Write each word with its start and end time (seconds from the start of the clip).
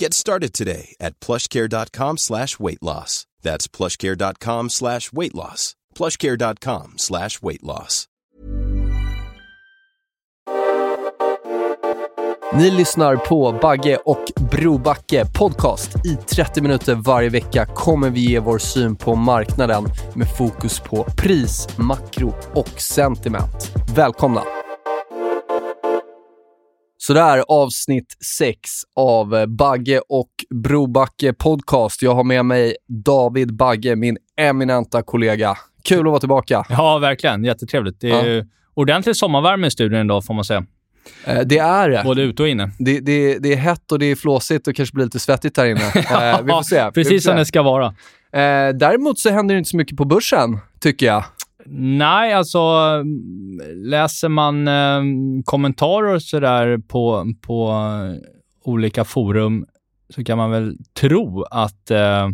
Get 0.00 0.14
started 0.14 0.52
today 0.52 0.94
at 1.00 1.20
plushcare.com 1.20 2.18
slash 2.18 2.58
weight 2.58 2.82
loss. 2.82 3.26
That's 3.42 3.68
plushcare.com 3.68 4.70
slash 4.70 5.12
weight 5.12 5.34
loss. 5.34 5.76
plushcare.com 5.94 6.94
slash 6.96 7.42
weight 7.42 7.62
loss. 7.62 8.08
Ni 12.54 12.70
lyssnar 12.70 13.16
på 13.16 13.58
Bagge 13.62 13.96
och 13.96 14.24
Brobacke 14.50 15.26
podcast. 15.38 15.90
I 16.06 16.16
30 16.16 16.60
minuter 16.62 16.94
varje 16.94 17.28
vecka 17.28 17.66
kommer 17.66 18.10
vi 18.10 18.20
ge 18.20 18.38
vår 18.38 18.58
syn 18.58 18.96
på 18.96 19.14
marknaden 19.14 19.84
med 20.14 20.36
fokus 20.36 20.80
på 20.80 21.04
pris, 21.04 21.68
makro 21.78 22.34
och 22.54 22.80
sentiment. 22.80 23.72
Välkomna! 23.94 24.42
Så 27.06 27.14
där 27.14 27.44
avsnitt 27.48 28.16
6 28.38 28.70
av 28.96 29.46
Bagge 29.48 30.00
och 30.08 30.30
Brobacke 30.50 31.32
podcast. 31.32 32.02
Jag 32.02 32.14
har 32.14 32.24
med 32.24 32.44
mig 32.44 32.76
David 32.88 33.56
Bagge, 33.56 33.96
min 33.96 34.16
eminenta 34.36 35.02
kollega. 35.02 35.56
Kul 35.82 35.98
att 35.98 36.04
vara 36.04 36.18
tillbaka. 36.18 36.66
Ja, 36.68 36.98
verkligen. 36.98 37.44
Jättetrevligt. 37.44 38.00
Det 38.00 38.10
är 38.10 38.36
ja. 38.36 38.44
ordentlig 38.74 39.16
sommarvärme 39.16 39.66
i 39.66 39.70
studion 39.70 40.00
idag, 40.00 40.24
får 40.24 40.34
man 40.34 40.44
säga. 40.44 40.66
Eh, 41.24 41.40
det 41.40 41.58
är 41.58 41.90
det. 41.90 42.02
Både 42.04 42.22
ute 42.22 42.42
och 42.42 42.48
inne. 42.48 42.70
Det, 42.78 43.00
det, 43.00 43.38
det 43.38 43.52
är 43.52 43.56
hett 43.56 43.92
och 43.92 43.98
det 43.98 44.06
är 44.06 44.16
flåsigt 44.16 44.68
och 44.68 44.76
kanske 44.76 44.94
blir 44.94 45.04
lite 45.04 45.20
svettigt 45.20 45.56
här 45.56 45.66
inne. 45.66 45.80
Eh, 45.94 46.42
vi 46.42 46.52
får 46.52 46.62
se. 46.62 46.90
Precis 46.90 47.24
som 47.24 47.36
det 47.36 47.46
ska 47.46 47.62
vara. 47.62 47.86
Eh, 48.32 48.74
däremot 48.74 49.18
så 49.18 49.30
händer 49.30 49.54
det 49.54 49.58
inte 49.58 49.70
så 49.70 49.76
mycket 49.76 49.96
på 49.96 50.04
börsen, 50.04 50.58
tycker 50.80 51.06
jag. 51.06 51.24
Nej, 51.66 52.32
alltså 52.32 52.60
läser 53.74 54.28
man 54.28 54.68
eh, 54.68 55.02
kommentarer 55.44 56.14
och 56.14 56.22
sådär 56.22 56.78
på, 56.78 57.32
på 57.40 57.74
olika 58.64 59.04
forum 59.04 59.66
så 60.08 60.24
kan 60.24 60.38
man 60.38 60.50
väl 60.50 60.76
tro 61.00 61.42
att 61.42 61.90
eh, 61.90 62.28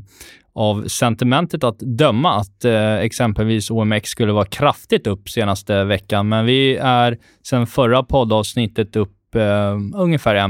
av 0.53 0.89
sentimentet 0.89 1.65
att 1.65 1.79
döma 1.79 2.37
att 2.37 2.65
eh, 2.65 2.95
exempelvis 2.95 3.71
OMX 3.71 4.11
skulle 4.11 4.33
vara 4.33 4.45
kraftigt 4.45 5.07
upp 5.07 5.29
senaste 5.29 5.85
veckan. 5.85 6.29
Men 6.29 6.47
vi 6.47 6.77
är 6.77 7.19
sen 7.47 7.67
förra 7.67 8.03
poddavsnittet 8.03 8.97
upp 8.97 9.35
eh, 9.35 9.79
ungefär 9.95 10.35
1 10.35 10.45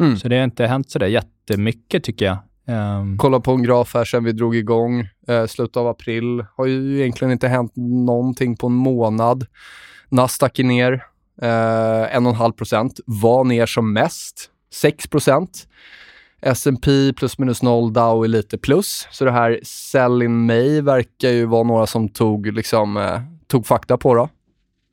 mm. 0.00 0.16
Så 0.16 0.28
det 0.28 0.36
har 0.36 0.44
inte 0.44 0.66
hänt 0.66 0.90
sådär 0.90 1.06
jättemycket 1.06 2.04
tycker 2.04 2.24
jag. 2.24 2.38
Um, 2.68 3.18
Kolla 3.18 3.40
på 3.40 3.52
en 3.52 3.62
graf 3.62 3.94
här 3.94 4.04
sen 4.04 4.24
vi 4.24 4.32
drog 4.32 4.56
igång. 4.56 5.08
Eh, 5.28 5.46
slutet 5.46 5.76
av 5.76 5.86
april. 5.86 6.44
Har 6.56 6.66
ju 6.66 7.00
egentligen 7.00 7.32
inte 7.32 7.48
hänt 7.48 7.72
någonting 7.76 8.56
på 8.56 8.66
en 8.66 8.72
månad. 8.72 9.46
Nasdaq 10.08 10.58
är 10.58 10.64
ner 10.64 10.92
eh, 11.42 11.46
1,5 11.46 12.52
procent. 12.52 13.00
Var 13.06 13.44
ner 13.44 13.66
som 13.66 13.92
mest 13.92 14.50
6 14.74 15.06
procent. 15.06 15.68
S&P 16.42 17.12
plus 17.16 17.38
minus 17.38 17.62
noll, 17.62 17.92
Dow 17.92 18.24
är 18.24 18.28
lite 18.28 18.58
plus. 18.58 19.08
Så 19.10 19.24
det 19.24 19.32
här 19.32 19.60
sell 19.62 20.22
in 20.22 20.46
May 20.46 20.80
verkar 20.80 21.28
ju 21.28 21.46
vara 21.46 21.62
några 21.62 21.86
som 21.86 22.08
tog, 22.08 22.46
liksom, 22.46 22.96
eh, 22.96 23.20
tog 23.46 23.66
fakta 23.66 23.98
på 23.98 24.14
då 24.14 24.28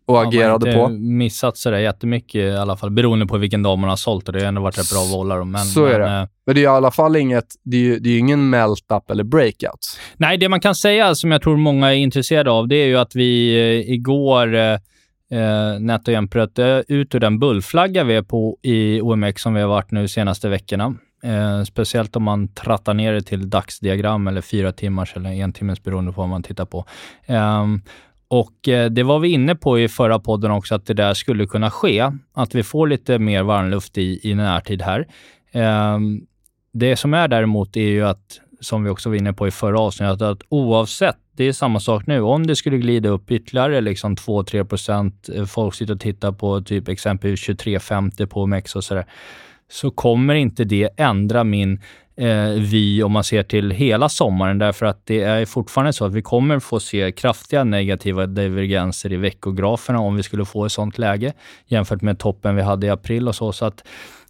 och 0.06 0.16
ja, 0.16 0.28
agerade 0.28 0.74
på. 0.74 0.90
missat 0.90 1.58
sådär 1.58 1.78
jättemycket 1.78 2.36
i 2.36 2.52
alla 2.52 2.78
fall, 2.78 2.92
beroende 2.92 3.26
på 3.26 3.38
vilken 3.38 3.64
dag 3.64 3.78
man 3.78 3.90
har 3.90 3.98
sålt 3.98 4.28
och 4.28 4.34
det 4.34 4.40
har 4.40 4.48
ändå 4.48 4.62
varit 4.62 4.78
rätt 4.78 4.92
bra 4.92 5.18
bollar. 5.18 5.44
Men, 5.44 5.66
så 5.66 5.86
är 5.86 6.00
det. 6.00 6.06
Men, 6.06 6.28
men 6.46 6.56
det 6.56 6.62
är 6.62 6.64
i 6.64 6.68
alla 6.68 6.92
fall 6.92 7.16
inget, 7.16 7.46
det 7.64 7.78
är 7.78 7.82
ju 7.82 8.00
det 8.00 8.10
är 8.10 8.20
ingen 8.20 8.50
melt-up 8.50 9.12
eller 9.12 9.24
breakout. 9.24 10.00
Nej, 10.18 10.38
det 10.38 10.50
man 10.50 10.60
kan 10.60 10.76
säga 10.76 11.16
som 11.16 11.32
jag 11.32 11.42
tror 11.42 11.58
många 11.58 11.94
är 11.94 11.98
intresserade 11.98 12.52
av, 12.52 12.68
det 12.68 12.76
är 12.76 12.88
ju 12.88 12.98
att 12.98 13.16
vi 13.16 13.56
eh, 13.56 13.94
igår 13.94 14.56
eh, 14.56 14.74
eh 15.32 15.80
nätt 15.80 16.08
och 16.08 16.14
jämnt 16.14 16.32
bröt 16.32 16.60
ut 16.88 17.16
ur 17.16 17.20
den 17.20 17.40
bullflagga 17.40 18.04
vi 18.04 18.16
är 18.16 18.22
på 18.22 18.58
i 18.62 19.02
OMX 19.02 19.42
som 19.42 19.54
vi 19.54 19.62
har 19.62 19.68
varit 19.68 19.92
nu 19.92 20.08
senaste 20.08 20.50
veckorna. 20.50 20.96
Eh, 21.24 21.64
speciellt 21.64 22.16
om 22.16 22.24
man 22.24 22.48
trattar 22.48 22.94
ner 22.94 23.14
det 23.14 23.22
till 23.22 23.50
dagsdiagram 23.50 24.28
eller 24.28 24.42
fyra 24.42 24.72
timmars 24.72 25.16
eller 25.16 25.30
en 25.30 25.54
timmes 25.54 25.84
beroende 25.84 26.12
på 26.12 26.22
vad 26.22 26.30
man 26.30 26.44
tittar 26.44 26.66
på. 26.66 26.86
Eh, 27.26 27.66
och 28.28 28.68
eh, 28.68 28.90
det 28.90 29.04
var 29.04 29.20
vi 29.20 29.30
inne 29.30 29.56
på 29.56 29.80
i 29.80 29.88
förra 29.88 30.20
podden 30.20 30.52
också, 30.52 30.76
att 30.76 30.86
det 30.86 30.94
där 30.94 31.14
skulle 31.14 31.46
kunna 31.46 31.72
ske. 31.72 32.12
Att 32.34 32.56
vi 32.56 32.64
får 32.64 32.88
lite 32.88 33.20
mer 33.20 33.44
varmluft 33.44 33.98
i, 33.98 34.20
i 34.24 34.36
närtid 34.36 34.82
här. 34.82 35.08
Ehm, 35.52 36.22
det 36.74 36.96
som 36.96 37.14
är 37.14 37.28
däremot 37.28 37.78
är 37.78 37.82
ju 37.82 38.06
att, 38.06 38.40
som 38.60 38.84
vi 38.84 38.90
också 38.90 39.10
var 39.10 39.16
inne 39.16 39.34
på 39.34 39.48
i 39.48 39.52
förra 39.52 39.80
avsnittet, 39.80 40.22
att 40.22 40.42
oavsett, 40.50 41.18
det 41.32 41.44
är 41.44 41.54
samma 41.54 41.80
sak 41.80 42.08
nu, 42.08 42.22
om 42.22 42.48
det 42.48 42.56
skulle 42.56 42.78
glida 42.78 43.10
upp 43.10 43.32
ytterligare 43.32 43.82
liksom 43.82 44.16
2-3 44.16 44.64
procent, 44.64 45.30
eh, 45.36 45.46
folk 45.46 45.76
sitter 45.76 45.94
och 45.94 46.00
tittar 46.00 46.32
på 46.32 46.62
typ 46.62 46.88
exempelvis 46.88 47.50
23,50 47.50 48.26
på 48.26 48.42
OMX 48.42 48.76
och 48.76 48.84
sådär, 48.84 49.06
så 49.72 49.92
kommer 49.92 50.36
inte 50.36 50.64
det 50.64 50.90
ändra 50.98 51.44
min 51.44 51.82
eh, 52.18 52.50
vy 52.50 53.04
om 53.04 53.12
man 53.12 53.24
ser 53.24 53.44
till 53.44 53.72
hela 53.72 54.10
sommaren, 54.10 54.58
därför 54.58 54.86
att 54.86 55.06
det 55.06 55.22
är 55.22 55.46
fortfarande 55.46 55.94
så 55.94 56.06
att 56.06 56.14
vi 56.14 56.22
kommer 56.22 56.60
få 56.60 56.80
se 56.80 57.12
kraftiga 57.12 57.64
negativa 57.64 58.26
divergenser 58.26 59.14
i 59.14 59.18
veckograferna 59.18 60.00
om 60.00 60.16
vi 60.16 60.24
skulle 60.24 60.46
få 60.46 60.66
ett 60.66 60.72
sånt 60.72 60.98
läge 60.98 61.34
jämfört 61.68 62.02
med 62.02 62.20
toppen 62.20 62.56
vi 62.56 62.62
hade 62.62 62.88
i 62.88 62.90
april 62.90 63.28
och 63.28 63.36
så. 63.36 63.52
så 63.52 63.66
att 63.66 63.84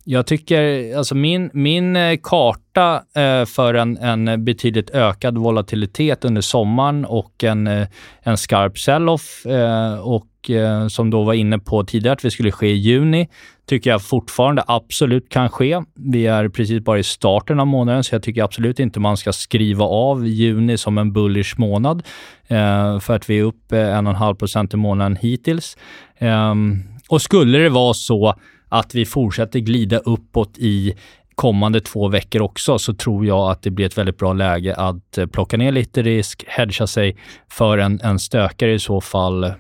jag 0.08 0.28
tycker, 0.28 0.96
alltså 0.98 1.16
min, 1.16 1.50
min 1.54 1.96
eh, 1.96 2.18
karta 2.24 3.04
eh, 3.16 3.46
för 3.46 3.74
en, 3.74 3.98
en 3.98 4.46
betydligt 4.46 4.90
ökad 4.90 5.38
volatilitet 5.38 6.26
under 6.26 6.42
sommaren 6.42 7.06
och 7.06 7.44
en, 7.44 7.68
eh, 7.68 7.88
en 8.22 8.38
skarp 8.38 8.80
sell-off 8.80 9.46
och 10.02 10.26
som 10.90 11.10
då 11.10 11.24
var 11.24 11.34
inne 11.34 11.60
på 11.60 11.84
tidigare 11.84 12.14
att 12.14 12.26
vi 12.26 12.32
skulle 12.32 12.52
ske 12.52 12.68
i 12.68 12.76
juni, 12.76 13.30
tycker 13.70 13.90
jag 13.90 14.02
fortfarande 14.02 14.64
absolut 14.68 15.30
kan 15.30 15.50
ske. 15.50 15.82
Vi 15.96 16.28
är 16.28 16.50
precis 16.50 16.84
bara 16.84 17.00
i 17.00 17.04
starten 17.04 17.60
av 17.60 17.68
månaden, 17.68 18.04
så 18.04 18.16
jag 18.16 18.24
tycker 18.24 18.44
absolut 18.44 18.80
inte 18.80 19.00
man 19.00 19.18
ska 19.18 19.34
skriva 19.34 19.86
av 19.86 20.28
juni 20.28 20.78
som 20.78 20.98
en 20.98 21.14
bullish 21.14 21.60
månad, 21.60 22.04
för 23.02 23.12
att 23.12 23.30
vi 23.30 23.40
är 23.40 23.44
upp 23.44 23.72
1,5 23.72 24.36
procent 24.36 24.74
i 24.74 24.78
månaden 24.78 25.16
hittills. 25.16 25.78
Ehm, 26.18 26.84
och 27.10 27.22
skulle 27.22 27.58
det 27.58 27.70
vara 27.70 27.94
så 27.94 28.36
att 28.70 28.96
vi 28.96 29.06
fortsätter 29.06 29.60
glida 29.60 29.98
uppåt 29.98 30.58
i 30.58 30.96
kommande 31.36 31.82
två 31.82 32.08
veckor 32.08 32.42
också, 32.42 32.80
så 32.80 32.94
tror 32.94 33.26
jag 33.26 33.52
att 33.52 33.62
det 33.62 33.72
blir 33.72 33.86
ett 33.86 33.98
väldigt 33.98 34.18
bra 34.18 34.34
läge 34.34 34.76
att 34.76 35.18
eh, 35.18 35.26
plocka 35.26 35.58
ner 35.58 35.72
lite 35.72 36.02
risk, 36.02 36.44
hedga 36.48 36.88
sig 36.88 37.18
för 37.52 37.78
en, 37.78 38.00
en 38.04 38.20
stökare 38.20 38.74
i 38.74 38.80
så 38.80 39.02
fall. 39.02 39.54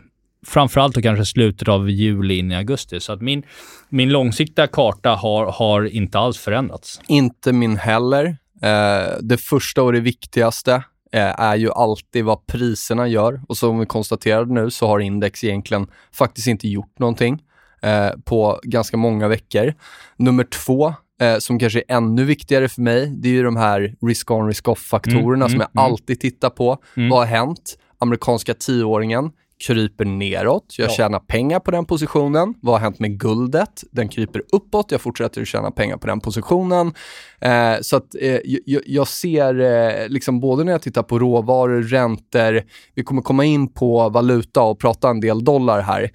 Framförallt 0.48 0.98
och 0.98 1.04
kanske 1.04 1.26
slutet 1.26 1.68
av 1.68 1.90
juli 1.90 2.38
in 2.38 2.52
i 2.52 2.56
augusti. 2.56 3.00
Så 3.00 3.14
att 3.14 3.22
min, 3.22 3.44
min 3.90 4.10
långsiktiga 4.10 4.68
karta 4.68 5.10
har, 5.10 5.52
har 5.52 5.96
inte 5.96 6.20
alls 6.20 6.38
förändrats. 6.38 7.02
Inte 7.08 7.54
min 7.54 7.78
heller. 7.78 8.38
Eh, 8.62 9.18
det 9.22 9.38
första 9.38 9.84
och 9.84 9.94
det 9.94 10.00
viktigaste 10.00 10.74
eh, 11.12 11.40
är 11.40 11.56
ju 11.56 11.72
alltid 11.72 12.26
vad 12.26 12.48
priserna 12.48 13.08
gör. 13.08 13.42
Och 13.48 13.58
som 13.58 13.80
vi 13.80 13.86
konstaterade 13.86 14.54
nu 14.54 14.72
så 14.72 14.88
har 14.88 15.00
index 15.00 15.44
egentligen 15.44 15.88
faktiskt 16.14 16.48
inte 16.48 16.68
gjort 16.68 17.00
någonting 17.00 17.40
eh, 17.82 18.10
på 18.26 18.60
ganska 18.64 18.98
många 18.98 19.28
veckor. 19.28 19.74
Nummer 20.18 20.44
två, 20.44 20.94
eh, 21.22 21.38
som 21.38 21.60
kanske 21.60 21.80
är 21.80 21.96
ännu 21.96 22.24
viktigare 22.24 22.70
för 22.70 22.82
mig, 22.82 23.08
det 23.08 23.28
är 23.28 23.34
ju 23.34 23.44
de 23.44 23.56
här 23.56 23.96
risk-on, 24.02 24.48
risk-off-faktorerna 24.48 25.46
mm, 25.46 25.50
som 25.50 25.56
mm, 25.56 25.68
jag 25.74 25.82
mm. 25.84 25.92
alltid 25.92 26.20
tittar 26.20 26.50
på. 26.50 26.78
Mm. 26.98 27.10
Vad 27.10 27.20
har 27.20 27.26
hänt? 27.26 27.78
Amerikanska 28.00 28.54
tioåringen 28.54 29.32
kryper 29.68 30.06
neråt. 30.06 30.76
Jag 30.78 30.90
Ja. 30.90 30.94
tjänar 30.94 31.20
pengar 31.20 31.60
på 31.60 31.72
den 31.72 31.86
positionen. 31.86 32.54
Vad 32.62 32.76
har 32.76 32.80
hänt 32.80 33.00
med 33.00 33.20
guldet? 33.20 33.84
Den 33.92 34.10
kryper 34.10 34.42
uppåt. 34.52 34.92
Jag 34.92 35.02
fortsätter 35.02 35.42
att 35.42 35.48
tjäna 35.48 35.72
pengar 35.72 35.98
på 35.98 36.08
den 36.08 36.20
positionen. 36.20 36.94
Eh, 37.40 37.76
så 37.82 37.98
att 37.98 38.16
eh, 38.22 38.40
jag, 38.46 38.82
jag 38.86 39.08
ser, 39.08 39.60
eh, 39.60 40.08
liksom 40.08 40.40
både 40.40 40.64
när 40.64 40.72
jag 40.72 40.82
tittar 40.82 41.04
på 41.04 41.20
råvaror, 41.20 41.82
räntor, 41.82 42.64
vi 42.96 43.04
kommer 43.04 43.22
komma 43.22 43.46
in 43.46 43.74
på 43.74 44.10
valuta 44.10 44.62
och 44.62 44.80
prata 44.80 45.10
en 45.10 45.20
del 45.20 45.44
dollar 45.44 45.82
här. 45.82 46.12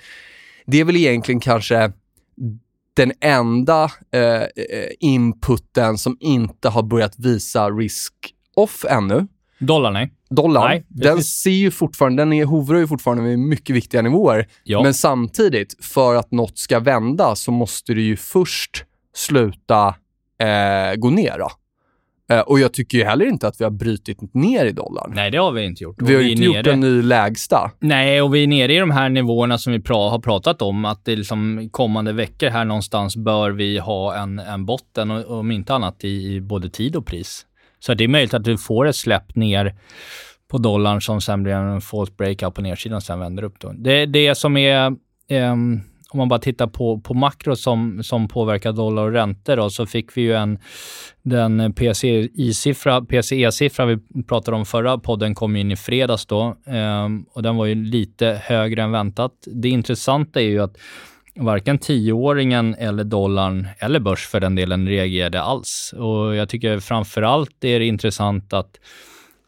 Det 0.70 0.80
är 0.80 0.84
väl 0.84 0.96
egentligen 0.96 1.40
kanske 1.40 1.92
den 2.94 3.12
enda 3.20 3.84
eh, 4.12 4.20
eh, 4.20 4.46
inputen 5.00 5.98
som 5.98 6.16
inte 6.20 6.68
har 6.68 6.82
börjat 6.82 7.18
visa 7.18 7.70
risk-off 7.70 8.84
ännu. 8.88 9.26
Dollar, 9.58 9.90
nej. 9.90 10.12
Dollarn, 10.30 10.68
Nej, 10.68 10.84
den 10.88 11.22
ser 11.22 11.50
ju 11.50 11.70
fortfarande, 11.70 12.22
den 12.22 12.32
är, 12.32 12.44
hovrar 12.44 12.78
ju 12.78 12.86
fortfarande 12.86 13.22
med 13.22 13.38
mycket 13.38 13.76
viktiga 13.76 14.02
nivåer. 14.02 14.48
Ja. 14.64 14.82
Men 14.82 14.94
samtidigt, 14.94 15.84
för 15.84 16.14
att 16.14 16.30
något 16.30 16.58
ska 16.58 16.80
vända 16.80 17.36
så 17.36 17.52
måste 17.52 17.94
det 17.94 18.00
ju 18.00 18.16
först 18.16 18.84
sluta 19.14 19.94
eh, 20.38 20.96
gå 20.96 21.10
ner. 21.10 21.38
Då. 21.38 21.50
Eh, 22.30 22.40
och 22.40 22.60
jag 22.60 22.72
tycker 22.72 22.98
ju 22.98 23.04
heller 23.04 23.26
inte 23.26 23.48
att 23.48 23.60
vi 23.60 23.64
har 23.64 23.70
brutit 23.70 24.34
ner 24.34 24.64
i 24.66 24.72
dollarn. 24.72 25.12
Nej, 25.14 25.30
det 25.30 25.38
har 25.38 25.52
vi 25.52 25.64
inte 25.64 25.84
gjort. 25.84 25.96
Vi 26.02 26.14
har 26.14 26.20
Och 26.20 26.22
ju 26.26 26.30
inte 26.30 26.42
är 26.42 26.46
gjort 26.46 26.54
nere- 26.56 26.72
en 26.72 26.80
ny 26.80 27.02
lägsta. 27.02 27.70
Nej, 27.80 28.22
och 28.22 28.34
vi 28.34 28.42
är 28.42 28.46
nere 28.46 28.74
i 28.74 28.78
de 28.78 28.90
här 28.90 29.08
nivåerna 29.08 29.58
som 29.58 29.72
vi 29.72 29.78
pra- 29.78 30.10
har 30.10 30.18
pratat 30.18 30.62
om, 30.62 30.84
att 30.84 31.04
det 31.04 31.16
liksom 31.16 31.68
kommande 31.72 32.12
veckor 32.12 32.48
här 32.48 32.64
någonstans 32.64 33.16
bör 33.16 33.50
vi 33.50 33.78
ha 33.78 34.16
en, 34.16 34.38
en 34.38 34.66
botten, 34.66 35.10
och, 35.10 35.24
och 35.24 35.38
om 35.38 35.50
inte 35.50 35.74
annat 35.74 36.04
i, 36.04 36.34
i 36.34 36.40
både 36.40 36.70
tid 36.70 36.96
och 36.96 37.06
pris. 37.06 37.46
Så 37.78 37.94
det 37.94 38.04
är 38.04 38.08
möjligt 38.08 38.34
att 38.34 38.46
vi 38.46 38.56
får 38.56 38.86
ett 38.86 38.96
släpp 38.96 39.34
ner 39.36 39.74
på 40.50 40.58
dollarn 40.58 41.00
som 41.02 41.20
sen 41.20 41.42
blir 41.42 41.52
en 41.52 41.80
false 41.80 42.12
breakout 42.18 42.54
på 42.54 42.62
nedsidan 42.62 43.00
sen 43.00 43.18
vänder 43.20 43.42
upp. 43.42 43.54
Då. 43.60 43.72
Det, 43.78 44.06
det 44.06 44.34
som 44.34 44.56
är, 44.56 44.92
ehm, 45.30 45.80
om 46.10 46.18
man 46.18 46.28
bara 46.28 46.40
tittar 46.40 46.66
på, 46.66 47.00
på 47.00 47.14
makro 47.14 47.56
som, 47.56 48.02
som 48.02 48.28
påverkar 48.28 48.72
dollar 48.72 49.02
och 49.02 49.12
räntor, 49.12 49.56
då, 49.56 49.70
så 49.70 49.86
fick 49.86 50.16
vi 50.16 50.20
ju 50.20 50.34
en, 50.34 50.58
den 51.22 51.72
PCI-siffra, 51.72 53.00
PCE-siffra 53.00 53.86
vi 53.86 54.22
pratade 54.22 54.56
om 54.56 54.66
förra 54.66 54.98
podden 54.98 55.34
kom 55.34 55.56
in 55.56 55.72
i 55.72 55.76
fredags 55.76 56.26
då 56.26 56.56
ehm, 56.66 57.24
och 57.32 57.42
den 57.42 57.56
var 57.56 57.66
ju 57.66 57.74
lite 57.74 58.40
högre 58.44 58.82
än 58.82 58.92
väntat. 58.92 59.32
Det 59.46 59.68
intressanta 59.68 60.40
är 60.40 60.44
ju 60.44 60.62
att 60.62 60.76
varken 61.36 61.78
tioåringen 61.78 62.74
eller 62.74 63.04
dollarn, 63.04 63.68
eller 63.78 64.00
börs 64.00 64.26
för 64.26 64.40
den 64.40 64.54
delen, 64.54 64.88
reagerade 64.88 65.42
alls. 65.42 65.94
Och 65.96 66.36
jag 66.36 66.48
tycker 66.48 66.80
framför 66.80 67.22
allt 67.22 67.64
är 67.64 67.78
det 67.78 67.86
intressant 67.86 68.52
att 68.52 68.80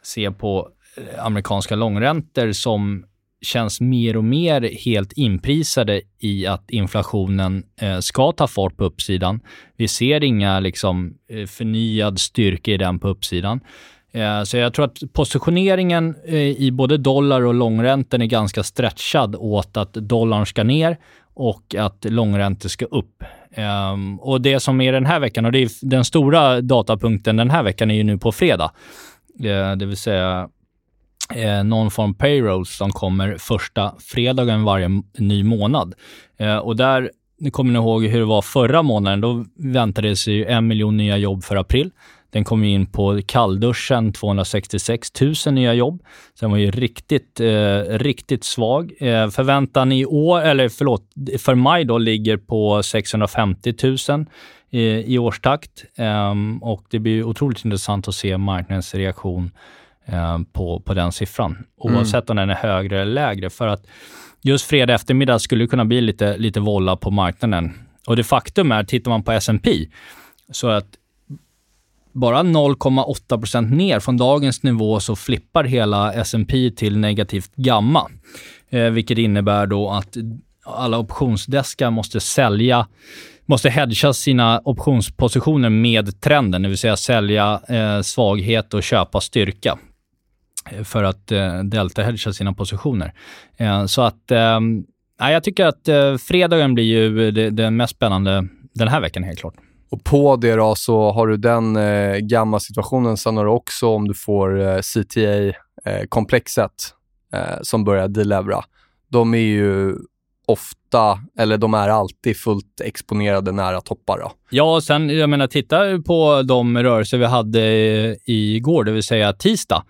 se 0.03 0.31
på 0.31 0.69
eh, 0.97 1.25
amerikanska 1.25 1.77
långräntor 1.77 2.53
som 2.53 3.05
känns 3.43 3.81
mer 3.81 4.17
och 4.17 4.25
mer 4.25 4.85
helt 4.85 5.13
inprisade 5.13 6.01
i 6.19 6.47
att 6.47 6.71
inflationen 6.71 7.63
eh, 7.81 7.99
ska 7.99 8.33
ta 8.33 8.47
fart 8.47 8.77
på 8.77 8.85
uppsidan. 8.85 9.41
Vi 9.77 9.89
ser 9.89 10.25
inga 10.25 10.61
liksom, 10.61 11.15
eh, 11.31 11.47
förnyad 11.47 12.19
styrka 12.19 12.71
i 12.71 12.77
den 12.77 12.99
på 12.99 13.09
uppsidan. 13.09 13.61
Eh, 14.13 14.43
Så 14.43 14.57
jag 14.57 14.75
tror 14.75 14.85
att 14.85 15.13
positioneringen 15.13 16.15
eh, 16.27 16.37
i 16.37 16.71
både 16.73 16.97
dollar 16.99 17.41
och 17.43 17.55
långräntan 17.55 18.23
är 18.23 18.27
ganska 18.27 18.63
stretchad 18.63 19.37
åt 19.37 19.77
att 19.77 19.93
dollarn 19.93 20.47
ska 20.47 20.65
ner 20.65 20.97
och 21.35 21.75
att 21.79 22.05
långräntor 22.05 22.69
ska 22.69 22.85
upp. 22.85 23.25
Ehm, 23.55 24.21
och 24.21 24.41
det 24.41 24.61
som 24.61 24.81
är 24.81 24.93
den 24.93 25.07
här 25.07 25.21
veckan, 25.21 25.45
och 25.47 25.53
det 25.53 25.59
är 25.59 25.71
den 25.83 26.05
stora 26.05 26.61
datapunkten 26.61 27.37
den 27.37 27.51
här 27.51 27.63
veckan 27.63 27.91
är 27.91 27.95
ju 27.95 28.03
nu 28.03 28.19
på 28.19 28.33
fredag. 28.33 28.73
Eh, 29.45 29.77
det 29.77 29.87
vill 29.87 29.97
säga 29.97 30.49
eh, 31.35 31.65
non-form 31.65 32.15
payrolls 32.15 32.77
som 32.77 32.91
kommer 32.91 33.37
första 33.39 33.95
fredagen 33.99 34.65
varje 34.65 34.89
ny 35.19 35.45
månad. 35.45 35.95
Eh, 36.39 36.57
och 36.57 36.77
där, 36.77 37.11
nu 37.39 37.51
kommer 37.51 37.73
ni 37.73 37.79
ihåg 37.79 38.05
hur 38.05 38.19
det 38.19 38.25
var 38.25 38.43
förra 38.43 38.83
månaden, 38.83 39.21
då 39.21 39.45
väntades 39.57 40.29
ju 40.29 40.45
en 40.45 40.67
miljon 40.67 40.97
nya 40.97 41.17
jobb 41.17 41.45
för 41.45 41.57
april. 41.57 41.91
Den 42.33 42.45
kom 42.45 42.65
in 42.65 42.87
på 42.87 43.21
kallduschen 43.27 44.13
266 44.13 45.09
000 45.21 45.55
nya 45.55 45.75
jobb. 45.75 46.03
Så 46.35 46.45
den 46.45 46.51
var 46.51 46.59
ju 46.59 46.71
riktigt, 46.71 47.41
eh, 47.41 47.79
riktigt 47.89 48.45
svag. 48.45 48.93
Eh, 49.01 49.31
förväntan 49.31 49.93
i 49.93 50.07
år, 50.07 50.41
eller 50.41 50.69
förlåt, 50.69 51.03
för 51.39 51.55
maj 51.55 51.85
då 51.85 51.99
ligger 51.99 52.37
på 52.37 52.83
650 52.83 53.75
000 54.09 54.27
i, 54.71 55.15
i 55.15 55.19
årstakt. 55.19 55.85
Eh, 55.97 56.35
och 56.61 56.85
det 56.91 56.99
blir 56.99 57.13
ju 57.13 57.25
otroligt 57.25 57.65
intressant 57.65 58.09
att 58.09 58.15
se 58.15 58.39
marknadens 58.39 58.95
reaktion 58.95 59.45
eh, 59.45 59.51
på, 60.53 60.81
på 60.81 60.95
den 60.95 61.13
siffran. 61.13 61.59
Oavsett 61.77 62.31
om 62.31 62.37
den 62.37 62.51
är 62.51 62.55
högre 62.55 63.03
eller 63.03 63.13
lägre. 63.13 63.51
För 63.51 63.67
att 63.67 63.87
just 64.43 64.65
fredag 64.65 64.95
eftermiddag 64.95 65.39
skulle 65.39 65.67
kunna 65.67 65.85
bli 65.85 66.01
lite, 66.01 66.37
lite 66.37 66.61
volla 66.61 66.97
på 66.97 67.11
marknaden. 67.11 67.73
Och 68.07 68.17
det 68.17 68.25
faktum 68.25 68.73
är, 68.73 68.85
tittar 68.85 69.11
man 69.11 69.23
på 69.23 69.33
S&P 69.33 69.87
så 70.51 70.69
att 70.69 70.87
bara 72.13 72.43
0,8% 72.43 73.75
ner 73.75 74.01
från 74.01 74.17
dagens 74.17 74.63
nivå 74.63 75.01
så 75.01 75.17
flippar 75.17 75.65
hela 75.65 76.13
S&P 76.13 76.71
till 76.77 76.99
negativt 76.99 77.55
gamma. 77.55 78.11
Eh, 78.71 78.91
vilket 78.91 79.19
innebär 79.19 79.67
då 79.67 79.91
att 79.91 80.17
alla 80.65 80.99
optionsdeskar 80.99 81.91
måste 81.91 82.21
sälja, 82.21 82.87
måste 83.47 83.71
hedga 83.71 84.13
sina 84.13 84.61
optionspositioner 84.65 85.71
med 85.71 86.21
trenden, 86.21 86.63
det 86.63 86.69
vill 86.69 86.79
säga 86.79 86.97
sälja 86.97 87.61
eh, 87.69 88.01
svaghet 88.01 88.75
och 88.75 88.83
köpa 88.83 89.21
styrka 89.21 89.71
eh, 89.71 89.77
för 90.85 91.05
att 91.05 91.33
eh, 91.33 91.59
delta-hedga 91.59 92.33
sina 92.33 92.53
positioner. 92.53 93.13
Eh, 93.57 93.87
så 93.87 94.03
att, 94.03 94.31
eh, 94.31 94.61
jag 95.19 95.45
tycker 95.45 95.67
att 95.67 95.89
eh, 95.89 96.17
fredagen 96.17 96.75
blir 96.75 96.85
ju 96.85 97.31
det 97.51 97.71
mest 97.71 97.97
spännande 97.97 98.49
den 98.75 98.89
här 98.89 99.01
veckan 99.01 99.23
helt 99.23 99.39
klart. 99.39 99.55
Och 99.91 100.05
på 100.05 100.37
det 100.37 100.55
då 100.55 100.75
så 100.75 101.11
har 101.11 101.27
du 101.27 101.37
den 101.37 101.77
eh, 101.77 102.17
gamla 102.17 102.61
situationen. 102.61 103.17
Sen 103.17 103.37
har 103.37 103.45
du 103.45 103.51
också 103.51 103.89
om 103.89 104.09
du 104.09 104.15
får 104.15 104.61
eh, 104.61 104.79
CTA-komplexet 104.79 106.71
eh, 107.33 107.41
som 107.63 107.85
börjar 107.85 108.09
delevra. 108.09 108.65
De 109.09 109.35
är 109.35 109.39
ju 109.39 109.97
ofta, 110.47 111.19
eller 111.39 111.59
de 111.59 111.75
är 111.75 111.89
alltid 111.89 112.37
fullt 112.37 112.81
exponerade 112.85 113.53
nära 113.53 113.81
toppar. 113.81 114.19
Då. 114.19 114.33
Ja, 114.51 114.75
och 114.75 114.83
sen, 114.83 115.11
jag 115.11 115.31
menar, 115.31 115.47
titta 115.47 116.03
på 116.07 116.43
de 116.43 116.79
rörelser 116.79 117.19
vi 117.19 117.27
hade 117.27 117.61
eh, 117.63 118.17
igår, 118.25 118.85
det 118.85 118.93
vill 118.93 119.03
säga 119.03 119.33
tisdag. 119.33 119.85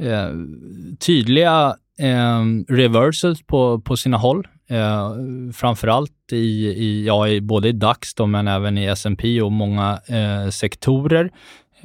Eh, 0.00 0.30
tydliga 0.98 1.76
eh, 1.98 2.44
reversals 2.68 3.42
på, 3.42 3.80
på 3.80 3.96
sina 3.96 4.16
håll. 4.16 4.46
Eh, 4.68 5.14
framförallt 5.54 6.32
i, 6.32 6.66
i, 6.66 7.06
ja, 7.06 7.28
i, 7.28 7.40
både 7.40 7.68
i 7.68 7.72
DAX 7.72 8.14
då, 8.14 8.26
men 8.26 8.48
även 8.48 8.78
i 8.78 8.86
S&P 8.86 9.42
och 9.42 9.52
många 9.52 10.00
eh, 10.06 10.50
sektorer. 10.50 11.30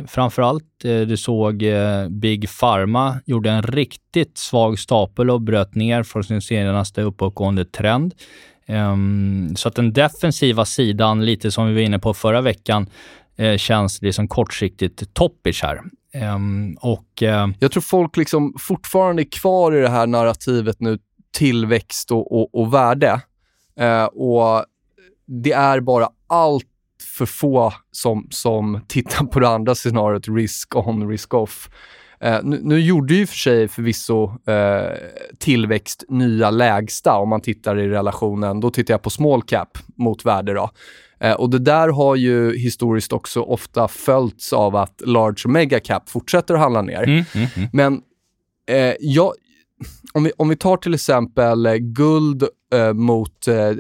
Framförallt, 0.08 0.86
eh, 0.86 1.02
du 1.02 1.18
såg 1.18 1.64
eh, 1.64 2.10
Big 2.10 2.50
Pharma 2.60 3.20
gjorde 3.26 3.52
en 3.52 3.64
riktigt 3.64 4.38
svag 4.38 4.80
stapel 4.80 5.30
och 5.30 5.42
bröt 5.42 5.76
ner 5.76 6.04
från 6.04 6.24
sin 6.24 6.42
senaste 6.42 7.02
uppåtgående 7.02 7.66
trend. 7.66 8.14
Um, 8.68 9.56
så 9.56 9.68
att 9.68 9.76
den 9.76 9.94
defensiva 9.94 10.66
sidan, 10.66 11.26
lite 11.26 11.52
som 11.52 11.68
vi 11.68 11.74
var 11.74 11.82
inne 11.82 12.00
på 12.00 12.14
förra 12.14 12.42
veckan, 12.42 12.90
eh, 13.36 13.58
känns 13.58 14.02
liksom 14.02 14.28
kortsiktigt 14.28 15.14
toppish 15.14 15.64
här. 15.64 15.82
Um, 16.22 16.78
och 16.82 17.22
uh, 17.22 17.48
Jag 17.60 17.72
tror 17.72 17.82
folk 17.82 18.18
liksom 18.18 18.54
fortfarande 18.60 19.22
är 19.22 19.32
kvar 19.32 19.76
i 19.76 19.82
det 19.82 19.90
här 19.90 20.08
narrativet 20.08 20.80
nu, 20.80 21.00
tillväxt 21.38 22.12
och, 22.12 22.40
och, 22.40 22.56
och 22.56 22.74
värde. 22.74 23.22
Uh, 23.82 24.04
och 24.04 24.66
det 25.28 25.52
är 25.52 25.80
bara 25.80 26.10
allt 26.28 26.66
för 27.18 27.26
få 27.26 27.74
som, 27.92 28.28
som 28.30 28.82
tittar 28.88 29.26
på 29.26 29.40
det 29.40 29.50
andra 29.50 29.76
scenariot, 29.76 30.28
risk 30.28 30.76
on, 30.76 31.10
risk 31.10 31.34
off. 31.34 31.70
Uh, 32.26 32.40
nu, 32.44 32.60
nu 32.64 32.80
gjorde 32.80 33.14
ju 33.14 33.28
för 33.28 33.36
sig 33.36 33.68
förvisso 33.68 34.24
uh, 34.30 34.94
tillväxt 35.40 36.04
nya 36.10 36.50
lägsta 36.50 37.18
om 37.18 37.30
man 37.30 37.42
tittar 37.42 37.80
i 37.80 37.88
relationen. 37.88 38.60
Då 38.60 38.70
tittar 38.70 38.94
jag 38.94 39.02
på 39.02 39.10
small 39.10 39.42
cap 39.42 39.78
mot 39.96 40.26
värde. 40.26 40.54
Då. 40.54 40.70
Eh, 41.20 41.34
och 41.34 41.50
det 41.50 41.60
där 41.60 41.90
har 41.90 42.16
ju 42.16 42.58
historiskt 42.58 43.14
också 43.14 43.42
ofta 43.42 43.88
följts 43.88 44.54
av 44.54 44.76
att 44.76 45.02
large 45.06 45.42
och 45.46 45.50
mega 45.52 45.80
cap 45.80 46.10
fortsätter 46.10 46.54
att 46.54 46.60
handla 46.60 46.82
ner. 46.82 47.04
mm, 47.04 47.24
mm, 47.34 47.48
mm. 47.56 47.70
Men 47.74 48.02
eh, 48.70 48.94
jag, 49.00 49.34
om, 50.14 50.24
vi, 50.24 50.32
om 50.38 50.50
vi 50.50 50.56
tar 50.56 50.78
till 50.78 50.94
exempel 50.94 51.66
eh, 51.66 51.76
guld 51.76 52.44
eh, 52.74 52.94
mot 52.94 53.48
eh, 53.48 53.72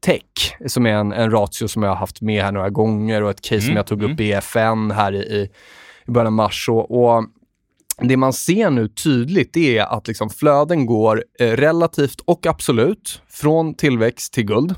tech, 0.00 0.56
som 0.66 0.86
är 0.86 0.92
en, 0.92 1.12
en 1.12 1.30
ratio 1.30 1.68
som 1.68 1.82
jag 1.82 1.90
har 1.90 1.96
haft 1.96 2.20
med 2.20 2.44
här 2.44 2.52
några 2.52 2.70
gånger 2.70 3.22
och 3.22 3.30
ett 3.30 3.40
case 3.40 3.60
som 3.60 3.68
Mm, 3.70 3.76
jag 3.76 3.86
tog 3.86 4.02
upp 4.02 4.20
i 4.20 4.32
FN 4.32 4.90
här 4.90 5.12
i, 5.12 5.18
i, 5.18 5.48
i 6.06 6.10
början 6.10 6.26
av 6.26 6.32
mars. 6.32 6.68
Och, 6.68 6.90
och 7.14 7.24
det 8.02 8.16
man 8.16 8.32
ser 8.32 8.70
nu 8.70 8.88
tydligt 8.88 9.56
är 9.56 9.82
att 9.82 10.08
liksom 10.08 10.30
flöden 10.30 10.86
går 10.86 11.24
eh, 11.40 11.46
relativt 11.46 12.20
och 12.20 12.46
absolut 12.46 13.22
från 13.28 13.74
tillväxt 13.74 14.32
till 14.32 14.44
guld. 14.44 14.74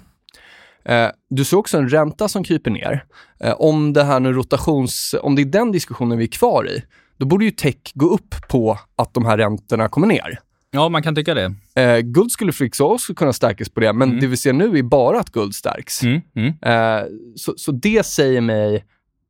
Eh, 0.85 1.09
du 1.31 1.45
ser 1.45 1.57
också 1.57 1.79
en 1.79 1.89
ränta 1.89 2.29
som 2.29 2.45
kryper 2.45 2.71
ner. 2.71 3.05
Eh, 3.41 3.53
om 3.53 3.93
det 3.93 4.05
här 4.05 4.21
nu 4.21 4.33
rotations... 4.33 5.15
Om 5.23 5.35
det 5.35 5.43
är 5.43 5.47
den 5.47 5.73
diskussionen 5.73 6.19
vi 6.19 6.25
är 6.25 6.29
kvar 6.29 6.69
i, 6.71 6.83
då 7.17 7.27
borde 7.27 7.45
ju 7.45 7.51
tech 7.51 7.77
gå 7.95 8.07
upp 8.07 8.35
på 8.49 8.79
att 8.97 9.15
de 9.15 9.25
här 9.27 9.39
räntorna 9.39 9.89
kommer 9.89 10.07
ner. 10.07 10.39
Ja, 10.71 10.89
man 10.89 11.03
kan 11.03 11.15
tycka 11.15 11.35
det. 11.35 11.55
Eh, 11.77 11.99
guld 11.99 12.31
skulle 12.31 12.53
förvisso 12.53 12.85
också 12.85 13.15
kunna 13.15 13.33
stärkas 13.33 13.69
på 13.69 13.81
det, 13.81 13.93
men 13.93 14.09
Mm. 14.09 14.21
det 14.21 14.27
vi 14.27 14.37
ser 14.37 14.53
nu 14.53 14.79
är 14.79 14.83
bara 14.83 15.21
att 15.21 15.31
guld 15.31 15.55
stärks. 15.55 16.03
Mm, 16.03 16.21
mm. 16.37 16.49
Eh, 16.62 17.05
så, 17.37 17.55
så 17.57 17.73
det 17.73 18.07
säger 18.07 18.41
mig 18.41 18.85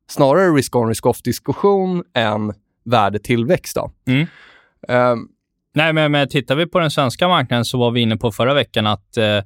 snarare 0.09 0.47
risk-on, 0.49 0.87
risk-off-diskussion 0.87 2.03
än 2.13 2.53
värdetillväxt. 2.85 3.75
Då. 3.75 3.91
Eh, 4.87 5.15
Nej, 5.75 5.93
men, 5.93 6.11
men 6.11 6.27
tittar 6.29 6.55
vi 6.55 6.65
på 6.65 6.79
den 6.79 6.91
svenska 6.91 7.27
marknaden 7.27 7.65
så 7.65 7.77
var 7.79 7.91
vi 7.91 8.01
inne 8.01 8.17
på 8.17 8.31
förra 8.31 8.53
veckan 8.53 8.87
att 8.87 9.17
eh, 9.17 9.39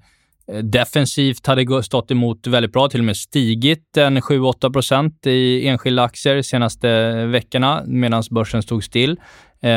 Eh, 0.52 0.58
defensivt 0.58 1.48
hade 1.48 1.84
stått 1.84 2.12
emot 2.12 2.48
väldigt 2.48 2.72
bra, 2.72 2.90
till 2.90 3.00
och 3.00 3.06
med 3.06 3.18
stigit 3.18 3.98
en 3.98 4.22
7-8 4.22 4.74
procent 4.74 5.28
i 5.28 5.68
enskilda 5.68 6.04
aktier 6.04 6.42
senaste 6.42 7.14
veckorna 7.26 7.84
medan 7.86 8.24
börsen 8.32 8.64
stod 8.64 8.84
still. 8.84 9.20
Eh, 9.62 9.72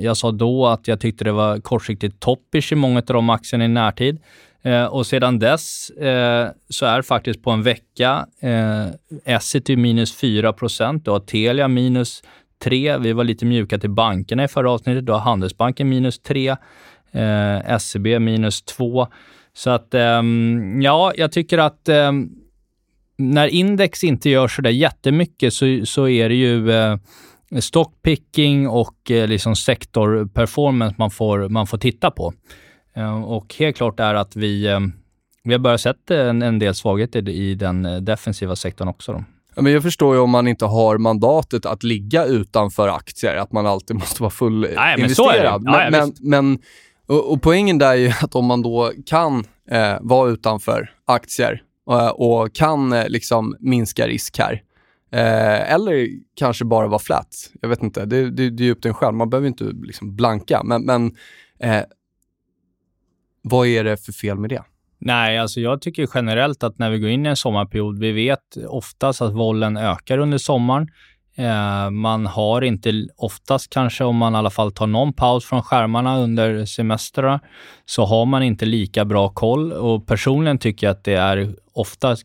jag 0.00 0.16
sa 0.16 0.30
då 0.30 0.66
att 0.66 0.88
jag 0.88 1.00
tyckte 1.00 1.24
det 1.24 1.32
var 1.32 1.60
kortsiktigt 1.60 2.20
toppish 2.20 2.72
i 2.72 2.74
många 2.74 2.98
av 2.98 3.04
de 3.04 3.30
aktierna 3.30 3.64
i 3.64 3.68
närtid. 3.68 4.18
Eh, 4.62 4.84
och 4.84 5.06
sedan 5.06 5.38
dess 5.38 5.90
så 6.68 6.86
är 6.86 7.02
faktiskt 7.02 7.42
på 7.42 7.50
en 7.50 7.62
vecka 7.62 8.26
Essity 9.24 9.76
minus 9.76 10.16
4 10.16 10.52
procent, 10.52 11.04
du 11.04 11.10
har 11.10 11.20
Telia 11.20 11.68
minus 11.68 12.22
3. 12.64 12.98
Vi 12.98 13.12
var 13.12 13.24
lite 13.24 13.44
mjuka 13.44 13.78
till 13.78 13.90
bankerna 13.90 14.44
i 14.44 14.48
förra 14.48 14.70
avsnittet. 14.70 15.06
Du 15.06 15.12
har 15.12 15.18
Handelsbanken 15.18 15.88
minus 15.88 16.18
3, 16.18 16.56
SEB 17.78 18.20
minus 18.20 18.62
2. 18.62 19.06
Så 19.56 19.70
att, 19.70 19.94
ehm, 19.94 20.82
ja, 20.82 21.12
jag 21.16 21.32
tycker 21.32 21.58
att 21.58 21.88
ehm, 21.88 22.30
när 23.16 23.46
index 23.46 24.04
inte 24.04 24.30
gör 24.30 24.48
så 24.48 24.62
där 24.62 24.70
jättemycket 24.70 25.54
så, 25.54 25.80
så 25.84 26.08
är 26.08 26.28
det 26.28 26.34
ju 26.34 26.70
eh, 26.70 26.96
stockpicking 27.60 28.68
och 28.68 29.10
eh, 29.10 29.28
liksom 29.28 29.56
sektorperformance 29.56 30.94
man 30.98 31.10
får, 31.10 31.48
man 31.48 31.66
får 31.66 31.78
titta 31.78 32.10
på. 32.10 32.32
Eh, 32.96 33.24
och 33.24 33.54
helt 33.58 33.76
klart 33.76 34.00
är 34.00 34.14
att 34.14 34.36
vi, 34.36 34.78
vi 35.44 35.52
har 35.52 35.58
börjat 35.58 35.80
se 35.80 35.92
en, 36.08 36.42
en 36.42 36.58
del 36.58 36.74
svagheter 36.74 37.28
i 37.28 37.54
den 37.54 37.86
eh, 37.86 37.96
defensiva 37.96 38.56
sektorn 38.56 38.88
också. 38.88 39.12
Då. 39.12 39.24
Men 39.62 39.72
jag 39.72 39.82
förstår 39.82 40.14
ju 40.14 40.20
om 40.20 40.30
man 40.30 40.48
inte 40.48 40.64
har 40.64 40.98
mandatet 40.98 41.66
att 41.66 41.82
ligga 41.82 42.24
utanför 42.24 42.88
aktier, 42.88 43.36
att 43.36 43.52
man 43.52 43.66
alltid 43.66 43.96
måste 44.00 44.22
vara 44.22 44.30
full 44.30 44.68
Nej, 44.74 44.96
men 44.98 45.10
men, 45.64 46.12
men, 46.20 46.58
och, 47.06 47.32
och 47.32 47.42
poängen 47.42 47.78
där 47.78 47.90
är 47.92 47.96
ju 47.96 48.08
att 48.22 48.34
om 48.34 48.46
man 48.46 48.62
då 48.62 48.92
kan 49.06 49.44
eh, 49.70 49.96
vara 50.00 50.30
utanför 50.30 50.90
aktier 51.04 51.62
eh, 51.90 52.08
och 52.08 52.54
kan 52.54 52.92
eh, 52.92 53.08
liksom 53.08 53.56
minska 53.60 54.06
risk 54.06 54.38
här, 54.38 54.62
eh, 55.12 55.72
eller 55.72 56.08
kanske 56.36 56.64
bara 56.64 56.88
vara 56.88 56.98
flat. 56.98 57.50
Jag 57.60 57.68
vet 57.68 57.82
inte, 57.82 58.04
det, 58.04 58.30
det, 58.30 58.50
det 58.50 58.66
är 58.66 58.70
upp 58.70 58.82
till 58.82 58.88
en 58.88 58.94
själv. 58.94 59.14
Man 59.14 59.30
behöver 59.30 59.48
inte 59.48 59.64
liksom 59.64 60.16
blanka, 60.16 60.62
men, 60.64 60.84
men 60.84 61.16
eh, 61.58 61.82
vad 63.42 63.66
är 63.66 63.84
det 63.84 63.96
för 63.96 64.12
fel 64.12 64.38
med 64.38 64.50
det? 64.50 64.62
Nej, 64.98 65.38
alltså 65.38 65.60
jag 65.60 65.80
tycker 65.80 66.08
generellt 66.14 66.62
att 66.62 66.78
när 66.78 66.90
vi 66.90 66.98
går 66.98 67.10
in 67.10 67.26
i 67.26 67.28
en 67.28 67.36
sommarperiod, 67.36 67.98
vi 67.98 68.12
vet 68.12 68.56
oftast 68.68 69.22
att 69.22 69.32
vollen 69.32 69.76
ökar 69.76 70.18
under 70.18 70.38
sommaren. 70.38 70.88
Eh, 71.36 71.90
man 71.90 72.26
har 72.26 72.62
inte 72.62 73.06
oftast 73.16 73.70
kanske, 73.70 74.04
om 74.04 74.16
man 74.16 74.34
i 74.34 74.36
alla 74.36 74.50
fall 74.50 74.72
tar 74.72 74.86
någon 74.86 75.12
paus 75.12 75.44
från 75.44 75.62
skärmarna 75.62 76.18
under 76.18 76.64
semestrarna, 76.64 77.40
så 77.84 78.04
har 78.04 78.26
man 78.26 78.42
inte 78.42 78.64
lika 78.66 79.04
bra 79.04 79.28
koll. 79.28 79.72
Och 79.72 80.06
personligen 80.06 80.58
tycker 80.58 80.86
jag 80.86 80.92
att 80.92 81.04
det 81.04 81.14
är 81.14 81.54
ofta 81.72 82.16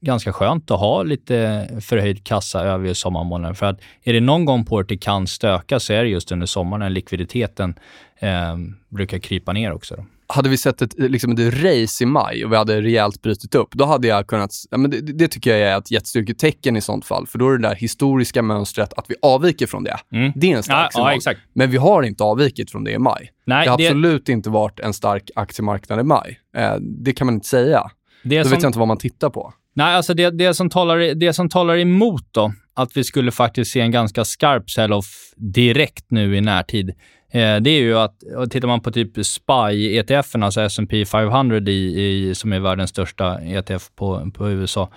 ganska 0.00 0.32
skönt 0.32 0.70
att 0.70 0.80
ha 0.80 1.02
lite 1.02 1.68
förhöjd 1.80 2.24
kassa 2.24 2.60
över 2.60 2.94
sommarmånaden. 2.94 3.54
För 3.54 3.66
att 3.66 3.80
är 4.02 4.12
det 4.12 4.20
någon 4.20 4.44
gång 4.44 4.64
på 4.64 4.74
året 4.74 4.88
det 4.88 4.96
kan 4.96 5.26
stöka 5.26 5.80
så 5.80 5.92
är 5.92 6.02
det 6.02 6.08
just 6.08 6.32
under 6.32 6.46
sommaren 6.46 6.80
när 6.80 6.90
likviditeten 6.90 7.74
eh, 8.18 8.56
brukar 8.88 9.18
krypa 9.18 9.52
ner 9.52 9.72
också. 9.72 9.96
Då 9.96 10.04
hade 10.26 10.48
vi 10.48 10.56
sett 10.56 10.82
ett, 10.82 10.94
liksom 10.98 11.32
ett 11.32 11.38
race 11.64 12.04
i 12.04 12.06
maj 12.06 12.44
och 12.44 12.52
vi 12.52 12.56
hade 12.56 12.80
rejält 12.80 13.22
brutit 13.22 13.54
upp, 13.54 13.68
då 13.72 13.84
hade 13.84 14.08
jag 14.08 14.26
kunnat... 14.26 14.50
Ja, 14.70 14.76
men 14.78 14.90
det, 14.90 15.00
det 15.00 15.28
tycker 15.28 15.56
jag 15.56 15.60
är 15.70 15.78
ett 15.78 15.90
jättestyrketecken 15.90 16.76
i 16.76 16.80
sånt 16.80 17.04
fall, 17.04 17.26
för 17.26 17.38
då 17.38 17.48
är 17.48 17.58
det 17.58 17.68
där 17.68 17.74
historiska 17.74 18.42
mönstret 18.42 18.92
att 18.92 19.04
vi 19.08 19.14
avviker 19.22 19.66
från 19.66 19.84
det. 19.84 19.96
Mm. 20.12 20.32
Det 20.36 20.52
är 20.52 20.56
en 20.56 20.62
stark 20.62 20.90
Ja, 20.94 21.10
signal. 21.20 21.20
ja. 21.24 21.32
Men 21.54 21.70
vi 21.70 21.76
har 21.76 22.02
inte 22.02 22.24
avvikit 22.24 22.70
från 22.70 22.84
det 22.84 22.90
i 22.92 22.98
maj. 22.98 23.30
Nej, 23.46 23.64
det 23.64 23.70
har 23.70 23.78
det- 23.78 23.86
absolut 23.86 24.28
inte 24.28 24.50
varit 24.50 24.80
en 24.80 24.92
stark 24.92 25.30
aktiemarknad 25.34 26.00
i 26.00 26.02
maj. 26.02 26.38
Eh, 26.56 26.74
det 26.80 27.12
kan 27.12 27.26
man 27.26 27.34
inte 27.34 27.48
säga. 27.48 27.90
Det 28.24 28.38
Då 28.38 28.44
som, 28.44 28.50
vet 28.50 28.62
jag 28.62 28.68
inte 28.68 28.78
vad 28.78 28.88
man 28.88 28.98
tittar 28.98 29.30
på. 29.30 29.52
Nej, 29.74 29.94
alltså 29.94 30.14
det, 30.14 30.30
det, 30.30 30.54
som 30.54 30.70
talar, 30.70 31.14
det 31.14 31.32
som 31.32 31.48
talar 31.48 31.76
emot 31.78 32.28
då, 32.30 32.52
att 32.74 32.96
vi 32.96 33.04
skulle 33.04 33.30
faktiskt 33.32 33.70
se 33.72 33.80
en 33.80 33.90
ganska 33.90 34.24
skarp 34.24 34.70
sell-off 34.70 35.32
direkt 35.36 36.04
nu 36.08 36.36
i 36.36 36.40
närtid, 36.40 36.92
Eh, 37.34 37.56
det 37.56 37.70
är 37.70 37.80
ju 37.80 37.98
att, 37.98 38.20
tittar 38.50 38.68
man 38.68 38.80
på 38.80 38.90
typ 38.90 39.16
SPY-ETF, 39.16 40.44
alltså 40.44 40.60
S&P 40.60 41.04
500 41.04 41.58
i, 41.58 41.70
i, 41.70 42.34
som 42.34 42.52
är 42.52 42.60
världens 42.60 42.90
största 42.90 43.40
ETF 43.40 43.90
på, 43.96 44.30
på 44.34 44.50
USA, 44.50 44.90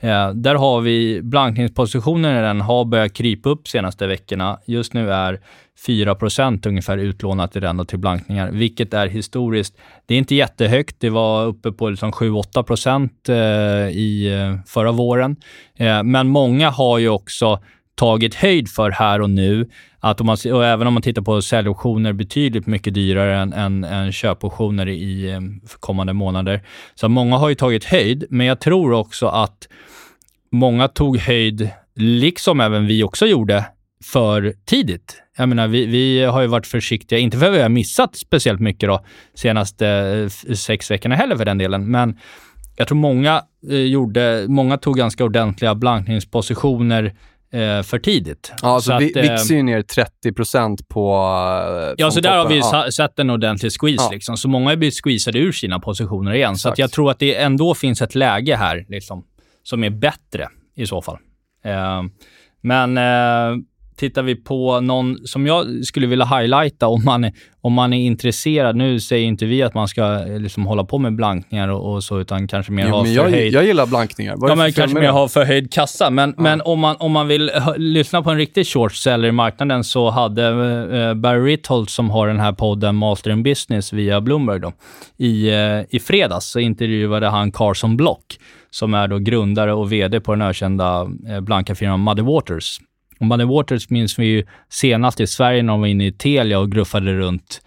eh, 0.00 0.30
där 0.30 0.54
har 0.54 0.80
vi 0.80 1.20
blankningspositionen 1.22 2.38
i 2.38 2.40
den 2.40 2.60
har 2.60 2.84
börjat 2.84 3.12
krypa 3.12 3.48
upp 3.48 3.68
senaste 3.68 4.06
veckorna. 4.06 4.58
Just 4.66 4.92
nu 4.92 5.12
är 5.12 5.40
4% 5.86 6.68
ungefär 6.68 6.98
utlånat 6.98 7.56
i 7.56 7.60
den 7.60 7.80
och 7.80 7.88
till 7.88 7.98
blankningar, 7.98 8.50
vilket 8.50 8.94
är 8.94 9.06
historiskt. 9.06 9.76
Det 10.06 10.14
är 10.14 10.18
inte 10.18 10.34
jättehögt. 10.34 10.96
Det 10.98 11.10
var 11.10 11.46
uppe 11.46 11.72
på 11.72 11.90
liksom 11.90 12.12
7-8 12.12 13.08
eh, 13.28 13.34
i 13.96 14.32
eh, 14.32 14.64
förra 14.66 14.92
våren. 14.92 15.36
Eh, 15.76 16.02
men 16.02 16.28
många 16.28 16.70
har 16.70 16.98
ju 16.98 17.08
också 17.08 17.60
tagit 17.94 18.34
höjd 18.34 18.68
för 18.68 18.90
här 18.90 19.20
och 19.20 19.30
nu. 19.30 19.70
Att 20.00 20.20
om 20.20 20.26
man, 20.26 20.36
och 20.52 20.64
även 20.64 20.86
om 20.86 20.94
man 20.94 21.02
tittar 21.02 21.22
på 21.22 21.42
säljoptioner 21.42 22.12
betydligt 22.12 22.66
mycket 22.66 22.94
dyrare 22.94 23.36
än, 23.36 23.52
än, 23.52 23.84
än 23.84 24.12
köpoptioner 24.12 24.88
i 24.88 25.30
eh, 25.30 25.40
kommande 25.80 26.12
månader. 26.12 26.62
Så 26.94 27.08
många 27.08 27.36
har 27.36 27.48
ju 27.48 27.54
tagit 27.54 27.84
höjd, 27.84 28.24
men 28.30 28.46
jag 28.46 28.60
tror 28.60 28.92
också 28.92 29.26
att 29.26 29.68
många 30.52 30.88
tog 30.88 31.18
höjd, 31.18 31.70
liksom 31.94 32.60
även 32.60 32.86
vi 32.86 33.02
också 33.02 33.26
gjorde, 33.26 33.64
för 34.04 34.54
tidigt. 34.64 35.22
Jag 35.36 35.48
menar, 35.48 35.68
vi, 35.68 35.86
vi 35.86 36.24
har 36.24 36.40
ju 36.40 36.46
varit 36.46 36.66
försiktiga, 36.66 37.18
inte 37.18 37.38
för 37.38 37.46
att 37.46 37.54
vi 37.54 37.62
har 37.62 37.68
missat 37.68 38.16
speciellt 38.16 38.60
mycket 38.60 38.88
då, 38.88 39.04
senaste 39.34 39.88
eh, 40.48 40.54
sex 40.54 40.90
veckorna 40.90 41.14
heller 41.14 41.36
för 41.36 41.44
den 41.44 41.58
delen, 41.58 41.90
men 41.90 42.18
jag 42.76 42.88
tror 42.88 42.98
många, 42.98 43.42
eh, 43.70 43.76
gjorde, 43.76 44.44
många 44.48 44.78
tog 44.78 44.96
ganska 44.96 45.24
ordentliga 45.24 45.74
blankningspositioner 45.74 47.14
eh, 47.52 47.82
för 47.82 47.98
tidigt. 47.98 48.52
Ja, 48.62 48.68
alltså, 48.68 48.90
Så 48.90 48.98
vi, 48.98 49.10
att, 49.10 49.16
eh, 49.16 49.22
VIX 49.32 49.50
är 49.50 49.54
ju 49.54 49.62
ner 49.62 49.82
30% 49.82 50.88
på... 50.88 51.10
eh, 51.88 51.94
Ja, 51.98 52.10
så 52.10 52.20
där 52.20 52.38
har 52.38 52.48
vi 52.48 52.58
Ja. 52.58 52.86
sett 52.92 53.18
en 53.18 53.30
ordentlig 53.30 53.72
squeeze. 53.80 54.04
Ja. 54.04 54.10
Liksom. 54.12 54.36
Så 54.36 54.48
många 54.48 54.70
har 54.70 54.76
blivit 54.76 55.04
squeezade 55.04 55.38
ur 55.38 55.52
sina 55.52 55.80
positioner 55.80 56.34
igen. 56.34 56.56
Så 56.56 56.68
Exakt. 56.68 56.78
jag 56.78 56.92
tror 56.92 57.10
att 57.10 57.18
det 57.18 57.36
ändå 57.36 57.74
finns 57.74 58.02
ett 58.02 58.14
läge 58.14 58.56
här 58.56 58.84
liksom, 58.88 59.24
som 59.62 59.84
är 59.84 59.90
bättre 59.90 60.48
i 60.76 60.86
så 60.86 61.02
fall. 61.02 61.16
Eh, 61.64 62.02
men 62.60 62.98
eh, 62.98 63.56
tittar 64.02 64.22
vi 64.22 64.34
på 64.34 64.80
någon 64.80 65.26
som 65.26 65.46
jag 65.46 65.84
skulle 65.84 66.06
vilja 66.06 66.24
highlighta 66.24 66.86
om 66.86 67.04
man, 67.04 67.24
är, 67.24 67.32
om 67.60 67.72
man 67.72 67.92
är 67.92 68.06
intresserad. 68.06 68.76
Nu 68.76 69.00
säger 69.00 69.26
inte 69.26 69.46
vi 69.46 69.62
att 69.62 69.74
man 69.74 69.88
ska 69.88 70.02
eh, 70.02 70.38
liksom, 70.38 70.66
hålla 70.66 70.84
på 70.84 70.98
med 70.98 71.16
blankningar 71.16 71.68
och, 71.68 71.94
och 71.94 72.04
så, 72.04 72.20
utan 72.20 72.48
kanske 72.48 72.72
mer 72.72 72.84
Jo, 72.86 72.90
ha 72.90 73.02
men 73.02 73.14
jag, 73.14 73.24
förhöjd 73.24 73.52
jag 73.52 73.64
gillar 73.64 73.86
blankningar. 73.86 74.34
Vad 74.36 74.50
Ja, 74.50 74.54
men 74.54 74.72
kanske 74.72 74.98
mer 74.98 75.10
ha 75.10 75.28
förhöjd 75.28 75.72
kassa. 75.72 76.10
Men, 76.10 76.34
men 76.38 76.60
om, 76.60 76.80
man, 76.80 76.96
om 76.98 77.12
man 77.12 77.28
vill 77.28 77.50
lyssna 77.76 78.22
på 78.22 78.30
en 78.30 78.36
riktig 78.36 78.66
short 78.66 78.94
seller 78.94 79.28
i 79.28 79.32
marknaden 79.32 79.84
så 79.84 80.10
hade 80.10 80.46
eh, 80.46 81.14
Barry 81.14 81.52
Ritholtz, 81.52 81.94
som 81.94 82.10
har 82.10 82.26
den 82.26 82.40
här 82.40 82.52
podden 82.52 82.96
Master 82.96 83.30
in 83.30 83.42
Business 83.42 83.92
via 83.92 84.20
Bloomberg, 84.20 84.60
då, 84.60 84.72
i, 85.16 85.48
eh, 85.48 85.96
i 85.96 86.00
fredags 86.00 86.46
så 86.46 86.60
intervjuade 86.60 87.28
han 87.28 87.52
Carson 87.52 87.96
Block, 87.96 88.38
som 88.70 88.94
är 88.94 89.08
då 89.08 89.18
grundare 89.18 89.72
och 89.72 89.92
VD 89.92 90.20
på 90.20 90.32
den 90.32 90.42
ökända 90.42 91.10
eh, 91.28 91.40
blanka 91.40 91.74
firman 91.74 92.04
Muddy 92.04 92.22
Waters. 92.22 92.78
Och 93.22 93.28
Muddy 93.28 93.44
Waters 93.44 93.90
minns 93.90 94.18
vi 94.18 94.26
ju 94.26 94.44
senast 94.68 95.20
i 95.20 95.26
Sverige 95.26 95.62
när 95.62 95.72
de 95.72 95.80
var 95.80 95.88
inne 95.88 96.06
i 96.06 96.12
Telia 96.12 96.58
och 96.58 96.72
gruffade 96.72 97.12
runt 97.12 97.60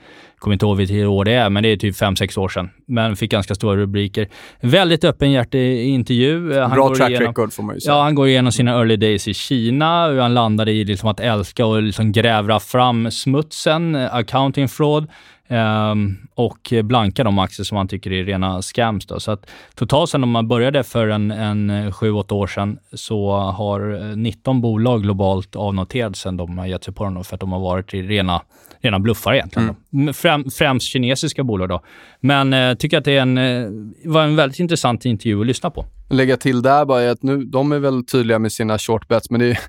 kommer 0.46 0.54
inte 0.54 0.66
ihåg 0.66 0.78
vilket 0.78 1.08
år 1.08 1.26
det 1.26 1.34
är, 1.34 1.50
men 1.50 1.64
det 1.64 1.70
är 1.70 1.78
typ 1.78 1.96
5-6 1.96 2.40
år 2.40 2.50
sedan. 2.50 2.70
Men 2.88 3.16
fick 3.16 3.32
ganska 3.32 3.56
stora 3.56 3.76
rubriker. 3.76 4.28
Väldigt 4.62 5.04
öppenhjärtig 5.04 5.88
intervju. 5.88 6.60
Han 6.60 6.72
Bra 6.72 6.96
track 6.96 7.10
igenom, 7.10 7.28
record 7.28 7.54
får 7.54 7.64
man 7.64 7.76
ju 7.76 7.82
säga. 7.82 7.94
Ja, 7.94 8.04
han 8.04 8.16
går 8.16 8.28
igenom 8.28 8.52
sina 8.52 8.72
early 8.72 8.96
days 8.96 9.28
i 9.28 9.34
Kina. 9.34 10.08
Hur 10.08 10.20
han 10.20 10.34
landade 10.34 10.72
i 10.72 10.84
liksom 10.84 11.10
att 11.10 11.20
älska 11.20 11.66
och 11.66 11.84
liksom 11.84 12.12
gräva 12.12 12.60
fram 12.60 13.12
smutsen, 13.12 13.96
accounting 13.96 14.68
fraud. 14.68 15.08
Ehm, 15.48 16.18
och 16.36 16.74
blanka 16.84 17.24
de 17.24 17.40
aktier 17.40 17.64
som 17.64 17.78
han 17.78 17.88
tycker 17.88 18.12
är 18.12 18.24
rena 18.24 18.62
scams. 18.62 19.06
Då. 19.06 19.20
Så 19.20 19.32
att 19.32 19.50
totalt 19.76 20.10
sen 20.10 20.24
om 20.24 20.30
man 20.30 20.48
började 20.48 20.84
för 20.84 21.08
en, 21.08 21.32
en 21.32 21.72
7-8 21.72 22.34
år 22.34 22.48
sedan 22.48 22.78
så 22.94 23.32
har 23.32 24.10
eh, 24.10 24.16
19 24.16 24.62
bolag 24.62 25.02
globalt 25.02 25.56
avnoterats 25.56 26.20
sen 26.20 26.38
de 26.38 26.58
har 26.58 26.66
gett 26.66 26.84
sig 26.84 26.94
på 26.94 27.04
dem 27.04 27.14
då, 27.14 27.24
för 27.24 27.36
att 27.36 27.40
de 27.40 27.52
har 27.52 27.60
varit 27.60 27.94
i 27.94 28.02
rena, 28.02 28.42
rena 28.82 29.00
bluffar 29.00 29.34
egentligen. 29.34 29.76
Då. 29.92 30.14
Främ, 30.14 30.46
främst 30.52 30.88
kinesiska 30.88 31.44
bolag 31.44 31.70
då. 31.70 31.82
Men 32.20 32.54
eh, 32.54 32.74
tycker 32.76 32.98
att 32.98 33.06
det 33.06 33.18
är 33.18 33.22
en, 33.22 33.38
eh, 33.38 33.68
var 34.06 34.24
en 34.24 34.36
väldigt 34.36 34.60
intressant 34.60 35.06
intervju 35.06 35.40
att 35.40 35.48
lyssna 35.48 35.70
på. 35.70 35.86
lägga 36.10 36.38
till 36.38 36.62
där 36.62 36.86
bara 36.86 37.02
är 37.02 37.10
att 37.10 37.24
nu, 37.24 37.46
de 37.46 37.72
är 37.72 37.80
väl 37.80 38.06
tydliga 38.06 38.40
med 38.40 38.52
sina 38.52 38.78
short 38.78 39.08
bets, 39.08 39.30
men 39.30 39.40
det 39.40 39.46
är 39.46 39.60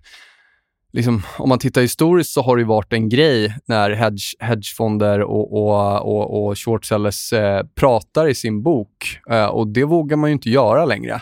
liksom, 0.97 1.23
om 1.39 1.49
man 1.49 1.59
tittar 1.59 1.81
historiskt 1.81 2.31
så 2.31 2.43
har 2.43 2.57
det 2.57 2.65
varit 2.65 2.93
en 2.93 3.09
grej 3.09 3.55
när 3.67 3.91
hedge, 3.91 4.35
hedgefonder 4.39 5.21
och, 5.21 5.53
och, 5.53 6.03
och, 6.03 6.47
och 6.47 6.59
shortsellers 6.59 7.33
eh, 7.33 7.63
pratar 7.75 8.29
i 8.29 8.35
sin 8.35 8.63
bok. 8.63 9.21
Eh, 9.31 9.47
och 9.47 9.69
det 9.69 9.85
vågar 9.85 10.17
man 10.17 10.31
ju 10.31 10.33
inte 10.33 10.51
göra 10.51 10.85
längre. 10.85 11.21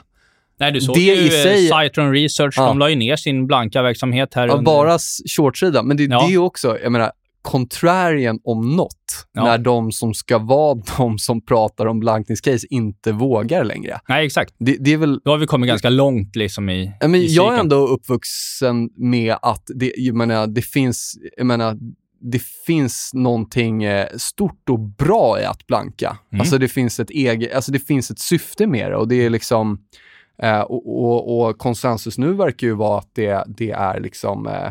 Nej, 0.60 0.72
du 0.72 0.80
såg 0.80 0.94
det 0.94 1.00
ju 1.00 1.30
sig... 1.30 1.70
Citron 1.82 2.12
Research. 2.12 2.54
Ja. 2.56 2.66
De 2.66 2.78
la 2.78 2.90
ju 2.90 2.96
ner 2.96 3.16
sin 3.16 3.46
blanka 3.46 3.82
verksamhet 3.82 4.34
här. 4.34 4.46
Ja, 4.46 4.52
under... 4.52 4.64
Bara 4.64 4.98
shortsida. 5.36 5.82
Men 5.82 5.96
det, 5.96 6.02
ja. 6.02 6.20
det 6.20 6.26
är 6.26 6.30
ju 6.30 6.38
också, 6.38 6.78
jag 6.82 6.92
menar, 6.92 7.12
contrarian 7.44 8.40
om 8.44 8.76
något, 8.76 9.26
ja. 9.32 9.44
när 9.44 9.58
de 9.58 9.92
som 9.92 10.14
ska 10.14 10.38
vara 10.38 10.74
de 10.98 11.18
som 11.18 11.44
pratar 11.44 11.86
om 11.86 12.00
blankningscase 12.00 12.66
inte 12.70 13.12
vågar 13.12 13.64
längre. 13.64 14.00
Nej, 14.08 14.26
exakt. 14.26 14.54
Det, 14.58 14.76
det 14.80 14.92
är 14.92 14.96
väl... 14.96 15.20
Då 15.24 15.30
har 15.30 15.38
vi 15.38 15.46
kommit 15.46 15.68
ganska 15.68 15.90
långt 15.90 16.36
liksom 16.36 16.68
i, 16.68 16.92
ja, 17.00 17.08
men 17.08 17.20
i 17.20 17.26
Jag 17.26 17.54
är 17.54 17.58
ändå 17.58 17.76
uppvuxen 17.76 18.90
med 18.96 19.36
att 19.42 19.62
det, 19.74 19.92
jag 19.96 20.14
menar, 20.14 20.46
det 20.46 20.62
finns, 20.62 21.18
jag 21.36 21.46
menar, 21.46 21.76
det 22.20 22.42
finns 22.42 23.10
någonting 23.14 23.84
eh, 23.84 24.08
stort 24.16 24.68
och 24.68 24.80
bra 24.80 25.40
i 25.40 25.44
att 25.44 25.66
blanka. 25.66 26.18
Mm. 26.32 26.40
Alltså 26.40 26.58
det 26.58 26.68
finns 26.68 27.00
ett 27.00 27.10
eget, 27.10 27.54
alltså 27.54 27.72
det 27.72 27.78
finns 27.78 28.10
ett 28.10 28.18
syfte 28.18 28.66
med 28.66 28.90
det 28.90 28.96
och 28.96 29.08
det 29.08 29.26
är 29.26 29.30
liksom, 29.30 29.78
eh, 30.42 30.60
och, 30.60 31.04
och, 31.04 31.48
och, 31.48 31.58
konsensus 31.58 32.18
nu 32.18 32.32
verkar 32.32 32.66
ju 32.66 32.74
vara 32.74 32.98
att 32.98 33.10
det, 33.14 33.44
det 33.46 33.70
är 33.70 34.00
liksom, 34.00 34.46
eh, 34.46 34.66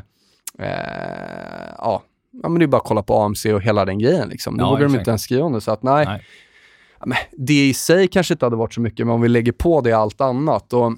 eh 0.67 1.73
ja, 1.77 2.03
ja, 2.41 2.49
men 2.49 2.59
det 2.59 2.65
är 2.65 2.67
bara 2.67 2.77
att 2.77 2.87
kolla 2.87 3.03
på 3.03 3.21
AMC 3.21 3.45
och 3.45 3.61
hela 3.61 3.85
den 3.85 3.99
grejen. 3.99 4.29
Liksom. 4.29 4.53
Nu 4.55 4.63
ja, 4.63 4.69
vågar 4.69 4.83
de 4.83 4.95
inte 4.95 5.09
ens 5.09 5.21
skriva 5.21 5.45
om 5.45 5.53
det. 5.53 5.61
Så 5.61 5.71
att 5.71 5.83
nej, 5.83 6.05
nej. 6.05 6.25
Ja, 6.99 7.05
men 7.05 7.17
det 7.31 7.69
i 7.69 7.73
sig 7.73 8.07
kanske 8.07 8.33
inte 8.33 8.45
hade 8.45 8.55
varit 8.55 8.73
så 8.73 8.81
mycket, 8.81 9.07
men 9.07 9.15
om 9.15 9.21
vi 9.21 9.27
lägger 9.27 9.51
på 9.51 9.81
det 9.81 9.93
allt 9.93 10.21
annat. 10.21 10.73
Och 10.73 10.93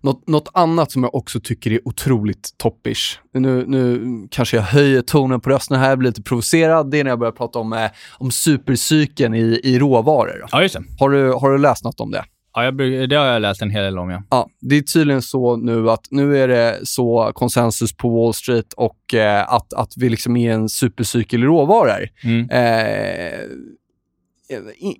något, 0.00 0.28
något 0.28 0.48
annat 0.54 0.92
som 0.92 1.02
jag 1.02 1.14
också 1.14 1.40
tycker 1.40 1.70
är 1.70 1.88
otroligt 1.88 2.54
toppish. 2.56 3.18
Nu, 3.32 3.64
nu 3.66 4.02
kanske 4.30 4.56
jag 4.56 4.64
höjer 4.64 5.02
tonen 5.02 5.40
på 5.40 5.50
rösten 5.50 5.78
här, 5.78 5.96
blir 5.96 6.10
lite 6.10 6.22
provocerad. 6.22 6.90
Det 6.90 7.00
är 7.00 7.04
när 7.04 7.10
jag 7.10 7.18
börjar 7.18 7.32
prata 7.32 7.58
om, 7.58 7.72
eh, 7.72 7.90
om 8.18 8.30
supercykeln 8.30 9.34
i, 9.34 9.60
i 9.64 9.78
råvaror. 9.78 10.46
Ja, 10.52 10.62
just 10.62 10.74
det. 10.74 10.84
Har 10.98 11.10
du, 11.10 11.32
har 11.32 11.50
du 11.50 11.58
läst 11.58 11.84
något 11.84 12.00
om 12.00 12.10
det? 12.10 12.24
Ja, 12.54 12.64
jag, 12.64 12.76
det 13.08 13.16
har 13.16 13.26
jag 13.26 13.42
läst 13.42 13.62
en 13.62 13.70
hel 13.70 13.84
del 13.84 13.98
om, 13.98 14.10
ja. 14.10 14.22
ja. 14.30 14.48
Det 14.60 14.76
är 14.76 14.82
tydligen 14.82 15.22
så 15.22 15.56
nu 15.56 15.90
att 15.90 16.06
nu 16.10 16.38
är 16.38 16.48
det 16.48 16.80
så 16.82 17.30
konsensus 17.34 17.96
på 17.96 18.08
Wall 18.08 18.34
Street 18.34 18.72
och 18.72 19.14
eh, 19.14 19.52
att, 19.52 19.72
att 19.72 19.92
vi 19.96 20.08
liksom 20.08 20.36
är 20.36 20.52
en 20.52 20.68
supercykel 20.68 21.42
i 21.42 21.46
råvaror. 21.46 22.08
Mm. 22.24 22.50
Eh, 22.50 23.40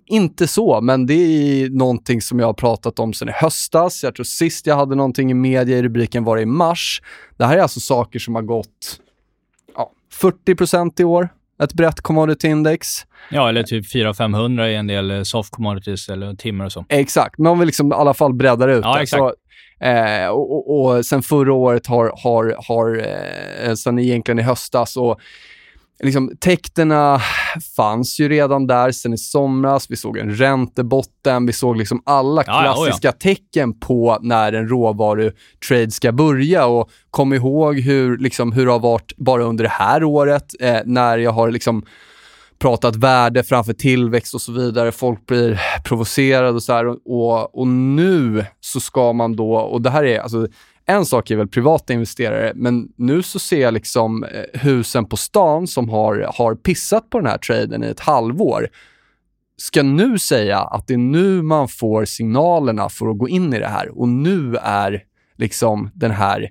inte 0.06 0.46
så, 0.46 0.80
men 0.80 1.06
det 1.06 1.14
är 1.14 1.70
någonting 1.70 2.22
som 2.22 2.38
jag 2.38 2.46
har 2.46 2.54
pratat 2.54 2.98
om 2.98 3.12
sedan 3.12 3.28
i 3.28 3.32
höstas. 3.32 4.02
Jag 4.02 4.14
tror 4.14 4.24
sist 4.24 4.66
jag 4.66 4.76
hade 4.76 4.94
någonting 4.94 5.30
i 5.30 5.34
media 5.34 5.78
i 5.78 5.82
rubriken 5.82 6.24
var 6.24 6.38
i 6.38 6.46
mars. 6.46 7.02
Det 7.36 7.44
här 7.44 7.58
är 7.58 7.62
alltså 7.62 7.80
saker 7.80 8.18
som 8.18 8.34
har 8.34 8.42
gått 8.42 9.00
ja, 9.76 9.92
40% 10.20 11.00
i 11.00 11.04
år 11.04 11.28
ett 11.64 11.74
brett 11.74 12.00
commodity-index. 12.00 13.06
Ja, 13.30 13.48
eller 13.48 13.62
typ 13.62 13.94
400-500 13.94 14.66
i 14.66 14.74
en 14.74 14.86
del 14.86 15.10
eh, 15.10 15.22
soft 15.22 15.50
commodities 15.50 16.08
eller 16.08 16.34
timmer 16.34 16.64
och 16.64 16.72
så. 16.72 16.84
Exakt, 16.88 17.38
men 17.38 17.52
om 17.52 17.58
vi 17.58 17.66
liksom 17.66 17.92
i 17.92 17.94
alla 17.94 18.14
fall 18.14 18.34
breddar 18.34 18.68
ut 18.68 18.84
ja, 18.84 19.02
exakt. 19.02 19.20
Så, 19.20 19.34
eh, 19.86 20.26
och, 20.26 20.52
och, 20.52 20.96
och, 20.96 21.06
sen 21.06 21.22
förra 21.22 21.52
året 21.52 21.86
har, 21.86 22.12
har, 22.24 22.56
har 22.68 23.06
eh, 23.68 23.74
sen 23.74 23.98
egentligen 23.98 24.38
i 24.38 24.42
höstas 24.42 24.96
och 24.96 25.20
liksom, 26.04 26.30
tecknena 26.40 27.20
fanns 27.76 28.20
ju 28.20 28.28
redan 28.28 28.66
där 28.66 28.92
sen 28.92 29.12
i 29.12 29.18
somras. 29.18 29.90
Vi 29.90 29.96
såg 29.96 30.18
en 30.18 30.36
räntebotten. 30.36 31.46
Vi 31.46 31.52
såg 31.52 31.76
liksom 31.76 32.02
alla 32.06 32.42
klassiska 32.42 33.08
ja, 33.08 33.12
ja, 33.20 33.34
tecken 33.34 33.80
på 33.80 34.18
när 34.22 34.52
en 34.52 34.68
råvarutrade 34.68 35.90
ska 35.90 36.12
börja. 36.12 36.66
Och 36.66 36.90
kom 37.10 37.32
ihåg 37.32 37.78
hur, 37.78 38.18
liksom, 38.18 38.52
hur 38.52 38.66
det 38.66 38.72
har 38.72 38.80
varit 38.80 39.16
bara 39.16 39.42
under 39.42 39.64
det 39.64 39.70
här 39.70 40.04
året 40.04 40.52
eh, 40.60 40.80
när 40.84 41.18
jag 41.18 41.32
har 41.32 41.50
liksom 41.50 41.84
pratat 42.58 42.96
värde 42.96 43.42
framför 43.42 43.72
tillväxt 43.72 44.34
och 44.34 44.40
så 44.40 44.52
vidare. 44.52 44.92
Folk 44.92 45.26
blir 45.26 45.60
provocerade 45.84 46.50
och 46.50 46.62
så 46.62 46.72
här. 46.72 46.86
Och, 46.86 47.58
och 47.58 47.66
nu 47.68 48.44
så 48.60 48.80
ska 48.80 49.12
man 49.12 49.36
då, 49.36 49.54
och 49.54 49.82
det 49.82 49.90
här 49.90 50.04
är 50.04 50.20
alltså 50.20 50.46
en 50.86 51.06
sak 51.06 51.30
är 51.30 51.36
väl 51.36 51.48
privata 51.48 51.92
investerare, 51.92 52.52
men 52.54 52.88
nu 52.96 53.22
så 53.22 53.38
ser 53.38 53.60
jag 53.60 53.74
liksom 53.74 54.24
eh, 54.24 54.60
husen 54.60 55.04
på 55.04 55.16
stan 55.16 55.66
som 55.66 55.88
har, 55.88 56.30
har 56.34 56.54
pissat 56.54 57.10
på 57.10 57.18
den 57.18 57.26
här 57.26 57.38
traden 57.38 57.84
i 57.84 57.86
ett 57.86 58.00
halvår. 58.00 58.68
Ska 59.56 59.82
nu 59.82 60.18
säga 60.18 60.58
att 60.58 60.86
det 60.86 60.94
är 60.94 60.98
nu 60.98 61.42
man 61.42 61.68
får 61.68 62.04
signalerna 62.04 62.88
för 62.88 63.10
att 63.10 63.18
gå 63.18 63.28
in 63.28 63.54
i 63.54 63.58
det 63.58 63.68
här 63.68 63.98
och 63.98 64.08
nu 64.08 64.56
är 64.56 65.02
liksom 65.36 65.90
den 65.94 66.10
här 66.10 66.50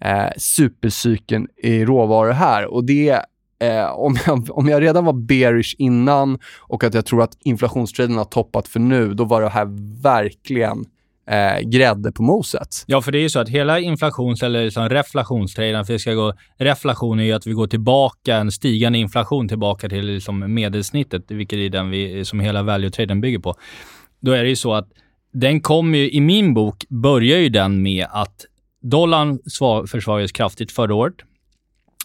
eh, 0.00 0.30
supercykeln 0.36 1.48
i 1.56 1.84
råvaror 1.84 2.32
här. 2.32 2.66
Och 2.66 2.84
det 2.84 3.24
Eh, 3.58 3.90
om, 3.90 4.16
jag, 4.26 4.48
om 4.58 4.68
jag 4.68 4.82
redan 4.82 5.04
var 5.04 5.12
bearish 5.12 5.74
innan 5.78 6.38
och 6.60 6.84
att 6.84 6.94
jag 6.94 7.06
tror 7.06 7.22
att 7.22 7.36
inflationstraden 7.40 8.16
har 8.16 8.24
toppat 8.24 8.68
för 8.68 8.80
nu, 8.80 9.14
då 9.14 9.24
var 9.24 9.42
det 9.42 9.48
här 9.48 9.68
verkligen 10.02 10.84
eh, 11.26 11.60
grädde 11.60 12.12
på 12.12 12.22
moset. 12.22 12.84
Ja, 12.86 13.02
för 13.02 13.12
det 13.12 13.18
är 13.18 13.22
ju 13.22 13.30
så 13.30 13.40
att 13.40 13.48
hela 13.48 13.80
inflations 13.80 14.42
eller 14.42 14.64
liksom 14.64 14.88
reflationstraden, 14.88 15.84
för 15.84 15.92
det 15.92 15.98
ska 15.98 16.14
gå, 16.14 16.34
reflation 16.58 17.20
är 17.20 17.24
ju 17.24 17.32
att 17.32 17.46
vi 17.46 17.52
går 17.52 17.66
tillbaka, 17.66 18.36
en 18.36 18.52
stigande 18.52 18.98
inflation 18.98 19.48
tillbaka 19.48 19.88
till 19.88 20.06
liksom 20.06 20.54
medelsnittet, 20.54 21.30
vilket 21.30 21.58
är 21.58 21.68
den 21.68 21.90
vi, 21.90 22.24
som 22.24 22.40
hela 22.40 22.62
value-traden 22.62 23.20
bygger 23.20 23.38
på. 23.38 23.54
Då 24.20 24.32
är 24.32 24.42
det 24.42 24.48
ju 24.48 24.56
så 24.56 24.74
att 24.74 24.88
den 25.32 25.60
kommer 25.60 25.98
ju, 25.98 26.10
i 26.10 26.20
min 26.20 26.54
bok, 26.54 26.84
börjar 26.88 27.38
ju 27.38 27.48
den 27.48 27.82
med 27.82 28.06
att 28.10 28.44
dollarn 28.82 29.38
försvagades 29.86 30.32
kraftigt 30.32 30.72
förra 30.72 30.94
året. 30.94 31.14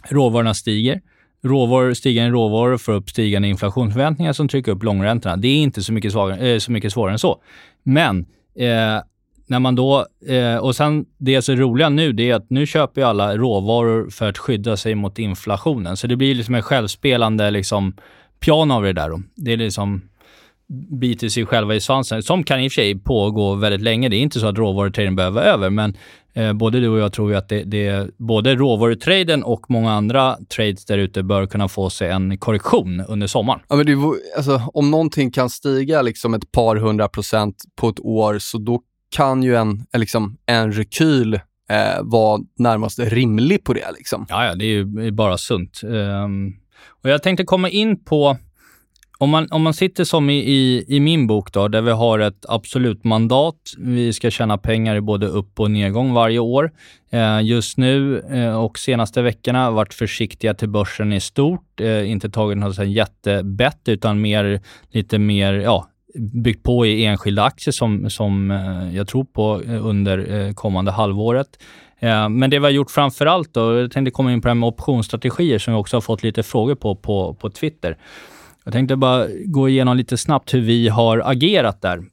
Råvarorna 0.10 0.54
stiger. 0.54 1.02
Råvaror, 1.44 1.94
stigande 1.94 2.32
råvaror 2.32 2.78
får 2.78 2.94
upp 2.94 3.10
stigande 3.10 3.48
inflationsförväntningar 3.48 4.34
som 4.34 4.48
trycker 4.48 4.72
upp 4.72 4.84
långräntorna. 4.84 5.38
Det 5.38 5.48
är 5.48 5.58
inte 5.58 5.84
så 5.84 5.94
mycket, 5.94 6.12
svagare, 6.12 6.50
eh, 6.50 6.60
så 6.60 6.72
mycket 6.72 6.94
svårare 6.94 7.12
än 7.12 7.20
så. 7.20 7.42
Men 7.84 8.26
eh, 8.60 9.02
när 9.48 9.60
man 9.60 9.76
då, 9.76 10.06
eh, 10.28 10.58
och 10.58 10.76
sen 10.76 11.06
det 11.18 11.42
som 11.42 11.54
är 11.54 11.58
roliga 11.58 11.90
nu, 11.90 12.12
det 12.14 12.30
är 12.30 12.36
att 12.36 12.50
nu 12.50 12.66
köper 12.66 13.02
ju 13.02 13.08
alla 13.08 13.38
råvaror 13.38 14.10
för 14.10 14.30
att 14.30 14.38
skydda 14.38 14.78
sig 14.78 14.96
mot 14.96 15.20
inflationen. 15.20 15.98
Så 15.98 16.08
det 16.08 16.16
blir 16.16 16.36
liksom 16.36 16.56
en 16.56 16.62
självspelande 16.62 17.52
liksom, 17.52 17.96
piano 18.40 18.74
av 18.74 18.84
det 18.84 18.94
där. 18.94 19.10
Då. 19.10 19.22
Det 19.36 19.54
är 19.54 19.58
liksom 19.58 20.02
biter 21.00 21.30
sig 21.30 21.46
själva 21.46 21.76
i 21.76 21.82
svansen, 21.82 22.24
som 22.24 22.44
kan 22.44 22.60
i 22.60 22.68
och 22.68 22.72
för 22.72 22.76
sig 22.82 23.00
pågå 23.00 23.56
väldigt 23.56 23.82
länge. 23.82 24.10
Det 24.10 24.16
är 24.16 24.22
inte 24.22 24.40
så 24.40 24.48
att 24.48 24.58
råvarutrading 24.58 25.16
behöver 25.16 25.42
vara 25.42 25.54
över, 25.54 25.70
men 25.70 25.98
eh, 26.34 26.54
både 26.54 26.80
du 26.80 26.90
och 26.90 27.00
jag 27.00 27.14
tror 27.14 27.32
ju 27.32 27.38
att 27.38 27.50
det, 27.50 27.64
det, 27.64 28.18
både 28.18 28.56
råvarutraden 28.56 29.44
och 29.44 29.66
många 29.70 29.92
andra 29.92 30.38
trades 30.56 30.86
där 30.86 30.98
ute 30.98 31.24
bör 31.24 31.46
kunna 31.46 31.68
få 31.68 31.90
sig 31.90 32.10
en 32.10 32.38
korrektion 32.38 33.00
under 33.08 33.28
sommaren. 33.28 33.60
Ja, 33.70 33.76
men 33.76 33.86
det, 33.86 33.96
alltså, 34.38 34.62
om 34.74 34.92
någonting 34.92 35.32
kan 35.32 35.50
stiga 35.50 36.02
liksom 36.02 36.34
ett 36.34 36.52
par 36.52 36.76
hundra 36.76 37.08
procent 37.08 37.56
på 37.76 37.90
ett 37.90 38.00
år, 38.00 38.40
så 38.40 38.58
då 38.58 38.82
kan 39.16 39.44
ju 39.44 39.56
en, 39.56 39.86
liksom, 39.98 40.38
en 40.46 40.72
rekyl 40.72 41.34
eh, 41.70 42.02
vara 42.02 42.42
närmast 42.58 43.00
rimlig 43.00 43.64
på 43.64 43.74
det. 43.74 43.92
Liksom. 43.98 44.26
Ja, 44.30 44.46
ja, 44.46 44.56
det 44.56 44.66
är 44.66 45.04
ju 45.04 45.12
bara 45.12 45.38
sunt. 45.38 45.82
Um, 45.84 46.56
och 47.04 47.10
jag 47.10 47.24
tänkte 47.24 47.44
komma 47.44 47.70
in 47.70 48.04
på 48.04 48.38
om 49.22 49.30
man, 49.30 49.48
om 49.52 49.62
man 49.62 49.74
sitter 49.74 50.04
som 50.04 50.30
i, 50.30 50.38
i, 50.38 50.86
i, 50.88 51.00
min 51.00 51.28
bok 51.28 51.52
då, 51.54 51.68
där 51.68 51.82
vi 51.82 51.92
har 51.92 52.20
ett 52.20 52.46
absolut 52.48 53.04
mandat. 53.04 53.56
Vi 53.78 54.14
ska 54.14 54.32
tjäna 54.32 54.58
pengar 54.58 54.96
i 54.96 55.02
både 55.02 55.28
upp 55.28 55.60
och 55.60 55.72
nedgång 55.72 56.14
varje 56.14 56.40
år. 56.40 56.72
Eh, 57.12 57.42
just 57.42 57.78
nu 57.78 58.20
eh, 58.20 58.64
och 58.64 58.80
senaste 58.80 59.22
veckorna 59.22 59.64
har 59.64 59.72
varit 59.72 59.94
försiktiga 59.94 60.54
till 60.54 60.70
börsen 60.70 61.14
i 61.14 61.20
stort. 61.20 61.82
Eh, 61.82 62.12
inte 62.12 62.30
tagit 62.30 62.58
något 62.58 62.88
jättebett, 62.88 63.80
utan 63.86 64.22
mer, 64.22 64.62
lite 64.92 65.20
mer 65.20 65.54
ja, 65.54 65.88
byggt 66.16 66.64
på 66.64 66.86
i 66.86 67.06
enskilda 67.06 67.44
aktier 67.44 67.72
som, 67.72 68.10
som 68.10 68.52
eh, 68.52 68.96
jag 68.96 69.08
tror 69.08 69.24
på 69.24 69.62
eh, 69.68 69.86
under 69.86 70.34
eh, 70.34 70.54
kommande 70.54 70.92
halvåret. 70.92 71.48
Eh, 72.00 72.30
men 72.30 72.50
det 72.50 72.60
vi 72.60 72.66
har 72.66 72.72
gjort 72.72 72.92
framför 72.92 73.26
allt 73.26 73.54
då, 73.54 73.80
jag 73.80 73.92
tänkte 73.92 74.12
komma 74.12 74.34
in 74.34 74.42
på 74.42 74.48
det 74.48 74.50
här 74.50 74.56
med 74.56 74.68
optionsstrategier 74.68 75.60
som 75.60 75.74
vi 75.74 75.80
också 75.80 75.96
har 75.96 76.02
fått 76.02 76.24
lite 76.24 76.44
frågor 76.44 76.76
på, 76.76 76.96
på, 76.96 77.34
på 77.34 77.50
Twitter. 77.50 77.98
Jag 78.70 78.74
tänkte 78.74 78.96
bara 78.96 79.28
gå 79.46 79.70
igenom 79.70 79.98
lite 79.98 80.18
snabbt 80.18 80.54
hur 80.54 80.62
vi 80.62 80.88
har 80.88 81.22
agerat 81.26 81.82
där. 81.82 82.04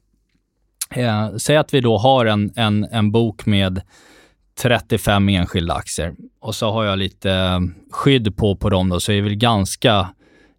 Eh, 0.95 1.35
säg 1.37 1.57
att 1.57 1.73
vi 1.73 1.81
då 1.81 1.97
har 1.97 2.25
en, 2.25 2.51
en, 2.55 2.83
en 2.91 3.11
bok 3.11 3.45
med 3.45 3.81
35 4.61 5.29
enskilda 5.29 5.73
aktier 5.73 6.15
och 6.39 6.55
så 6.55 6.71
har 6.71 6.85
jag 6.85 6.99
lite 6.99 7.31
eh, 7.31 7.59
skydd 7.91 8.37
på, 8.37 8.55
på 8.55 8.69
dem 8.69 8.89
då, 8.89 8.99
så 8.99 9.11
är 9.11 9.21
vi 9.21 9.35
ganska 9.35 10.09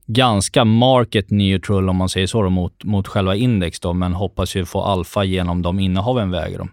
ganska 0.06 0.64
market 0.64 1.30
neutral 1.30 1.88
om 1.88 1.96
man 1.96 2.08
säger 2.08 2.26
så 2.26 2.42
då, 2.42 2.50
mot, 2.50 2.84
mot 2.84 3.08
själva 3.08 3.36
index 3.36 3.80
då, 3.80 3.92
men 3.92 4.12
hoppas 4.12 4.56
ju 4.56 4.64
få 4.64 4.82
alfa 4.82 5.24
genom 5.24 5.62
de 5.62 5.80
innehaven 5.80 6.30
väger. 6.30 6.58
dem. 6.58 6.70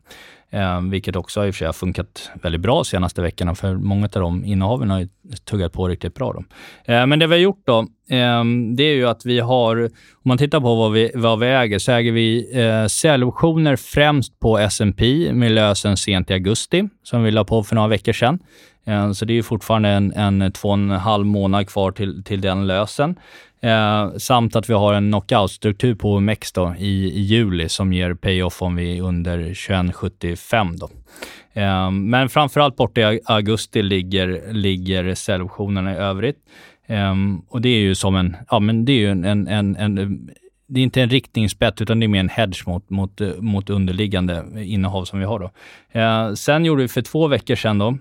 Eh, 0.50 0.82
vilket 0.82 1.16
också 1.16 1.48
i 1.48 1.50
och 1.50 1.54
för 1.56 1.58
sig 1.58 1.66
har 1.66 1.74
funkat 1.74 2.32
väldigt 2.42 2.62
bra 2.62 2.76
de 2.76 2.86
senaste 2.86 3.22
veckorna, 3.22 3.56
för 3.56 3.76
många 3.76 4.06
av 4.06 4.22
de 4.22 4.46
innehaven 4.46 4.90
har 4.90 5.00
ju 5.00 5.08
tuggat 5.46 5.74
på 5.74 5.88
riktigt 5.88 6.14
bra. 6.14 6.34
Då. 6.34 6.44
Eh, 6.94 7.06
men 7.06 7.20
det 7.20 7.28
vi 7.28 7.36
har 7.36 7.40
gjort 7.40 7.62
då, 7.66 7.80
eh, 8.10 8.44
det 8.76 8.84
är 8.84 8.96
ju 8.96 9.08
att 9.08 9.26
vi 9.26 9.40
har, 9.40 9.84
om 9.84 9.90
man 10.24 10.38
tittar 10.38 10.60
på 10.60 10.76
vad 10.76 10.92
vi, 10.92 11.12
vad 11.16 11.40
vi 11.40 11.48
äger, 11.48 11.80
så 11.80 11.92
äger 11.92 12.12
vi 12.12 12.60
eh, 12.62 12.88
säljoptioner 12.88 13.76
främst 13.76 14.40
på 14.40 14.58
S&P 14.58 15.34
med 15.34 15.52
lösen 15.52 15.98
sent 15.98 16.32
i 16.32 16.34
augusti, 16.34 16.90
som 17.04 17.24
vi 17.24 17.32
la 17.32 17.44
på 17.44 17.64
för 17.64 17.76
några 17.76 17.88
veckor 17.88 18.14
sedan. 18.14 18.40
Eh, 18.86 19.12
så 19.12 19.26
det 19.26 19.38
är 19.38 19.42
fortfarande 19.42 19.90
en, 19.90 20.12
en 20.14 20.52
två 20.52 20.68
och 20.68 20.74
en 20.74 20.90
halv 20.90 21.26
månad 21.26 21.70
kvar 21.70 21.92
till, 21.92 22.24
till 22.24 22.42
den 22.42 22.68
lösen. 22.68 23.16
Eh, 23.62 24.12
samt 24.18 24.56
att 24.56 24.70
vi 24.70 24.74
har 24.74 24.94
en 24.94 25.12
knockout-struktur 25.12 25.96
på 25.96 26.14
OMX 26.14 26.52
då, 26.52 26.76
i, 26.80 27.06
i 27.06 27.22
juli 27.22 27.70
som 27.70 27.94
ger 27.94 28.14
payoff 28.14 28.62
om 28.62 28.76
vi 28.76 28.98
är 28.98 29.02
under 29.02 29.40
21,75. 29.40 30.78
Då. 30.78 30.90
Eh, 31.62 31.92
men 31.92 32.30
framförallt 32.30 32.76
borta 32.76 33.14
i 33.14 33.20
augusti 33.26 33.84
ligger, 33.84 34.54
ligger 34.54 35.16
säljoptionerna 35.16 35.94
i 35.94 35.98
övrigt. 35.98 36.38
Eh, 36.88 37.16
och 37.50 37.62
det 37.62 37.70
är 37.70 37.80
ju 37.80 37.96
som 37.96 38.16
en, 38.16 38.36
ja 38.50 38.60
men 38.60 38.86
det 38.86 38.92
är 38.92 39.00
ju 39.00 39.10
en, 39.10 39.26
en, 39.26 39.48
en, 39.48 39.76
en 39.76 40.30
det 40.68 40.80
är 40.80 40.84
inte 40.84 41.02
en 41.02 41.10
riktningsbett, 41.10 41.82
utan 41.82 42.00
det 42.00 42.06
är 42.06 42.08
mer 42.08 42.20
en 42.20 42.30
hedge 42.30 42.68
mot, 42.68 42.90
mot, 42.90 43.22
mot 43.38 43.70
underliggande 43.70 44.46
innehav 44.56 45.06
som 45.06 45.20
vi 45.20 45.26
har. 45.26 45.40
Då. 45.40 45.52
Eh, 46.00 46.34
sen 46.34 46.66
gjorde 46.66 46.82
vi 46.82 46.88
för 46.88 47.02
två 47.02 47.28
veckor 47.28 47.56
sedan 47.56 47.78
då, 47.78 47.98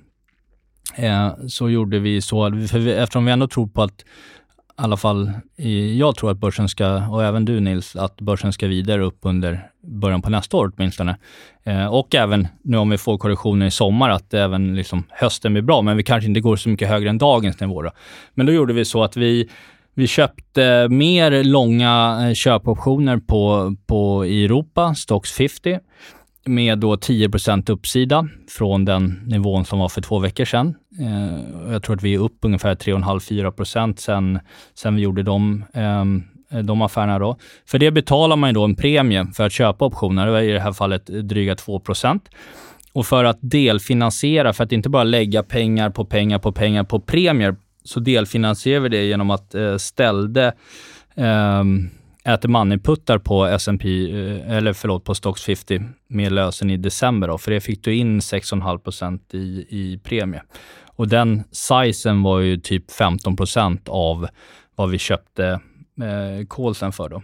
eh, 0.97 1.33
så 1.49 1.71
gjorde 1.71 1.99
vi 1.99 2.21
så, 2.21 2.51
för 2.51 2.79
vi, 2.79 2.93
eftersom 2.93 3.25
vi 3.25 3.33
ändå 3.33 3.49
tror 3.49 3.67
på 3.67 3.83
att 3.83 4.05
i 4.79 4.83
alla 4.83 4.97
fall 4.97 5.33
jag 5.97 6.17
tror 6.17 6.31
att 6.31 6.39
börsen 6.39 6.69
ska, 6.69 7.09
och 7.09 7.25
även 7.25 7.45
du 7.45 7.61
Nils, 7.61 7.97
att 7.97 8.21
börsen 8.21 8.53
ska 8.53 8.67
vidare 8.67 9.03
upp 9.03 9.19
under 9.23 9.71
början 9.81 10.23
på 10.23 10.31
nästa 10.31 10.57
år 10.57 10.73
åtminstone. 10.77 11.17
Eh, 11.65 11.87
och 11.87 12.15
även 12.15 12.49
nu 12.63 12.77
om 12.77 12.91
vi 12.91 12.99
får 12.99 13.19
korrektioner 13.19 13.67
i 13.67 13.71
sommar, 13.71 14.11
att 14.11 14.35
även 14.35 14.77
liksom 14.77 15.05
hösten 15.11 15.53
blir 15.53 15.63
bra, 15.63 15.83
men 15.83 15.97
vi 15.97 16.03
kanske 16.03 16.29
inte 16.29 16.41
går 16.41 16.57
så 16.57 16.69
mycket 16.69 16.89
högre 16.89 17.11
än 17.11 17.19
dagens 17.19 17.61
nivå. 17.61 17.83
Då. 17.83 17.91
Men 18.35 18.47
då 18.47 18.53
gjorde 18.53 18.73
vi 18.73 18.85
så 18.85 19.05
att 19.05 19.17
vi 19.17 19.49
vi 19.97 20.07
köpte 20.07 20.89
mer 20.89 21.45
långa 21.45 22.19
eh, 22.29 22.35
köpoptioner 22.35 23.17
på, 23.17 23.75
på 23.87 24.27
i 24.27 24.45
Europa, 24.45 24.95
Stocks 24.95 25.33
50 25.33 25.79
med 26.45 26.79
då 26.79 26.95
10% 26.95 27.71
uppsida 27.71 28.29
från 28.51 28.85
den 28.85 29.21
nivån 29.27 29.65
som 29.65 29.79
var 29.79 29.89
för 29.89 30.01
två 30.01 30.19
veckor 30.19 30.45
sedan. 30.45 30.75
Eh, 31.01 31.73
jag 31.73 31.83
tror 31.83 31.97
att 31.97 32.03
vi 32.03 32.15
är 32.15 32.19
upp 32.19 32.39
ungefär 32.41 32.75
3,5-4 32.75 33.95
sen, 33.95 34.41
sen 34.75 34.97
vi 34.97 35.03
gjorde 35.03 35.23
de, 35.23 35.65
eh, 35.75 36.63
de 36.63 36.83
affärerna. 36.83 37.19
Då. 37.19 37.37
För 37.67 37.79
det 37.79 37.91
betalar 37.91 38.37
man 38.37 38.51
ju 38.51 38.55
då 38.55 38.65
en 38.65 38.77
premie 38.77 39.27
för 39.35 39.47
att 39.47 39.53
köpa 39.53 39.85
optioner, 39.85 40.27
det 40.27 40.33
var 40.33 40.41
i 40.41 40.53
det 40.53 40.61
här 40.61 40.73
fallet 40.73 41.07
dryga 41.07 41.57
2 41.57 41.81
och 42.93 43.07
för 43.07 43.25
att 43.25 43.39
delfinansiera, 43.41 44.53
för 44.53 44.65
att 44.65 44.73
inte 44.73 44.89
bara 44.89 45.05
lägga 45.05 45.43
pengar 45.43 45.91
på 45.91 46.05
pengar 46.05 46.39
på 46.39 46.53
pengar 46.53 46.85
på 46.85 47.01
premier, 47.01 47.57
så 47.85 48.01
delfinansierar 48.01 48.81
vi 48.81 48.89
det 48.89 49.05
genom 49.05 49.31
att 49.31 49.55
eh, 49.55 49.77
ställde 49.77 50.53
eh, 51.15 51.65
äter 52.25 52.49
money-puttar 52.49 53.19
på 53.19 53.45
S&P 53.45 54.11
eh, 54.11 54.57
eller 54.57 54.73
förlåt, 54.73 55.05
på 55.05 55.15
Stocks 55.15 55.43
50 55.43 55.83
med 56.09 56.33
lösen 56.33 56.71
i 56.71 56.77
december. 56.77 57.29
Då, 57.29 57.39
för 57.39 57.51
det 57.51 57.61
fick 57.61 57.85
du 57.85 57.95
in 57.95 58.21
6,5 58.21 59.19
i, 59.33 59.67
i 59.69 59.99
premie. 60.05 60.43
Och 60.87 61.09
den 61.09 61.45
sizen 61.51 62.23
var 62.23 62.41
ju 62.41 62.57
typ 62.57 62.91
15% 62.91 63.89
av 63.89 64.29
vad 64.77 64.91
vi 64.91 64.99
köpte 64.99 65.61
eh, 66.01 66.47
callsen 66.49 66.93
för. 66.93 67.09
Då. 67.09 67.23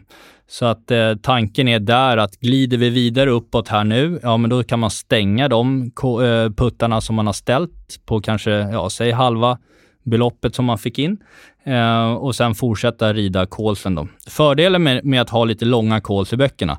Så 0.49 0.67
att 0.67 0.91
eh, 0.91 1.15
tanken 1.23 1.69
är 1.69 1.79
där 1.79 2.17
att 2.17 2.41
glider 2.41 2.77
vi 2.77 2.91
vidare 2.91 3.31
uppåt 3.31 3.69
här 3.69 3.85
nu, 3.85 4.21
ja 4.23 4.37
men 4.37 4.51
då 4.51 4.63
kan 4.63 4.79
man 4.79 4.91
stänga 4.91 5.49
de 5.49 5.83
eh, 5.83 6.53
puttarna 6.57 7.01
som 7.01 7.17
man 7.17 7.27
har 7.27 7.33
ställt 7.33 8.07
på 8.07 8.21
kanske, 8.21 8.51
ja 8.51 8.91
säg 8.91 9.11
halva 9.11 9.59
beloppet 10.03 10.55
som 10.55 10.65
man 10.65 10.79
fick 10.79 10.99
in 10.99 11.19
eh, 11.65 12.13
och 12.13 12.35
sen 12.35 12.55
fortsätta 12.55 13.13
rida 13.13 13.47
callsen. 13.47 13.95
Då. 13.95 14.09
Fördelen 14.29 14.83
med, 14.83 15.05
med 15.05 15.21
att 15.23 15.31
ha 15.31 15.45
lite 15.45 15.65
långa 15.65 16.01
calls 16.01 16.33
i 16.33 16.37
böckerna, 16.37 16.79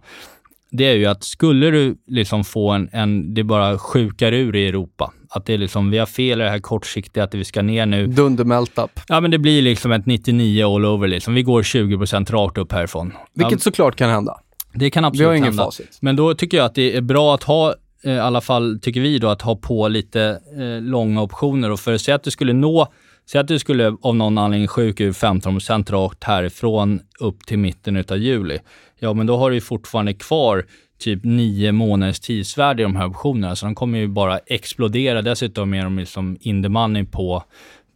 det 0.71 0.83
är 0.85 0.95
ju 0.95 1.05
att 1.05 1.23
skulle 1.23 1.71
du 1.71 1.95
liksom 2.07 2.43
få 2.43 2.69
en, 2.69 2.89
en 2.91 3.33
det 3.33 3.43
bara 3.43 3.77
sjukar 3.77 4.31
ur 4.31 4.55
i 4.55 4.67
Europa, 4.67 5.13
att 5.29 5.45
det 5.45 5.53
är 5.53 5.57
liksom, 5.57 5.91
vi 5.91 5.97
har 5.97 6.05
fel 6.05 6.41
i 6.41 6.43
det 6.43 6.49
här 6.49 6.59
kortsiktiga, 6.59 7.23
att 7.23 7.33
vi 7.33 7.43
ska 7.43 7.61
ner 7.61 7.85
nu. 7.85 8.07
Dundermelt-up. 8.07 8.99
Ja, 9.07 9.21
men 9.21 9.31
det 9.31 9.37
blir 9.37 9.61
liksom 9.61 9.91
ett 9.91 10.05
99 10.05 10.75
all 10.75 10.85
over 10.85 11.07
liksom. 11.07 11.33
Vi 11.33 11.43
går 11.43 11.61
20% 11.61 12.31
rakt 12.31 12.57
upp 12.57 12.71
härifrån. 12.71 13.13
Vilket 13.33 13.51
ja, 13.51 13.57
såklart 13.57 13.95
kan 13.95 14.09
hända. 14.09 14.37
Det 14.73 14.89
kan 14.89 15.05
absolut 15.05 15.21
vi 15.21 15.25
har 15.25 15.33
ingen 15.33 15.43
hända. 15.43 15.63
Facit. 15.63 15.97
Men 16.01 16.15
då 16.15 16.33
tycker 16.33 16.57
jag 16.57 16.65
att 16.65 16.75
det 16.75 16.97
är 16.97 17.01
bra 17.01 17.35
att 17.35 17.43
ha 17.43 17.75
eh, 18.03 18.11
i 18.11 18.19
alla 18.19 18.41
fall 18.41 18.79
tycker 18.81 19.01
vi 19.01 19.19
då, 19.19 19.29
att 19.29 19.41
ha 19.41 19.55
på 19.55 19.87
lite 19.87 20.39
eh, 20.57 20.81
långa 20.81 21.21
optioner. 21.21 21.71
Och 21.71 21.79
för 21.79 21.93
att 21.93 22.01
säga 22.01 22.15
att 22.15 22.23
du 22.23 22.31
skulle 22.31 22.53
nå 22.53 22.87
Säg 23.31 23.41
att 23.41 23.47
du 23.47 23.59
skulle 23.59 23.97
av 24.01 24.15
någon 24.15 24.37
anledning 24.37 24.67
sjuka 24.67 25.03
ur 25.03 25.13
15 25.13 25.59
rakt 25.89 26.23
härifrån 26.23 26.99
upp 27.19 27.45
till 27.45 27.59
mitten 27.59 28.03
av 28.09 28.17
juli. 28.17 28.59
Ja, 28.99 29.13
men 29.13 29.27
då 29.27 29.37
har 29.37 29.49
du 29.49 29.55
ju 29.55 29.61
fortfarande 29.61 30.13
kvar 30.13 30.65
typ 30.99 31.23
nio 31.23 31.71
månaders 31.71 32.19
tidsvärde 32.19 32.81
i 32.81 32.83
de 32.83 32.95
här 32.95 33.05
optionerna, 33.05 33.55
så 33.55 33.65
de 33.65 33.75
kommer 33.75 33.99
ju 33.99 34.07
bara 34.07 34.37
explodera. 34.37 35.21
Dessutom 35.21 35.73
är 35.73 35.83
de 35.83 35.99
liksom 35.99 36.37
in 36.39 36.63
the 36.63 36.69
money 36.69 37.05
på, 37.05 37.43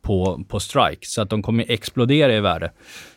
på, 0.02 0.44
på 0.48 0.60
strike, 0.60 1.06
så 1.06 1.22
att 1.22 1.30
de 1.30 1.42
kommer 1.42 1.66
explodera 1.72 2.36
i 2.36 2.40
värde. 2.40 2.72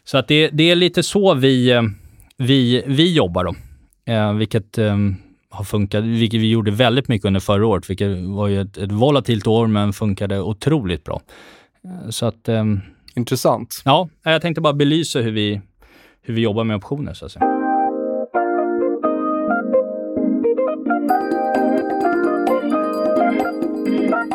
Så 0.05 0.19
att 0.19 0.29
det, 0.29 0.49
det 0.49 0.71
är 0.71 0.77
lite 0.77 1.03
så 1.03 1.35
vi, 1.35 1.89
vi, 2.37 2.83
vi 2.87 3.15
jobbar 3.15 3.45
då, 3.45 3.55
eh, 4.13 4.33
vilket 4.33 4.79
eh, 4.79 4.97
har 5.51 5.65
funkat, 5.65 6.05
vilket 6.05 6.41
vi 6.41 6.51
gjorde 6.51 6.71
väldigt 6.71 7.09
mycket 7.09 7.27
under 7.27 7.41
förra 7.41 7.67
året, 7.67 7.91
vilket 7.91 8.19
var 8.19 8.49
ju 8.49 8.61
ett, 8.61 8.79
ett 8.79 8.93
volatilt 8.93 9.47
år, 9.47 9.67
men 9.67 9.93
funkade 9.93 10.41
otroligt 10.41 11.05
bra. 11.05 11.21
Eh, 11.89 12.11
så 12.11 12.27
att... 12.27 12.49
Um, 12.49 12.81
Intressant. 13.15 13.83
Ja, 13.85 14.09
jag 14.23 14.43
tänkte 14.43 14.61
bara 14.61 14.73
belysa 14.73 15.19
hur 15.19 15.33
vi, 15.33 15.61
hur 16.23 16.35
vi 16.35 16.41
jobbar 16.41 16.65
med 16.65 16.77
optioner 16.77 17.15
så 17.15 17.27
att 17.27 17.33
säga. 17.33 17.45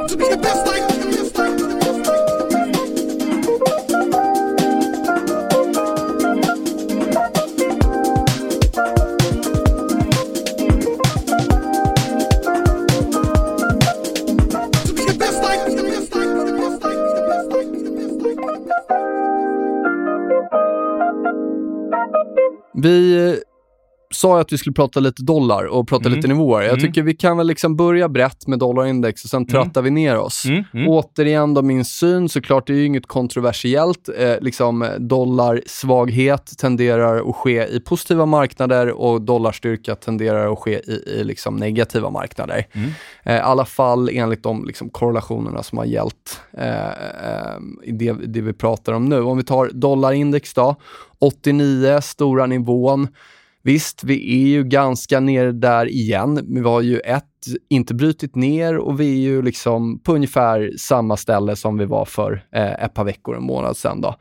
To 0.10 0.18
be 0.18 0.26
the 0.26 0.38
best 0.38 0.68
I 0.68 0.93
Vi 22.76 23.40
sa 24.14 24.40
att 24.40 24.54
vi 24.54 24.58
skulle 24.58 24.74
prata 24.74 25.00
lite 25.00 25.24
dollar 25.24 25.66
och 25.66 25.88
prata 25.88 26.06
mm. 26.06 26.16
lite 26.16 26.28
nivåer. 26.28 26.62
Jag 26.62 26.70
mm. 26.70 26.82
tycker 26.82 27.02
vi 27.02 27.14
kan 27.14 27.38
väl 27.38 27.48
liksom 27.48 27.76
börja 27.76 28.10
brett 28.10 28.48
med 28.48 28.60
dollarindex 28.60 29.24
och 29.24 29.30
sen 29.30 29.38
mm. 29.38 29.48
trattar 29.48 29.82
vi 29.82 29.90
ner 29.90 30.18
oss. 30.18 30.46
Mm. 30.46 30.64
Mm. 30.74 30.88
Återigen 30.88 31.54
då 31.54 31.62
min 31.62 31.86
syn, 31.86 32.30
såklart 32.30 32.68
det 32.68 32.74
är 32.74 32.78
ju 32.78 32.86
inget 32.86 33.08
kontroversiellt. 33.08 34.10
Eh, 34.18 34.36
liksom 34.42 34.88
dollarsvaghet 35.00 36.58
tenderar 36.58 37.30
att 37.30 37.36
ske 37.36 37.68
i 37.68 37.80
positiva 37.80 38.26
marknader 38.26 38.90
och 38.90 39.22
dollarstyrka 39.22 39.96
tenderar 39.96 40.54
att 40.54 40.60
ske 40.60 40.80
i, 40.80 41.04
i 41.20 41.24
liksom 41.24 41.56
negativa 41.56 42.10
marknader. 42.10 42.68
Mm. 42.74 42.90
Eh, 43.24 43.36
I 43.36 43.40
alla 43.40 43.66
fall 43.66 44.10
enligt 44.10 44.44
de 44.44 44.66
liksom, 44.66 44.90
korrelationerna 44.90 45.64
som 45.64 45.78
har 45.78 45.86
gällt 45.86 46.42
eh, 46.58 46.88
eh 46.88 47.58
i 47.84 47.92
det, 47.92 48.12
det 48.12 48.42
vi 48.42 48.54
pratar 48.54 48.94
om 48.94 49.06
nu. 49.06 49.22
Om 49.22 49.38
vi 49.38 49.44
tar 49.44 49.70
dollarindex 49.74 50.54
då, 50.54 50.76
89, 51.20 52.02
stora 52.02 52.46
nivån. 52.46 53.08
Visst, 53.66 54.04
vi 54.04 54.44
är 54.44 54.48
ju 54.48 54.64
ganska 54.64 55.20
nere 55.20 55.52
där 55.52 55.86
igen. 55.86 56.46
Vi 56.50 56.60
har 56.60 56.82
ju 56.82 57.00
ett, 57.00 57.24
inte 57.70 57.94
brutit 57.94 58.36
ner 58.36 58.78
och 58.78 59.00
vi 59.00 59.12
är 59.12 59.22
ju 59.22 59.42
liksom 59.42 60.00
på 60.00 60.16
ungefär 60.16 60.72
samma 60.78 61.18
ställe 61.18 61.56
som 61.56 61.78
vi 61.78 61.86
var 61.86 62.06
för 62.06 62.46
eh, 62.52 62.84
ett 62.84 62.94
par 62.94 63.04
veckor, 63.04 63.36
en 63.36 63.44
månad 63.44 63.78
sedan. 63.78 64.02
Då. 64.02 64.16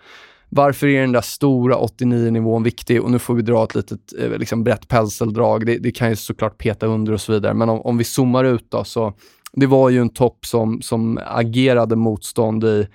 Varför 0.48 0.86
är 0.86 1.00
den 1.00 1.12
där 1.12 1.20
stora 1.20 1.76
89-nivån 1.76 2.62
viktig? 2.62 3.02
Och 3.02 3.10
nu 3.10 3.18
får 3.18 3.34
vi 3.34 3.42
dra 3.42 3.64
ett 3.64 3.74
litet 3.74 4.00
eh, 4.18 4.38
liksom 4.38 4.64
brett 4.64 4.88
penseldrag. 4.88 5.66
Det, 5.66 5.78
det, 5.78 5.90
kan 5.90 6.10
ju 6.10 6.16
såklart 6.16 6.58
peta 6.58 6.86
under 6.86 7.12
och 7.12 7.20
så 7.20 7.32
vidare. 7.32 7.54
Men 7.54 7.68
om, 7.68 7.80
om 7.80 7.98
vi 7.98 8.04
zoomar 8.04 8.44
ut 8.44 8.70
då, 8.70 8.84
så 8.84 9.12
det 9.52 9.66
var 9.66 9.90
ju 9.90 10.00
en 10.00 10.10
topp 10.10 10.46
som, 10.46 10.82
som 10.82 11.20
agerade 11.26 11.96
motstånd 11.96 12.64
i 12.64 12.86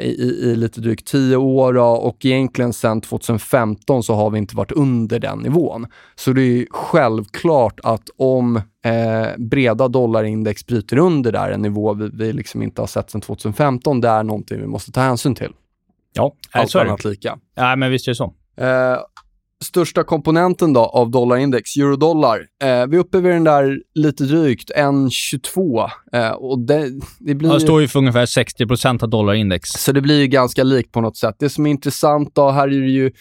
i, 0.00 0.08
i, 0.42 0.56
lite 0.56 0.80
drygt 0.80 1.06
tio 1.06 1.36
år 1.36 1.78
och 1.78 2.24
egentligen 2.24 2.72
sedan 2.72 3.00
2015 3.00 4.02
så 4.02 4.14
har 4.14 4.30
vi 4.30 4.38
inte 4.38 4.56
varit 4.56 4.72
under 4.72 5.18
den 5.18 5.38
nivån. 5.38 5.86
Så 6.14 6.32
det 6.32 6.42
är 6.42 6.66
självklart 6.70 7.80
att 7.82 8.10
om 8.16 8.56
eh, 8.56 9.28
breda 9.38 9.88
dollarindex 9.88 10.66
bryter 10.66 10.98
under 10.98 11.32
där, 11.32 11.50
en 11.50 11.62
nivå 11.62 11.94
vi, 11.94 12.10
vi 12.12 12.32
liksom 12.32 12.62
inte 12.62 12.82
har 12.82 12.86
sett 12.86 13.10
sedan 13.10 13.20
2015, 13.20 14.00
det 14.00 14.08
är 14.08 14.22
någonting 14.22 14.60
vi 14.60 14.66
måste 14.66 14.92
ta 14.92 15.00
hänsyn 15.00 15.34
till. 15.34 15.52
Ja, 16.12 16.34
allt 16.52 16.74
annat 16.74 17.04
lika. 17.04 17.38
Ja, 17.54 17.76
men 17.76 17.90
visst 17.90 18.08
är 18.08 18.10
det 18.10 18.16
så. 18.16 18.34
Eh, 18.56 18.98
största 19.62 20.04
komponenten 20.04 20.72
då 20.72 20.80
av 20.80 21.10
dollarindex, 21.10 21.76
eurodollar. 21.76 22.38
Eh, 22.62 22.86
vi 22.86 22.96
är 22.96 23.00
uppe 23.00 23.20
vid 23.20 23.32
den 23.32 23.44
där 23.44 23.78
lite 23.94 24.24
drygt, 24.24 24.70
1,22. 24.76 25.90
Eh, 26.12 26.30
och 26.30 26.58
det, 26.58 26.90
det 27.18 27.34
blir... 27.34 27.52
Det 27.52 27.60
står 27.60 27.80
ju 27.80 27.88
för 27.88 27.98
ungefär 27.98 28.26
60% 28.26 29.02
av 29.02 29.10
dollarindex. 29.10 29.70
Så 29.70 29.92
det 29.92 30.00
blir 30.00 30.20
ju 30.20 30.26
ganska 30.26 30.62
likt 30.62 30.92
på 30.92 31.00
något 31.00 31.16
sätt. 31.16 31.36
Det 31.38 31.50
som 31.50 31.66
är 31.66 31.70
intressant 31.70 32.34
då, 32.34 32.50
här 32.50 32.68
är 32.68 32.80
det 32.80 32.90
ju 32.90 33.12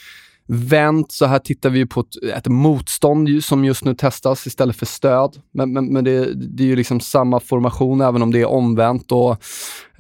vänt, 0.54 1.12
så 1.12 1.26
här 1.26 1.40
tittar 1.40 1.70
vi 1.70 1.86
på 1.86 2.00
ett, 2.00 2.24
ett 2.38 2.48
motstånd 2.48 3.44
som 3.44 3.66
just 3.66 3.86
nu 3.86 3.96
testas 3.96 4.48
istället 4.48 4.76
för 4.76 4.86
stöd. 4.86 5.42
Men, 5.54 5.74
men, 5.74 5.94
men 5.94 6.04
det, 6.04 6.34
det, 6.34 6.64
är 6.64 6.68
ju 6.68 6.76
liksom 6.76 7.00
samma 7.00 7.40
formation 7.40 8.02
även 8.02 8.22
om 8.22 8.32
det 8.32 8.42
är 8.42 8.50
omvänt. 8.50 9.12
Och, 9.12 9.44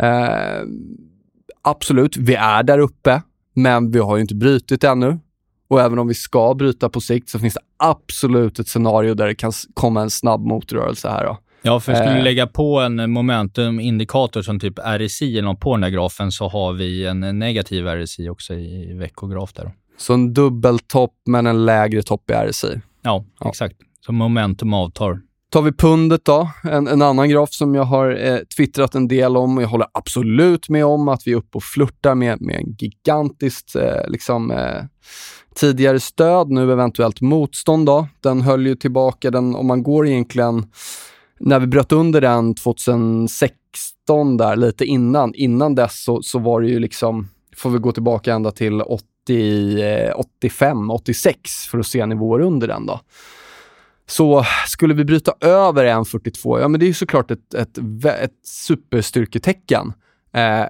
eh, 0.03 0.61
absolut, 1.61 2.17
vi 2.17 2.35
är 2.35 2.63
där 2.63 2.79
uppe, 2.79 3.21
men 3.53 3.91
vi 3.91 3.99
har 3.99 4.15
ju 4.15 4.21
inte 4.21 4.35
brutit 4.35 4.83
ännu. 4.83 5.19
Och 5.71 5.81
även 5.81 5.99
om 5.99 6.07
vi 6.07 6.13
ska 6.13 6.53
bryta 6.53 6.89
på 6.89 7.01
sikt 7.01 7.29
så 7.29 7.39
finns 7.39 7.53
det 7.53 7.61
absolut 7.77 8.59
ett 8.59 8.67
scenario 8.67 9.13
där 9.13 9.27
det 9.27 9.35
kan 9.35 9.51
komma 9.73 10.01
en 10.01 10.09
snabb 10.09 10.45
motrörelse 10.45 11.09
här. 11.09 11.25
Då. 11.25 11.37
Ja, 11.61 11.79
för 11.79 11.95
skulle 11.95 12.13
vi 12.13 12.19
eh. 12.19 12.23
lägga 12.23 12.47
på 12.47 12.79
en 12.79 13.11
momentumindikator 13.11 14.41
som 14.41 14.59
typ 14.59 14.79
RSI 14.79 15.37
eller 15.37 15.47
något 15.47 15.59
på 15.59 15.73
den 15.73 15.81
där 15.81 15.89
grafen 15.89 16.31
så 16.31 16.47
har 16.47 16.73
vi 16.73 17.05
en 17.05 17.39
negativ 17.39 17.87
RSI 17.87 18.29
också 18.29 18.53
i 18.53 18.93
veckograf 18.93 19.53
där. 19.53 19.71
Så 19.97 20.13
en 20.13 20.33
dubbeltopp 20.33 21.13
men 21.25 21.47
en 21.47 21.65
lägre 21.65 22.01
topp 22.01 22.29
i 22.29 22.33
RSI. 22.33 22.81
Ja, 23.01 23.25
ja. 23.39 23.49
exakt. 23.49 23.75
Så 24.05 24.11
momentum 24.11 24.73
avtar. 24.73 25.21
Tar 25.51 25.61
vi 25.61 25.71
pundet 25.71 26.25
då, 26.25 26.49
en, 26.63 26.87
en 26.87 27.01
annan 27.01 27.29
graf 27.29 27.53
som 27.53 27.75
jag 27.75 27.83
har 27.83 28.25
eh, 28.25 28.37
twittrat 28.57 28.95
en 28.95 29.07
del 29.07 29.37
om 29.37 29.57
och 29.57 29.63
jag 29.63 29.67
håller 29.67 29.87
absolut 29.91 30.69
med 30.69 30.85
om 30.85 31.07
att 31.07 31.27
vi 31.27 31.31
är 31.31 31.35
uppe 31.35 31.57
och 31.57 31.63
flörtar 31.63 32.15
med, 32.15 32.41
med 32.41 32.55
en 32.55 32.75
gigantiskt 32.79 33.75
eh, 33.75 34.07
liksom, 34.07 34.51
eh, 34.51 34.83
tidigare 35.55 35.99
stöd, 35.99 36.49
nu 36.49 36.71
eventuellt 36.71 37.21
motstånd. 37.21 37.85
Då. 37.85 38.07
Den 38.19 38.41
höll 38.41 38.67
ju 38.67 38.75
tillbaka 38.75 39.31
den, 39.31 39.55
om 39.55 39.67
man 39.67 39.83
går 39.83 40.07
egentligen, 40.07 40.65
när 41.39 41.59
vi 41.59 41.67
bröt 41.67 41.91
under 41.91 42.21
den 42.21 42.55
2016 42.55 44.37
där, 44.37 44.55
lite 44.55 44.85
innan, 44.85 45.33
innan 45.35 45.75
dess 45.75 46.03
så, 46.03 46.21
så 46.21 46.39
var 46.39 46.61
det 46.61 46.67
ju 46.67 46.79
liksom, 46.79 47.29
får 47.57 47.69
vi 47.69 47.77
gå 47.77 47.91
tillbaka 47.91 48.33
ända 48.33 48.51
till 48.51 48.81
80, 48.81 50.11
85, 50.15 50.91
86 50.91 51.51
för 51.71 51.79
att 51.79 51.87
se 51.87 52.05
nivåer 52.05 52.39
under 52.39 52.67
den 52.67 52.85
då. 52.85 52.99
Så 54.11 54.45
skulle 54.67 54.93
vi 54.93 55.05
bryta 55.05 55.33
över 55.41 55.85
1,42, 55.85 56.59
ja 56.59 56.67
men 56.67 56.79
det 56.79 56.85
är 56.85 56.87
ju 56.87 56.93
såklart 56.93 57.31
ett, 57.31 57.53
ett, 57.53 57.77
ett 58.05 58.31
superstyrketecken. 58.43 59.93
Eh, 60.33 60.65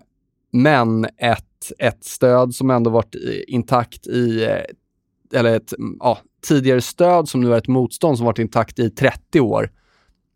men 0.52 1.06
ett, 1.18 1.72
ett 1.80 2.04
stöd 2.04 2.56
som 2.56 2.70
ändå 2.70 2.90
varit 2.90 3.16
intakt 3.48 4.08
i, 4.08 4.44
eh, 4.44 5.40
eller 5.40 5.56
ett 5.56 5.74
ja, 6.00 6.20
tidigare 6.48 6.82
stöd 6.82 7.30
som 7.30 7.42
nu 7.42 7.54
är 7.54 7.58
ett 7.58 7.68
motstånd 7.68 8.18
som 8.18 8.26
varit 8.26 8.40
intakt 8.40 8.80
i 8.80 8.90
30 8.90 9.40
år. 9.40 9.72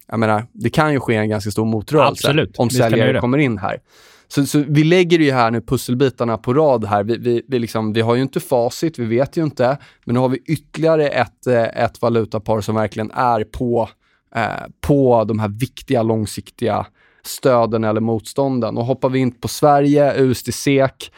Jag 0.07 0.19
menar, 0.19 0.47
det 0.51 0.69
kan 0.69 0.93
ju 0.93 0.99
ske 0.99 1.15
en 1.15 1.29
ganska 1.29 1.51
stor 1.51 1.65
motrörelse 1.65 2.27
Absolut. 2.27 2.57
om 2.57 2.69
säljare 2.69 3.19
kommer 3.19 3.37
in 3.37 3.57
här. 3.57 3.79
Så, 4.27 4.45
så, 4.45 4.63
vi 4.67 4.83
lägger 4.83 5.19
ju 5.19 5.31
här 5.31 5.51
nu 5.51 5.61
pusselbitarna 5.61 6.37
på 6.37 6.53
rad 6.53 6.85
här. 6.85 7.03
Vi, 7.03 7.17
vi, 7.17 7.41
vi, 7.47 7.59
liksom, 7.59 7.93
vi 7.93 8.01
har 8.01 8.15
ju 8.15 8.21
inte 8.21 8.39
facit, 8.39 8.99
vi 8.99 9.05
vet 9.05 9.37
ju 9.37 9.43
inte. 9.43 9.77
Men 10.05 10.13
nu 10.13 10.19
har 10.19 10.29
vi 10.29 10.37
ytterligare 10.37 11.07
ett, 11.07 11.47
eh, 11.47 11.83
ett 11.83 12.01
valutapar 12.01 12.61
som 12.61 12.75
verkligen 12.75 13.11
är 13.11 13.43
på, 13.43 13.89
eh, 14.35 14.67
på 14.81 15.23
de 15.23 15.39
här 15.39 15.49
viktiga 15.49 16.03
långsiktiga 16.03 16.85
stöden 17.23 17.83
eller 17.83 18.01
motstånden. 18.01 18.77
Och 18.77 18.85
hoppar 18.85 19.09
vi 19.09 19.19
in 19.19 19.31
på 19.31 19.47
Sverige, 19.47 20.13
USD 20.17 20.53
SEK, 20.53 21.11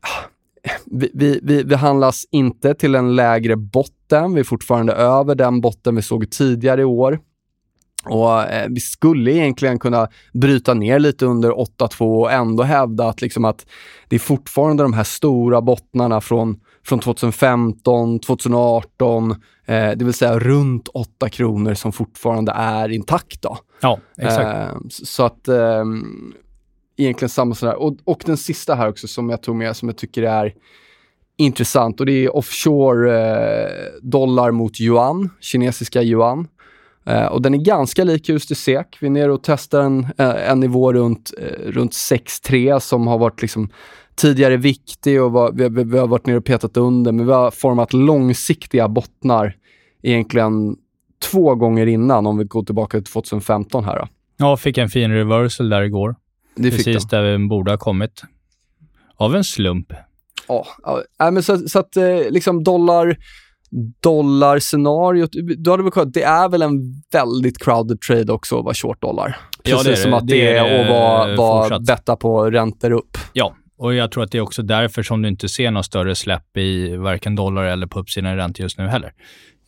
ah, 0.00 0.28
vi, 0.86 1.10
vi, 1.14 1.40
vi, 1.42 1.62
vi 1.62 1.74
handlas 1.74 2.24
inte 2.30 2.74
till 2.74 2.94
en 2.94 3.16
lägre 3.16 3.56
botten. 3.56 4.34
Vi 4.34 4.40
är 4.40 4.44
fortfarande 4.44 4.92
över 4.92 5.34
den 5.34 5.60
botten 5.60 5.96
vi 5.96 6.02
såg 6.02 6.30
tidigare 6.30 6.80
i 6.80 6.84
år. 6.84 7.18
Och 8.06 8.42
eh, 8.42 8.68
Vi 8.70 8.80
skulle 8.80 9.32
egentligen 9.32 9.78
kunna 9.78 10.08
bryta 10.32 10.74
ner 10.74 10.98
lite 10.98 11.26
under 11.26 11.50
8-2 11.50 12.20
och 12.20 12.32
ändå 12.32 12.62
hävda 12.62 13.08
att, 13.08 13.20
liksom 13.20 13.44
att 13.44 13.66
det 14.08 14.16
är 14.16 14.20
fortfarande 14.20 14.82
de 14.82 14.92
här 14.92 15.04
stora 15.04 15.60
bottnarna 15.60 16.20
från, 16.20 16.60
från 16.86 16.98
2015, 16.98 18.18
2018, 18.20 19.30
eh, 19.30 19.36
det 19.66 20.04
vill 20.04 20.14
säga 20.14 20.38
runt 20.38 20.88
8 20.88 21.28
kronor 21.28 21.74
som 21.74 21.92
fortfarande 21.92 22.52
är 22.52 22.88
intakt. 22.88 23.42
Då. 23.42 23.58
Ja, 23.80 23.98
exakt. 24.18 24.46
Eh, 24.46 24.78
så 24.88 25.24
att 25.24 25.48
eh, 25.48 25.84
egentligen 26.96 27.28
samma 27.28 27.54
sådär. 27.54 27.74
Och, 27.74 27.96
och 28.04 28.22
den 28.26 28.36
sista 28.36 28.74
här 28.74 28.88
också 28.88 29.08
som 29.08 29.30
jag 29.30 29.42
tog 29.42 29.56
med 29.56 29.76
som 29.76 29.88
jag 29.88 29.96
tycker 29.96 30.22
är 30.22 30.54
intressant 31.36 32.00
och 32.00 32.06
det 32.06 32.24
är 32.24 32.36
offshore 32.36 33.20
eh, 33.20 33.70
dollar 34.02 34.50
mot 34.50 34.80
yuan, 34.80 35.30
kinesiska 35.40 36.02
yuan. 36.02 36.48
Uh, 37.10 37.26
och 37.26 37.42
den 37.42 37.54
är 37.54 37.58
ganska 37.58 38.04
lik 38.04 38.28
USD 38.28 38.56
SEK. 38.56 38.96
Vi 39.00 39.06
är 39.06 39.10
nere 39.10 39.32
och 39.32 39.42
testar 39.42 39.80
en, 39.80 40.04
uh, 40.04 40.50
en 40.50 40.60
nivå 40.60 40.92
runt, 40.92 41.34
uh, 41.42 41.70
runt 41.70 41.92
6,3 41.92 42.78
som 42.78 43.06
har 43.06 43.18
varit 43.18 43.42
liksom 43.42 43.70
tidigare 44.16 44.56
viktig 44.56 45.22
och 45.22 45.32
var, 45.32 45.52
vi, 45.52 45.68
vi, 45.68 45.84
vi, 45.84 45.98
har 45.98 46.06
varit 46.06 46.26
nere 46.26 46.36
och 46.36 46.44
petat 46.44 46.76
under, 46.76 47.12
men 47.12 47.26
vi 47.26 47.32
har 47.32 47.50
format 47.50 47.92
långsiktiga 47.92 48.88
bottnar 48.88 49.56
egentligen 50.02 50.76
två 51.30 51.54
gånger 51.54 51.86
innan, 51.86 52.26
om 52.26 52.38
vi 52.38 52.44
går 52.44 52.62
tillbaka 52.62 52.98
till 52.98 53.12
2015 53.12 53.84
här. 53.84 53.98
Då. 53.98 54.08
Ja, 54.36 54.56
fick 54.56 54.78
en 54.78 54.88
fin 54.88 55.10
reversal 55.10 55.68
där 55.68 55.82
igår. 55.82 56.16
Det 56.56 56.70
Precis 56.70 57.08
där 57.08 57.22
vi 57.22 57.48
borde 57.48 57.70
ha 57.70 57.78
kommit. 57.78 58.22
Av 59.16 59.36
en 59.36 59.44
slump. 59.44 59.92
Ja, 60.48 60.66
ja 61.18 61.30
men 61.30 61.42
så, 61.42 61.58
så 61.58 61.78
att 61.78 61.96
liksom 62.30 62.64
dollar 62.64 63.16
dollarscenariot, 64.00 65.30
du 65.32 65.70
hade 65.70 65.82
väl 65.82 66.12
det 66.12 66.22
är 66.22 66.48
väl 66.48 66.62
en 66.62 67.02
väldigt 67.12 67.58
crowded 67.58 68.00
trade 68.00 68.32
också 68.32 68.58
att 68.58 68.64
vara 68.64 68.74
short 68.74 69.02
dollar? 69.02 69.36
Precis 69.64 69.86
ja, 69.86 69.90
det 69.90 69.92
är 69.92 70.02
som 70.02 70.14
att 70.14 70.26
det, 70.26 70.34
det 70.34 70.56
är 70.56 70.80
att 70.80 70.90
vara, 70.90 71.36
vara 71.36 71.80
betta 71.80 72.16
på 72.16 72.50
räntor 72.50 72.90
upp. 72.90 73.18
Ja, 73.32 73.54
och 73.78 73.94
jag 73.94 74.10
tror 74.10 74.24
att 74.24 74.32
det 74.32 74.38
är 74.38 74.42
också 74.42 74.62
därför 74.62 75.02
som 75.02 75.22
du 75.22 75.28
inte 75.28 75.48
ser 75.48 75.70
något 75.70 75.86
större 75.86 76.14
släpp 76.14 76.56
i 76.56 76.96
varken 76.96 77.34
dollar 77.34 77.64
eller 77.64 77.86
på 77.86 77.98
uppsidan 77.98 78.32
i 78.32 78.36
räntor 78.36 78.62
just 78.62 78.78
nu 78.78 78.86
heller. 78.86 79.12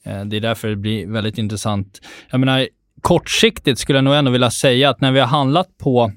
Eh, 0.04 0.24
det 0.24 0.36
är 0.36 0.40
därför 0.40 0.68
det 0.68 0.76
blir 0.76 1.06
väldigt 1.06 1.38
intressant. 1.38 2.00
Jag 2.30 2.40
menar, 2.40 2.68
kortsiktigt 3.00 3.78
skulle 3.78 3.98
jag 3.98 4.04
nog 4.04 4.14
ändå 4.14 4.30
vilja 4.30 4.50
säga 4.50 4.90
att 4.90 5.00
när 5.00 5.12
vi 5.12 5.20
har 5.20 5.26
handlat 5.26 5.78
på 5.78 6.12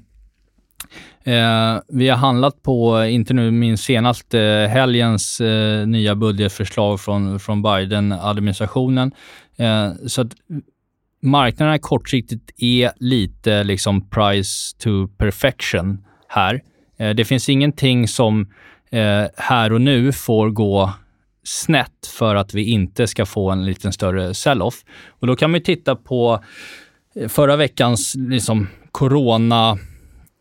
Eh, 1.24 1.78
vi 1.88 2.08
har 2.08 2.16
handlat 2.16 2.62
på, 2.62 3.04
inte 3.04 3.34
nu 3.34 3.50
minst 3.50 3.84
senast, 3.84 4.34
eh, 4.34 4.66
helgens 4.66 5.40
eh, 5.40 5.86
nya 5.86 6.14
budgetförslag 6.14 7.00
från, 7.00 7.40
från 7.40 7.62
Biden-administrationen. 7.62 9.12
Eh, 9.56 9.92
så 10.06 10.20
att 10.20 10.32
marknaderna 11.22 11.78
kortsiktigt 11.78 12.50
är 12.56 12.92
lite 12.96 13.64
liksom 13.64 14.08
price 14.08 14.76
to 14.78 15.08
perfection 15.08 16.04
här. 16.28 16.62
Eh, 16.98 17.10
det 17.10 17.24
finns 17.24 17.48
ingenting 17.48 18.08
som 18.08 18.52
eh, 18.90 19.24
här 19.36 19.72
och 19.72 19.80
nu 19.80 20.12
får 20.12 20.50
gå 20.50 20.92
snett 21.44 22.06
för 22.18 22.34
att 22.34 22.54
vi 22.54 22.64
inte 22.64 23.06
ska 23.06 23.26
få 23.26 23.50
en 23.50 23.64
lite 23.64 23.92
större 23.92 24.34
sell-off. 24.34 24.84
Och 25.08 25.26
då 25.26 25.36
kan 25.36 25.52
vi 25.52 25.60
titta 25.60 25.96
på 25.96 26.44
eh, 27.14 27.28
förra 27.28 27.56
veckans 27.56 28.14
liksom, 28.14 28.68
corona 28.92 29.78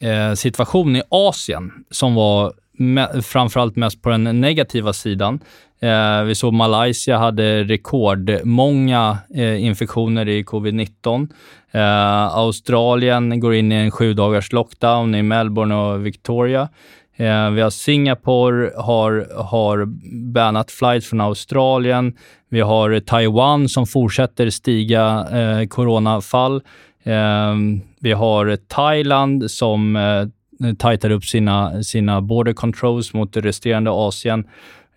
eh, 0.02 0.34
situation 0.34 0.96
i 0.96 1.02
Asien 1.10 1.72
som 1.92 2.16
var 2.16 2.54
me- 2.80 3.22
framförallt 3.22 3.76
mest 3.76 4.02
på 4.02 4.10
den 4.10 4.24
negativa 4.42 4.94
sidan. 4.94 5.40
Eh, 5.82 6.24
vi 6.24 6.36
såg 6.36 6.54
Malaysia 6.54 7.18
hade 7.18 7.64
rekordmånga 7.64 9.18
eh, 9.36 9.64
infektioner 9.66 10.28
i 10.28 10.44
covid-19. 10.44 11.28
Eh, 11.72 12.38
Australien 12.38 13.40
går 13.40 13.54
in 13.56 13.72
i 13.72 13.76
en 13.76 13.92
sju 13.92 14.14
dagars 14.14 14.52
lockdown 14.54 15.16
i 15.16 15.22
Melbourne 15.24 15.76
och 15.76 16.06
Victoria. 16.06 16.70
Eh, 17.16 17.50
vi 17.50 17.62
har 17.62 17.70
Singapore 17.70 18.72
har, 18.78 19.44
har 19.44 19.86
bannat 20.34 20.72
flights 20.72 21.10
från 21.10 21.22
Australien. 21.22 22.14
Vi 22.50 22.62
har 22.62 23.00
Taiwan 23.00 23.70
som 23.70 23.88
fortsätter 23.88 24.50
stiga 24.50 25.28
eh, 25.32 25.68
coronafall. 25.68 26.62
Eh, 27.04 27.56
vi 28.00 28.12
har 28.12 28.56
Thailand 28.56 29.52
som 29.52 29.96
eh, 29.96 30.74
tajtar 30.74 31.10
upp 31.10 31.26
sina, 31.26 31.84
sina 31.84 32.22
border 32.22 32.54
controls 32.54 33.14
mot 33.14 33.34
det 33.34 33.42
resterande 33.42 33.92
Asien. 33.92 34.48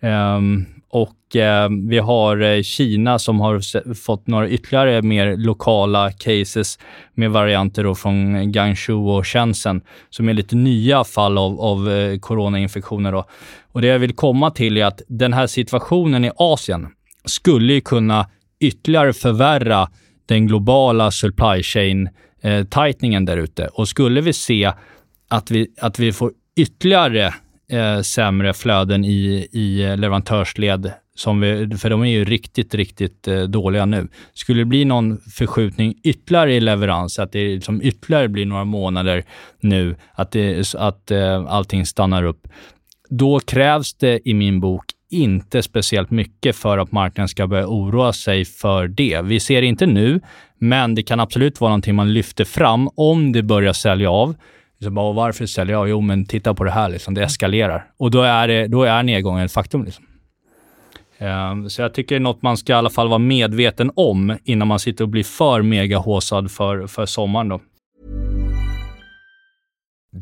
Um, 0.01 0.65
och 0.93 1.35
eh, 1.35 1.69
vi 1.89 1.99
har 1.99 2.41
eh, 2.41 2.61
Kina 2.61 3.19
som 3.19 3.39
har 3.39 3.93
fått 3.93 4.27
några 4.27 4.49
ytterligare 4.49 5.01
mer 5.01 5.37
lokala 5.37 6.11
cases 6.11 6.79
med 7.13 7.31
varianter 7.31 7.83
då 7.83 7.95
från 7.95 8.51
Guangzhou 8.51 9.09
och 9.09 9.27
Shenzhen 9.27 9.81
som 10.09 10.29
är 10.29 10.33
lite 10.33 10.55
nya 10.55 11.03
fall 11.03 11.37
av, 11.37 11.61
av 11.61 11.91
eh, 11.91 12.19
coronainfektioner. 12.19 13.11
Då. 13.11 13.25
Och 13.71 13.81
det 13.81 13.87
jag 13.87 13.99
vill 13.99 14.15
komma 14.15 14.51
till 14.51 14.77
är 14.77 14.85
att 14.85 15.01
den 15.07 15.33
här 15.33 15.47
situationen 15.47 16.25
i 16.25 16.31
Asien 16.35 16.87
skulle 17.25 17.81
kunna 17.81 18.29
ytterligare 18.59 19.13
förvärra 19.13 19.89
den 20.25 20.47
globala 20.47 21.11
supply 21.11 21.63
chain 21.63 22.09
eh, 22.43 22.63
tightningen 22.63 23.25
där 23.25 23.37
ute. 23.37 23.67
Och 23.67 23.87
skulle 23.87 24.21
vi 24.21 24.33
se 24.33 24.71
att 25.27 25.51
vi, 25.51 25.67
att 25.81 25.99
vi 25.99 26.13
får 26.13 26.31
ytterligare 26.55 27.33
eh, 27.71 28.01
sämre 28.01 28.53
flöden 28.53 29.05
i, 29.05 29.47
i 29.51 29.95
leverantörsled, 29.97 30.91
som 31.15 31.39
vi, 31.39 31.77
för 31.77 31.89
de 31.89 32.01
är 32.01 32.09
ju 32.09 32.25
riktigt, 32.25 32.75
riktigt 32.75 33.27
eh, 33.27 33.41
dåliga 33.41 33.85
nu. 33.85 34.07
Skulle 34.33 34.61
det 34.61 34.65
bli 34.65 34.85
någon 34.85 35.17
förskjutning 35.17 35.95
ytterligare 36.03 36.53
i 36.53 36.59
leverans, 36.59 37.19
att 37.19 37.31
det 37.31 37.47
liksom 37.47 37.81
ytterligare 37.81 38.27
blir 38.27 38.45
några 38.45 38.65
månader 38.65 39.23
nu, 39.59 39.95
att, 40.13 40.31
det, 40.31 40.73
att 40.75 41.11
eh, 41.11 41.45
allting 41.45 41.85
stannar 41.85 42.23
upp, 42.23 42.47
då 43.09 43.39
krävs 43.39 43.93
det 43.93 44.29
i 44.29 44.33
min 44.33 44.59
bok 44.59 44.85
inte 45.09 45.63
speciellt 45.63 46.11
mycket 46.11 46.55
för 46.55 46.77
att 46.77 46.91
marknaden 46.91 47.27
ska 47.29 47.47
börja 47.47 47.67
oroa 47.67 48.13
sig 48.13 48.45
för 48.45 48.87
det. 48.87 49.21
Vi 49.21 49.39
ser 49.39 49.61
det 49.61 49.67
inte 49.67 49.85
nu, 49.85 50.21
men 50.63 50.95
det 50.95 51.03
kan 51.03 51.19
absolut 51.19 51.61
vara 51.61 51.69
någonting 51.69 51.95
man 51.95 52.13
lyfter 52.13 52.45
fram 52.45 52.89
om 52.95 53.31
det 53.31 53.43
börjar 53.43 53.73
sälja 53.73 54.11
av. 54.11 54.35
Så 54.83 54.89
bara, 54.89 55.13
varför 55.13 55.45
säljer 55.45 55.75
jag? 55.75 55.89
Jo, 55.89 56.01
men 56.01 56.25
titta 56.25 56.53
på 56.53 56.63
det 56.63 56.71
här, 56.71 56.89
liksom, 56.89 57.13
det 57.13 57.23
eskalerar. 57.23 57.85
Och 57.97 58.11
då 58.11 58.21
är, 58.21 58.47
det, 58.47 58.67
då 58.67 58.83
är 58.83 59.03
nedgången 59.03 59.45
ett 59.45 59.51
faktum. 59.51 59.83
Liksom. 59.83 60.05
Um, 61.19 61.69
så 61.69 61.81
jag 61.81 61.93
tycker 61.93 62.15
det 62.15 62.19
är 62.19 62.23
något 62.23 62.41
man 62.41 62.57
ska 62.57 62.73
i 62.73 62.75
alla 62.75 62.89
fall 62.89 63.07
vara 63.07 63.19
medveten 63.19 63.91
om 63.95 64.37
innan 64.43 64.67
man 64.67 64.79
sitter 64.79 65.03
och 65.03 65.09
blir 65.09 65.23
för 65.23 65.61
megahåsad 65.61 66.51
för, 66.51 66.87
för 66.87 67.05
sommaren. 67.05 67.49
Då. 67.49 67.61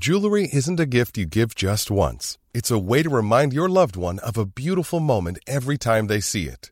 Jewelry 0.08 0.48
isn't 0.54 0.82
a 0.82 0.88
gift 0.92 1.18
you 1.18 1.30
give 1.34 1.50
just 1.58 1.92
once. 1.92 2.40
It's 2.54 2.72
a 2.72 2.80
way 2.90 3.04
to 3.04 3.10
remind 3.10 3.54
your 3.54 3.70
loved 3.70 3.98
one 3.98 4.20
of 4.30 4.38
a 4.38 4.46
beautiful 4.56 5.00
moment 5.00 5.38
every 5.48 5.78
time 5.78 6.08
they 6.08 6.22
see 6.22 6.44
it. 6.44 6.72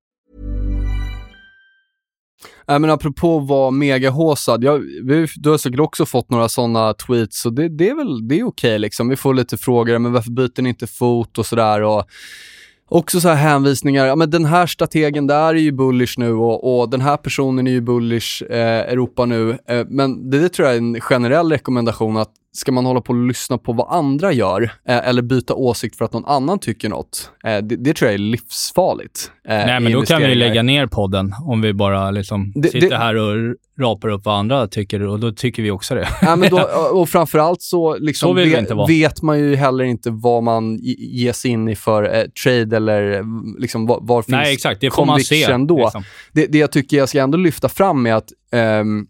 Äh, 2.67 2.79
men 2.79 2.89
apropå 2.89 3.37
att 3.37 3.47
vara 3.47 3.71
megahåsad, 3.71 4.63
jag, 4.63 4.79
vi, 5.03 5.27
du 5.35 5.49
har 5.49 5.57
säkert 5.57 5.79
också 5.79 6.05
fått 6.05 6.29
några 6.29 6.49
sådana 6.49 6.93
tweets 6.93 7.45
och 7.45 7.53
det, 7.53 7.69
det 7.69 7.89
är 7.89 7.95
väl 7.95 8.27
det 8.27 8.39
är 8.39 8.43
okej 8.43 8.79
liksom. 8.79 9.09
Vi 9.09 9.15
får 9.15 9.33
lite 9.33 9.57
frågor, 9.57 9.97
men 9.97 10.13
varför 10.13 10.31
byter 10.31 10.61
ni 10.61 10.69
inte 10.69 10.87
fot 10.87 11.37
och 11.37 11.45
sådär 11.45 11.81
och 11.81 12.05
också 12.93 13.21
så 13.21 13.27
här 13.27 13.35
hänvisningar, 13.35 14.05
ja 14.05 14.15
men 14.15 14.29
den 14.29 14.45
här 14.45 14.67
strategen 14.67 15.27
där 15.27 15.47
är 15.47 15.53
ju 15.53 15.71
bullish 15.71 16.19
nu 16.19 16.33
och, 16.33 16.81
och 16.81 16.89
den 16.89 17.01
här 17.01 17.17
personen 17.17 17.67
är 17.67 17.71
ju 17.71 17.81
bullish 17.81 18.43
eh, 18.49 18.91
Europa 18.91 19.25
nu. 19.25 19.57
Eh, 19.67 19.85
men 19.89 20.29
det, 20.29 20.39
det 20.39 20.49
tror 20.49 20.67
jag 20.67 20.75
är 20.75 20.79
en 20.79 21.01
generell 21.01 21.51
rekommendation 21.51 22.17
att 22.17 22.31
ska 22.53 22.71
man 22.71 22.85
hålla 22.85 23.01
på 23.01 23.13
och 23.13 23.27
lyssna 23.27 23.57
på 23.57 23.73
vad 23.73 23.87
andra 23.89 24.33
gör 24.33 24.61
eh, 24.63 25.07
eller 25.07 25.21
byta 25.21 25.53
åsikt 25.53 25.95
för 25.95 26.05
att 26.05 26.13
någon 26.13 26.25
annan 26.25 26.59
tycker 26.59 26.89
något, 26.89 27.31
eh, 27.43 27.57
det, 27.57 27.75
det, 27.75 27.93
tror 27.93 28.07
jag 28.07 28.13
är 28.13 28.17
livsfarligt. 28.17 29.31
Eh, 29.47 29.55
Nej, 29.55 29.79
men 29.79 29.91
då 29.91 30.01
kan 30.01 30.21
vi 30.21 30.35
lägga 30.35 30.63
ner 30.63 30.87
podden 30.87 31.33
om 31.43 31.61
vi 31.61 31.73
bara 31.73 32.11
liksom 32.11 32.51
det, 32.55 32.69
sitter 32.69 32.95
här 32.95 33.15
och 33.15 33.55
rapar 33.79 34.07
upp 34.07 34.25
vad 34.25 34.35
andra 34.35 34.67
tycker 34.67 35.01
och 35.01 35.19
då 35.19 35.31
tycker 35.31 35.63
vi 35.63 35.71
också 35.71 35.95
det. 35.95 36.07
Ja, 36.21 36.35
men 36.35 36.49
då, 36.49 36.61
och 36.93 37.09
framförallt 37.09 37.61
så, 37.61 37.97
liksom, 37.97 38.27
så 38.27 38.33
vet, 38.33 38.89
vet 38.89 39.21
man 39.21 39.39
ju 39.39 39.55
heller 39.55 39.83
inte 39.83 40.09
vad 40.11 40.43
man 40.43 40.77
ger 40.97 41.33
sig 41.33 41.51
in 41.51 41.67
i 41.67 41.75
för 41.75 42.03
eh, 42.03 42.23
trade 42.43 42.75
eller 42.75 43.23
liksom, 43.59 43.85
var, 43.85 43.99
var 44.01 44.21
finns 44.21 44.31
Nej, 44.31 44.53
exakt. 44.53 44.81
Det 44.81 44.91
får 44.91 45.05
man 45.05 45.19
se. 45.19 45.57
Liksom. 45.57 46.03
Det, 46.31 46.45
det 46.45 46.57
jag 46.57 46.71
tycker 46.71 46.97
jag 46.97 47.09
ska 47.09 47.21
ändå 47.21 47.37
lyfta 47.37 47.69
fram 47.69 48.05
är 48.05 48.13
att 48.13 48.31
um, 48.51 49.07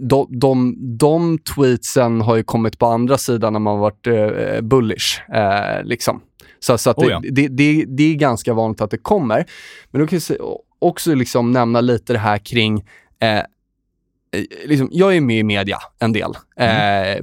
de, 0.00 0.26
de, 0.30 0.76
de 0.98 1.38
tweetsen 1.38 2.20
har 2.20 2.36
ju 2.36 2.42
kommit 2.42 2.78
på 2.78 2.86
andra 2.86 3.18
sidan 3.18 3.52
när 3.52 3.60
man 3.60 3.78
varit 3.78 4.06
eh, 4.06 4.60
bullish. 4.60 5.30
Eh, 5.34 5.84
liksom. 5.84 6.20
Så, 6.60 6.78
så 6.78 6.90
att 6.90 6.98
oh 6.98 7.10
ja. 7.10 7.20
det, 7.30 7.48
det, 7.48 7.84
det, 7.88 8.02
är 8.02 8.14
ganska 8.14 8.54
vanligt 8.54 8.80
att 8.80 8.90
det 8.90 8.98
kommer. 8.98 9.46
Men 9.90 10.00
då 10.00 10.06
kan 10.06 10.20
jag 10.28 10.58
också 10.78 11.14
liksom 11.14 11.52
nämna 11.52 11.80
lite 11.80 12.12
det 12.12 12.18
här 12.18 12.38
kring 12.38 12.84
eh, 13.20 13.42
liksom, 14.64 14.88
jag 14.92 15.16
är 15.16 15.20
med 15.20 15.38
i 15.38 15.42
media 15.42 15.78
en 15.98 16.12
del. 16.12 16.32
Mm. 16.56 17.16
Eh, 17.16 17.22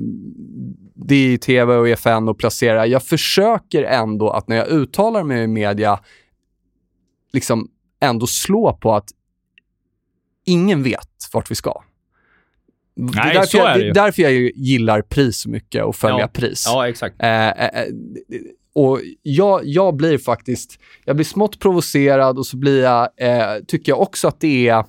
det 0.96 1.16
är 1.16 1.38
tv 1.38 1.76
och 1.76 1.90
EFN 1.90 2.30
och 2.30 2.38
placera. 2.38 2.88
Jag 2.88 3.04
försöker 3.04 3.84
ändå 3.84 4.30
att 4.30 4.48
när 4.48 4.56
jag 4.56 4.68
uttalar 4.68 5.24
mig 5.24 5.44
i 5.44 5.48
media, 5.48 6.00
liksom 7.34 7.70
ändå 8.02 8.28
slå 8.28 8.74
på 8.74 8.96
att 8.96 9.10
ingen 10.46 10.84
vet 10.84 11.10
vart 11.34 11.52
vi 11.52 11.56
ska. 11.56 11.84
Nej, 12.98 13.12
det 13.14 13.30
är 13.30 13.34
därför, 13.34 13.48
så 13.48 13.58
jag, 13.58 13.72
är 13.72 13.80
det, 13.80 13.86
ju. 13.86 13.92
därför 13.92 14.22
jag 14.22 14.34
gillar 14.56 15.02
pris 15.02 15.38
så 15.38 15.50
mycket 15.50 15.84
och 15.84 15.96
följa 15.96 16.20
ja. 16.20 16.28
pris. 16.28 16.64
Ja, 16.68 16.88
exakt. 16.88 17.16
Eh, 17.20 17.48
eh, 17.48 17.82
eh, 17.82 17.88
och 18.76 19.00
jag, 19.24 19.62
jag 19.64 19.96
blir 19.96 20.18
faktiskt, 20.18 20.80
jag 21.06 21.16
blir 21.16 21.26
smått 21.26 21.60
provocerad 21.60 22.38
och 22.38 22.46
så 22.46 22.58
blir 22.58 22.84
jag, 22.84 23.10
eh, 23.18 23.64
tycker 23.68 23.92
jag 23.92 24.02
också 24.02 24.28
att 24.28 24.40
det 24.40 24.68
är, 24.70 24.86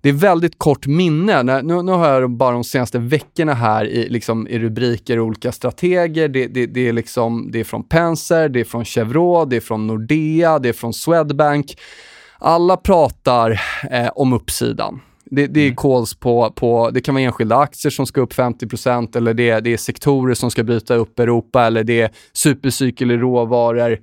det 0.00 0.08
är 0.08 0.12
väldigt 0.12 0.58
kort 0.58 0.86
minne. 0.86 1.42
Nu, 1.42 1.82
nu 1.82 1.92
har 1.92 2.08
jag 2.08 2.30
bara 2.30 2.52
de 2.52 2.64
senaste 2.64 2.98
veckorna 2.98 3.54
här 3.54 3.84
i, 3.84 4.08
liksom, 4.08 4.48
i 4.48 4.58
rubriker 4.58 5.20
olika 5.20 5.52
strateger. 5.52 6.28
Det, 6.28 6.46
det, 6.46 6.66
det, 6.66 6.88
är 6.88 6.92
liksom, 6.92 7.48
det 7.52 7.60
är 7.60 7.64
från 7.64 7.88
Penser, 7.88 8.48
det 8.48 8.60
är 8.60 8.64
från 8.64 8.84
Chevrolet, 8.84 9.50
det 9.50 9.56
är 9.56 9.60
från 9.60 9.86
Nordea, 9.86 10.58
det 10.58 10.68
är 10.68 10.72
från 10.72 10.94
Swedbank. 10.94 11.76
Alla 12.38 12.76
pratar 12.76 13.60
eh, 13.90 14.08
om 14.14 14.32
uppsidan. 14.32 15.00
Det, 15.30 15.46
det 15.46 15.60
är 15.60 15.66
mm. 15.66 15.76
calls 15.76 16.14
på, 16.14 16.52
på, 16.56 16.90
det 16.90 17.00
kan 17.00 17.14
vara 17.14 17.24
enskilda 17.24 17.56
aktier 17.56 17.90
som 17.90 18.06
ska 18.06 18.20
upp 18.20 18.32
50% 18.32 19.16
eller 19.16 19.34
det, 19.34 19.60
det 19.60 19.72
är 19.72 19.76
sektorer 19.76 20.34
som 20.34 20.50
ska 20.50 20.62
bryta 20.62 20.94
upp 20.94 21.18
Europa 21.18 21.66
eller 21.66 21.84
det 21.84 22.00
är 22.00 22.10
supercykel 22.32 23.10
i 23.10 23.16
råvaror. 23.16 23.98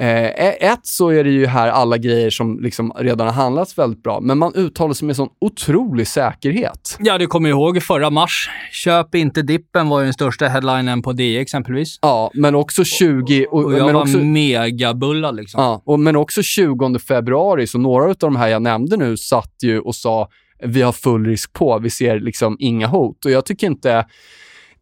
Eh, 0.00 0.70
ett 0.70 0.86
så 0.86 1.08
är 1.08 1.24
det 1.24 1.30
ju 1.30 1.46
här 1.46 1.68
alla 1.68 1.98
grejer 1.98 2.30
som 2.30 2.60
liksom 2.60 2.92
redan 2.98 3.26
har 3.26 3.34
handlats 3.34 3.78
väldigt 3.78 4.02
bra, 4.02 4.20
men 4.20 4.38
man 4.38 4.54
uttalar 4.54 4.94
sig 4.94 5.06
med 5.06 5.16
sån 5.16 5.28
otrolig 5.40 6.06
säkerhet. 6.06 6.96
Ja, 7.00 7.18
du 7.18 7.26
kommer 7.26 7.48
ihåg 7.48 7.82
förra 7.82 8.10
mars. 8.10 8.50
Köp 8.72 9.14
inte 9.14 9.42
dippen 9.42 9.88
var 9.88 10.00
ju 10.00 10.04
den 10.04 10.14
största 10.14 10.48
headlinen 10.48 11.02
på 11.02 11.12
DI 11.12 11.38
exempelvis. 11.38 11.98
Ja, 12.02 12.30
men 12.34 12.54
också 12.54 12.84
20... 12.84 13.46
Och, 13.46 13.64
och 13.64 13.72
jag 13.72 13.86
men 13.86 13.94
var 13.94 14.02
också, 14.02 14.18
megabullad 14.18 15.36
liksom. 15.36 15.62
Ja, 15.62 15.82
och, 15.84 16.00
men 16.00 16.16
också 16.16 16.42
20 16.42 16.98
februari, 16.98 17.66
så 17.66 17.78
några 17.78 18.04
av 18.04 18.14
de 18.18 18.36
här 18.36 18.48
jag 18.48 18.62
nämnde 18.62 18.96
nu 18.96 19.16
satt 19.16 19.54
ju 19.62 19.80
och 19.80 19.94
sa 19.94 20.28
vi 20.62 20.82
har 20.82 20.92
full 20.92 21.26
risk 21.26 21.52
på, 21.52 21.78
vi 21.78 21.90
ser 21.90 22.20
liksom 22.20 22.56
inga 22.60 22.86
hot. 22.86 23.24
Och 23.24 23.30
jag 23.30 23.46
tycker 23.46 23.66
inte 23.66 23.92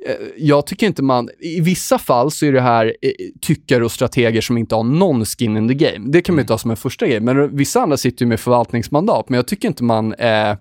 eh, 0.06 0.14
jag 0.36 0.66
tycker 0.66 0.86
inte 0.86 1.02
man... 1.02 1.28
I 1.40 1.60
vissa 1.60 1.98
fall 1.98 2.30
så 2.30 2.46
är 2.46 2.52
det 2.52 2.60
här 2.60 2.86
eh, 3.02 3.10
tyckare 3.40 3.84
och 3.84 3.92
strateger 3.92 4.40
som 4.40 4.58
inte 4.58 4.74
har 4.74 4.84
någon 4.84 5.24
skin 5.24 5.56
in 5.56 5.68
the 5.68 5.74
game. 5.74 6.12
Det 6.12 6.22
kan 6.22 6.34
man 6.34 6.44
ju 6.44 6.46
ta 6.46 6.58
som 6.58 6.70
en 6.70 6.76
första 6.76 7.06
grej. 7.06 7.20
Men 7.20 7.56
vissa 7.56 7.80
andra 7.80 7.96
sitter 7.96 8.24
ju 8.24 8.28
med 8.28 8.40
förvaltningsmandat, 8.40 9.28
men 9.28 9.36
jag 9.36 9.46
tycker 9.46 9.68
inte 9.68 9.84
man 9.84 10.14
eh, 10.14 10.54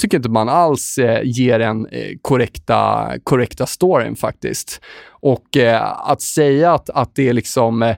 tycker 0.00 0.16
inte 0.16 0.28
man 0.28 0.48
alls 0.48 0.98
eh, 0.98 1.20
ger 1.24 1.60
en 1.60 1.86
eh, 1.86 2.16
korrekta, 2.22 3.12
korrekta 3.22 3.66
storyn 3.66 4.16
faktiskt. 4.16 4.80
Och 5.08 5.56
eh, 5.56 6.10
att 6.10 6.22
säga 6.22 6.72
att, 6.74 6.90
att 6.90 7.14
det 7.14 7.28
är 7.28 7.32
liksom 7.32 7.94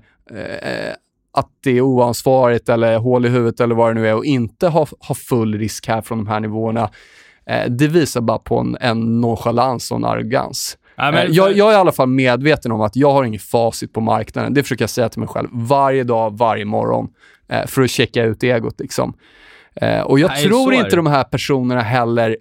att 1.32 1.48
det 1.64 1.70
är 1.70 1.80
oansvarigt 1.80 2.68
eller 2.68 2.98
hål 2.98 3.26
i 3.26 3.28
huvudet 3.28 3.60
eller 3.60 3.74
vad 3.74 3.90
det 3.90 4.00
nu 4.00 4.08
är 4.08 4.14
och 4.14 4.24
inte 4.24 4.68
ha, 4.68 4.86
ha 5.08 5.14
full 5.14 5.58
risk 5.58 5.88
här 5.88 6.02
från 6.02 6.18
de 6.18 6.26
här 6.26 6.40
nivåerna. 6.40 6.90
Eh, 7.46 7.70
det 7.70 7.88
visar 7.88 8.20
bara 8.20 8.38
på 8.38 8.58
en, 8.58 8.76
en 8.80 9.20
nonchalans 9.20 9.90
och 9.90 9.96
en 9.96 10.04
arrogans. 10.04 10.78
Ja, 10.96 11.10
men, 11.10 11.26
eh, 11.26 11.32
jag, 11.32 11.56
jag, 11.56 11.68
är 11.68 11.72
i 11.72 11.76
alla 11.76 11.92
fall 11.92 12.08
medveten 12.08 12.72
om 12.72 12.80
att 12.80 12.96
jag 12.96 13.12
har 13.12 13.24
inget 13.24 13.42
facit 13.42 13.92
på 13.92 14.00
marknaden. 14.00 14.54
Det 14.54 14.62
försöker 14.62 14.82
jag 14.82 14.90
säga 14.90 15.08
till 15.08 15.20
mig 15.20 15.28
själv 15.28 15.48
varje 15.52 16.04
dag, 16.04 16.38
varje 16.38 16.64
morgon 16.64 17.08
eh, 17.48 17.66
för 17.66 17.82
att 17.82 17.90
checka 17.90 18.24
ut 18.24 18.42
egot. 18.42 18.80
Liksom. 18.80 19.14
Eh, 19.74 20.00
och 20.00 20.18
jag 20.18 20.30
Nej, 20.30 20.44
tror 20.44 20.74
inte 20.74 20.96
de 20.96 21.06
här 21.06 21.24
personerna 21.24 21.80
heller 21.80 22.36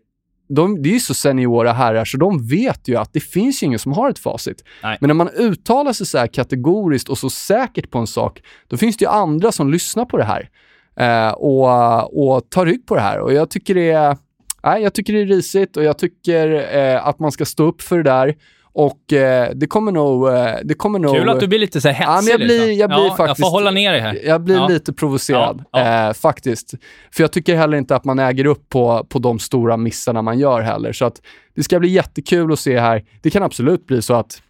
de, 0.55 0.81
det 0.81 0.89
är 0.89 0.93
ju 0.93 0.99
så 0.99 1.13
seniora 1.13 1.73
herrar 1.73 2.05
så 2.05 2.17
de 2.17 2.47
vet 2.47 2.87
ju 2.87 2.95
att 2.95 3.13
det 3.13 3.19
finns 3.19 3.63
ju 3.63 3.67
ingen 3.67 3.79
som 3.79 3.93
har 3.93 4.09
ett 4.09 4.19
facit. 4.19 4.63
Nej. 4.83 4.97
Men 5.01 5.07
när 5.07 5.13
man 5.13 5.29
uttalar 5.29 5.93
sig 5.93 6.05
så 6.05 6.17
här 6.17 6.27
kategoriskt 6.27 7.09
och 7.09 7.17
så 7.17 7.29
säkert 7.29 7.91
på 7.91 7.99
en 7.99 8.07
sak, 8.07 8.41
då 8.67 8.77
finns 8.77 8.97
det 8.97 9.05
ju 9.05 9.11
andra 9.11 9.51
som 9.51 9.71
lyssnar 9.71 10.05
på 10.05 10.17
det 10.17 10.23
här. 10.23 10.49
eh, 10.95 11.31
och, 11.31 12.33
och 12.35 12.49
ta 12.49 12.65
rygg 12.65 12.85
på 12.85 12.95
det 12.95 13.01
här. 13.01 13.19
Och 13.19 13.33
jag 13.33 13.49
tycker 13.49 13.75
det 13.75 13.91
är, 13.91 14.17
nej, 14.63 14.83
jag 14.83 14.93
tycker 14.93 15.13
det 15.13 15.21
är 15.21 15.25
risigt 15.25 15.77
och 15.77 15.83
jag 15.83 15.97
tycker 15.97 16.75
eh, 16.77 17.07
att 17.07 17.19
man 17.19 17.31
ska 17.31 17.45
stå 17.45 17.63
upp 17.63 17.81
för 17.81 17.97
det 17.97 18.03
där. 18.03 18.35
Och 18.73 19.13
eh, 19.13 19.49
det 19.55 19.67
kommer 19.67 19.91
nog... 19.91 20.27
Eh, 20.29 20.55
det 20.63 20.73
kommer 20.73 20.99
nog 20.99 21.15
Kul 21.15 21.29
att 21.29 21.39
du 21.39 21.47
blir 21.47 21.59
lite 21.59 21.81
så 21.81 21.89
här 21.89 21.95
hetsig. 21.95 22.11
Ja, 22.11 22.21
men 22.21 22.27
jag 22.31 22.39
blir, 22.39 22.59
liksom. 22.59 22.73
jag 22.75 22.89
blir 22.89 23.05
ja, 23.07 23.15
faktiskt... 23.15 23.39
Jag 23.39 23.47
får 23.47 23.51
hålla 23.57 23.71
ner 23.71 23.91
dig 23.91 24.01
här. 24.01 24.19
Jag 24.25 24.41
blir 24.41 24.55
Ja. 24.55 24.67
lite 24.67 24.93
provocerad, 24.93 25.63
Ja, 25.71 25.79
ja. 25.79 26.07
Eh, 26.07 26.13
faktiskt. 26.13 26.73
För 27.13 27.23
jag 27.23 27.31
tycker 27.31 27.55
heller 27.55 27.77
inte 27.77 27.95
att 27.95 28.05
man 28.05 28.19
äger 28.19 28.45
upp 28.45 28.69
på, 28.69 29.05
på 29.09 29.19
de 29.19 29.39
stora 29.39 29.77
missarna 29.77 30.21
man 30.21 30.39
gör 30.39 30.61
heller. 30.61 30.93
Så 30.93 31.05
att 31.05 31.21
det 31.55 31.63
ska 31.63 31.79
bli 31.79 31.89
jättekul 31.89 32.53
att 32.53 32.59
se 32.59 32.79
här. 32.79 33.03
Det 33.21 33.29
kan 33.29 33.43
absolut 33.43 33.87
bli 33.87 34.01
så 34.01 34.13
att, 34.13 34.41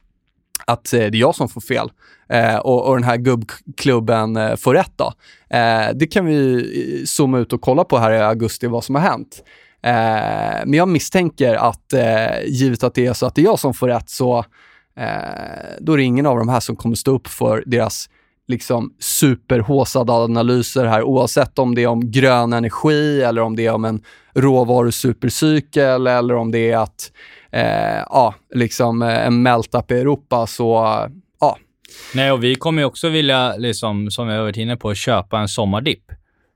att 0.66 0.94
eh, 0.94 1.00
det 1.00 1.06
är 1.06 1.16
jag 1.16 1.36
som 1.36 1.50
får 1.50 1.62
fel 1.62 1.90
eh, 2.30 2.58
och, 2.58 2.88
och 2.88 2.96
den 2.96 3.04
här 3.04 3.18
gubbklubben 3.18 4.38
eh, 4.38 4.56
får 4.56 4.74
rätt. 4.74 4.92
Då. 4.96 5.14
Eh, 5.58 5.88
det 5.96 6.08
kan 6.08 6.26
vi 6.26 6.56
eh, 7.00 7.06
zooma 7.06 7.40
ut 7.40 7.54
och 7.54 7.62
kolla 7.62 7.84
på 7.84 7.98
här 7.98 8.12
i 8.12 8.20
augusti, 8.20 8.68
vad 8.68 8.84
som 8.84 8.96
har 8.96 9.02
hänt. 9.02 9.44
Eh, 9.84 10.62
men 10.66 10.74
jag 10.74 10.88
misstänker 10.88 11.56
att, 11.56 11.94
eh, 11.94 12.44
givet 12.46 12.84
att 12.84 12.96
det 12.96 13.08
är 13.08 13.14
så 13.14 13.26
att 13.26 13.36
det 13.36 13.42
är 13.42 13.46
jag 13.46 13.60
som 13.60 13.74
får 13.74 13.88
rätt, 13.88 14.10
så 14.10 14.38
eh, 14.98 15.76
då 15.80 15.94
är 15.94 15.98
det 15.98 16.04
ingen 16.04 16.26
av 16.26 16.38
de 16.38 16.50
här 16.50 16.60
som 16.60 16.76
kommer 16.76 16.96
stå 16.96 17.12
upp 17.12 17.28
för 17.28 17.64
deras 17.66 18.10
liksom 18.48 18.94
superhåsade 19.00 20.14
analyser 20.14 20.86
här, 20.86 21.04
oavsett 21.04 21.60
om 21.60 21.76
det 21.76 21.84
är 21.84 21.88
om 21.88 22.12
grön 22.12 22.54
energi 22.54 23.22
eller 23.22 23.42
om 23.42 23.56
det 23.56 23.66
är 23.66 23.74
om 23.74 23.86
en 23.86 24.02
råvarusupercykel 24.36 26.08
eller 26.08 26.36
om 26.36 26.52
det 26.52 26.72
är 26.72 26.78
att, 26.78 27.12
eh, 27.52 28.00
ja, 28.10 28.36
liksom 28.56 29.02
eh, 29.02 29.28
en 29.28 29.42
melt-up 29.42 29.92
i 29.92 30.00
Europa, 30.00 30.48
så 30.48 30.98
ja. 31.40 31.58
Nej, 32.16 32.32
och 32.32 32.44
vi 32.44 32.56
kommer 32.56 32.82
ju 32.82 32.86
också 32.86 33.10
vilja, 33.10 33.56
liksom, 33.58 34.12
som 34.12 34.28
vi 34.28 34.34
har 34.34 34.42
varit 34.42 34.58
inne 34.58 34.78
på, 34.78 34.94
köpa 34.94 35.40
en 35.40 35.48
sommardipp. 35.48 36.04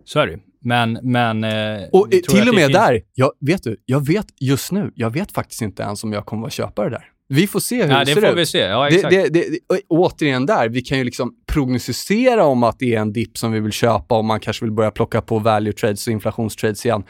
Så 0.05 0.19
är 0.19 0.25
det 0.25 0.31
ju. 0.31 0.39
Men, 0.65 0.99
men... 1.03 1.43
Eh, 1.43 1.83
Och 1.91 2.13
eh, 2.13 2.19
till 2.19 2.39
och 2.39 2.45
det 2.45 2.51
med 2.51 2.65
finns- 2.65 2.73
där, 2.73 3.01
jag, 3.13 3.31
vet 3.39 3.63
du, 3.63 3.77
jag 3.85 4.05
vet 4.07 4.25
just 4.41 4.71
nu, 4.71 4.91
jag 4.95 5.09
vet 5.09 5.31
faktiskt 5.31 5.61
inte 5.61 5.83
ens 5.83 6.03
om 6.03 6.13
jag 6.13 6.25
kommer 6.25 6.47
att 6.47 6.53
köpa 6.53 6.83
det 6.83 6.89
där. 6.89 7.05
Vi 7.27 7.47
får 7.47 7.59
se 7.59 7.83
hur 7.83 7.91
Ja, 7.91 7.99
det, 7.99 8.05
det 8.05 8.13
ser 8.13 8.21
får 8.21 8.29
ut. 8.29 8.37
vi 8.37 8.45
se. 8.45 8.57
Ja, 8.59 8.81
Det, 8.89 8.95
exakt. 8.95 9.15
det, 9.15 9.29
det, 9.29 9.39
det, 9.69 9.81
återigen 9.87 10.45
där, 10.45 10.69
vi 10.69 10.81
kan 10.81 10.97
ju 10.97 11.03
liksom 11.03 11.33
prognostisera 11.47 12.45
om 12.45 12.63
att 12.63 12.79
det 12.79 12.95
är 12.95 12.99
en 12.99 13.13
dipp 13.13 13.37
som 13.37 13.51
vi 13.51 13.59
vill 13.59 13.71
köpa 13.71 14.17
och 14.17 14.25
man 14.25 14.39
kanske 14.39 14.65
vill 14.65 14.71
börja 14.71 14.91
plocka 14.91 15.21
på 15.21 15.39
value 15.39 15.73
trades 15.73 16.07
och 16.07 16.13
inflationstrades 16.13 16.85
igen. 16.85 17.03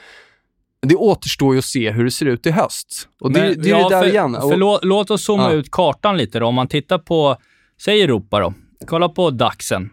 Det 0.87 0.95
återstår 0.95 1.53
ju 1.53 1.59
att 1.59 1.65
se 1.65 1.91
hur 1.91 2.03
det 2.03 2.11
ser 2.11 2.25
ut 2.25 2.45
i 2.45 2.51
höst. 2.51 3.07
Och 3.21 3.31
det, 3.31 3.39
Men, 3.41 3.61
det 3.61 3.69
är 3.69 3.79
ja, 3.79 3.89
där 3.89 4.01
för, 4.01 4.09
igen. 4.09 4.35
Och, 4.35 4.57
låt, 4.57 4.83
låt 4.83 5.11
oss 5.11 5.23
zooma 5.25 5.43
Ja. 5.43 5.51
ut 5.51 5.71
kartan 5.71 6.17
lite 6.17 6.39
då. 6.39 6.45
Om 6.45 6.55
man 6.55 6.67
tittar 6.67 6.97
på, 6.97 7.37
säg 7.81 8.01
Europa 8.01 8.39
då. 8.39 8.53
Kolla 8.87 9.09
på 9.09 9.29
DAXen. 9.29 9.89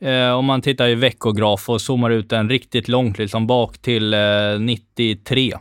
Eh, 0.00 0.32
om 0.32 0.44
man 0.44 0.62
tittar 0.62 0.88
i 0.88 0.94
veckograf 0.94 1.68
och 1.68 1.80
zoomar 1.80 2.10
ut 2.10 2.30
den 2.30 2.48
riktigt 2.48 2.88
långt, 2.88 3.18
liksom 3.18 3.46
bak 3.46 3.78
till 3.78 4.14
eh, 4.14 4.20
93. 4.60 5.52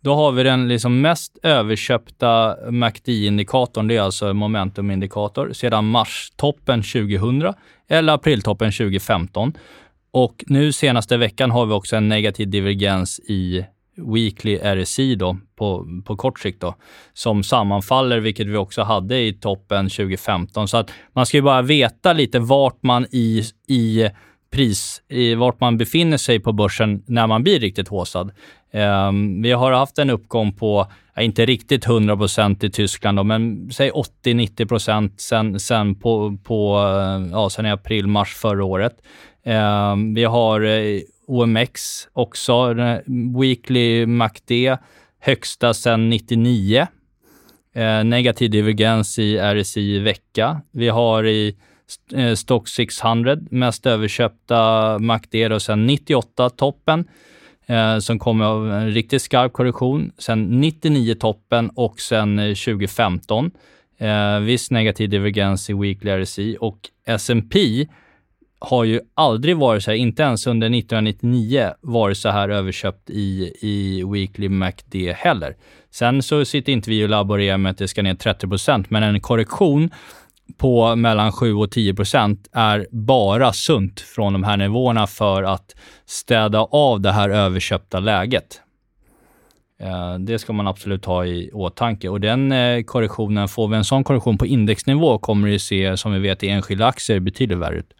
Då 0.00 0.14
har 0.14 0.32
vi 0.32 0.42
den 0.42 0.68
liksom 0.68 1.00
mest 1.00 1.38
överköpta 1.42 2.56
MACD-indikatorn, 2.70 3.88
det 3.88 3.96
är 3.96 4.00
alltså 4.00 4.26
en 4.26 4.36
momentumindikator, 4.36 5.52
sedan 5.52 5.84
mars-toppen 5.84 6.82
2000 6.82 7.54
eller 7.88 8.12
apriltoppen 8.12 8.72
2015. 8.72 9.52
Och 10.10 10.44
nu 10.46 10.72
senaste 10.72 11.16
veckan 11.16 11.50
har 11.50 11.66
vi 11.66 11.72
också 11.72 11.96
en 11.96 12.08
negativ 12.08 12.50
divergens 12.50 13.20
i 13.20 13.64
Weekly 13.96 14.58
RSI 14.58 15.14
då, 15.14 15.36
på, 15.56 15.86
på 16.04 16.16
kort 16.16 16.40
sikt 16.40 16.60
då, 16.60 16.74
som 17.12 17.42
sammanfaller, 17.42 18.20
vilket 18.20 18.46
vi 18.46 18.56
också 18.56 18.82
hade 18.82 19.18
i 19.18 19.32
toppen 19.32 19.88
2015. 19.88 20.68
Så 20.68 20.76
att 20.76 20.90
man 21.12 21.26
ska 21.26 21.36
ju 21.36 21.42
bara 21.42 21.62
veta 21.62 22.12
lite 22.12 22.38
vart 22.38 22.82
man 22.82 23.06
i, 23.10 23.42
i 23.68 24.08
pris, 24.50 25.02
i 25.08 25.34
vart 25.34 25.60
man 25.60 25.78
befinner 25.78 26.16
sig 26.16 26.40
på 26.40 26.52
börsen 26.52 27.02
när 27.06 27.26
man 27.26 27.42
blir 27.42 27.60
riktigt 27.60 27.88
håsad. 27.88 28.30
Um, 28.72 29.42
vi 29.42 29.52
har 29.52 29.72
haft 29.72 29.98
en 29.98 30.10
uppgång 30.10 30.52
på, 30.52 30.86
ja, 31.14 31.22
inte 31.22 31.46
riktigt 31.46 31.86
100% 31.86 32.64
i 32.64 32.70
Tyskland, 32.70 33.18
då, 33.18 33.24
men 33.24 33.70
säg 33.72 33.90
80-90 33.90 35.10
sen, 35.16 35.60
sen, 35.60 35.94
på, 35.94 36.38
på, 36.44 36.76
ja, 37.32 37.50
sen 37.50 37.66
i 37.66 37.70
april, 37.70 38.06
mars 38.06 38.34
förra 38.34 38.64
året. 38.64 38.96
Um, 39.44 40.14
vi 40.14 40.24
har 40.24 40.60
eh, 40.60 41.00
OMX 41.26 42.08
också, 42.12 42.74
Weekly 43.40 44.06
MACD, 44.06 44.76
högsta 45.20 45.74
sedan 45.74 46.10
99. 46.10 46.86
Eh, 47.74 48.04
negativ 48.04 48.50
divergens 48.50 49.18
i 49.18 49.38
RSI 49.38 49.80
i 49.80 49.98
vecka. 49.98 50.60
Vi 50.72 50.88
har 50.88 51.26
i 51.26 51.56
eh, 52.14 52.34
Stock 52.34 52.68
600, 52.68 53.36
mest 53.50 53.86
överköpta 53.86 54.98
MACD 54.98 55.34
då 55.50 55.60
sedan 55.60 55.86
98, 55.86 56.50
toppen, 56.50 57.04
eh, 57.66 57.98
som 57.98 58.18
kommer 58.18 58.44
av 58.44 58.72
en 58.72 58.90
riktigt 58.90 59.22
skarp 59.22 59.52
korrektion. 59.52 60.12
Sen 60.18 60.60
99 60.60 61.14
toppen 61.14 61.70
och 61.74 62.00
sen 62.00 62.36
2015. 62.36 63.50
Eh, 63.98 64.08
eh, 64.08 64.40
viss 64.40 64.70
negativ 64.70 65.10
divergens 65.10 65.70
i 65.70 65.72
Weekly 65.72 66.10
RSI 66.10 66.56
och 66.60 66.78
S&P 67.06 67.86
har 68.58 68.84
ju 68.84 69.00
aldrig 69.14 69.56
varit 69.56 69.82
så 69.82 69.90
här, 69.90 69.98
inte 69.98 70.22
ens 70.22 70.46
under 70.46 70.66
1999, 70.66 71.70
varit 71.80 72.18
så 72.18 72.28
här 72.28 72.48
överköpt 72.48 73.10
i, 73.10 73.52
i 73.60 74.04
Weekly 74.12 74.48
MACD 74.48 74.94
heller. 75.16 75.56
Sen 75.90 76.22
så 76.22 76.44
sitter 76.44 76.72
inte 76.72 76.90
vi 76.90 77.04
och 77.04 77.08
laborerar 77.08 77.58
med 77.58 77.70
att 77.70 77.78
det 77.78 77.88
ska 77.88 78.02
ner 78.02 78.14
30 78.14 78.48
procent, 78.48 78.90
men 78.90 79.02
en 79.02 79.20
korrektion 79.20 79.90
på 80.56 80.96
mellan 80.96 81.32
7 81.32 81.54
och 81.54 81.70
10 81.70 81.94
procent 81.94 82.48
är 82.52 82.86
bara 82.90 83.52
sunt 83.52 84.00
från 84.00 84.32
de 84.32 84.44
här 84.44 84.56
nivåerna 84.56 85.06
för 85.06 85.42
att 85.42 85.76
städa 86.06 86.60
av 86.60 87.00
det 87.00 87.12
här 87.12 87.28
överköpta 87.28 88.00
läget. 88.00 88.60
Eh, 89.80 90.18
det 90.18 90.38
ska 90.38 90.52
man 90.52 90.66
absolut 90.66 91.04
ha 91.04 91.26
i 91.26 91.50
åtanke. 91.52 92.08
Och 92.08 92.20
den 92.20 92.52
eh, 92.52 92.82
korrektionen, 92.82 93.48
får 93.48 93.68
vi 93.68 93.76
en 93.76 93.84
sån 93.84 94.04
korrektion 94.04 94.38
på 94.38 94.46
indexnivå 94.46 95.18
kommer 95.18 95.48
det 95.48 95.58
se, 95.58 95.96
som 95.96 96.12
vi 96.12 96.18
vet 96.18 96.42
i 96.42 96.48
enskilda 96.48 96.86
aktier, 96.86 97.20
betydligt 97.20 97.58
värre 97.58 97.76
ut. 97.76 97.92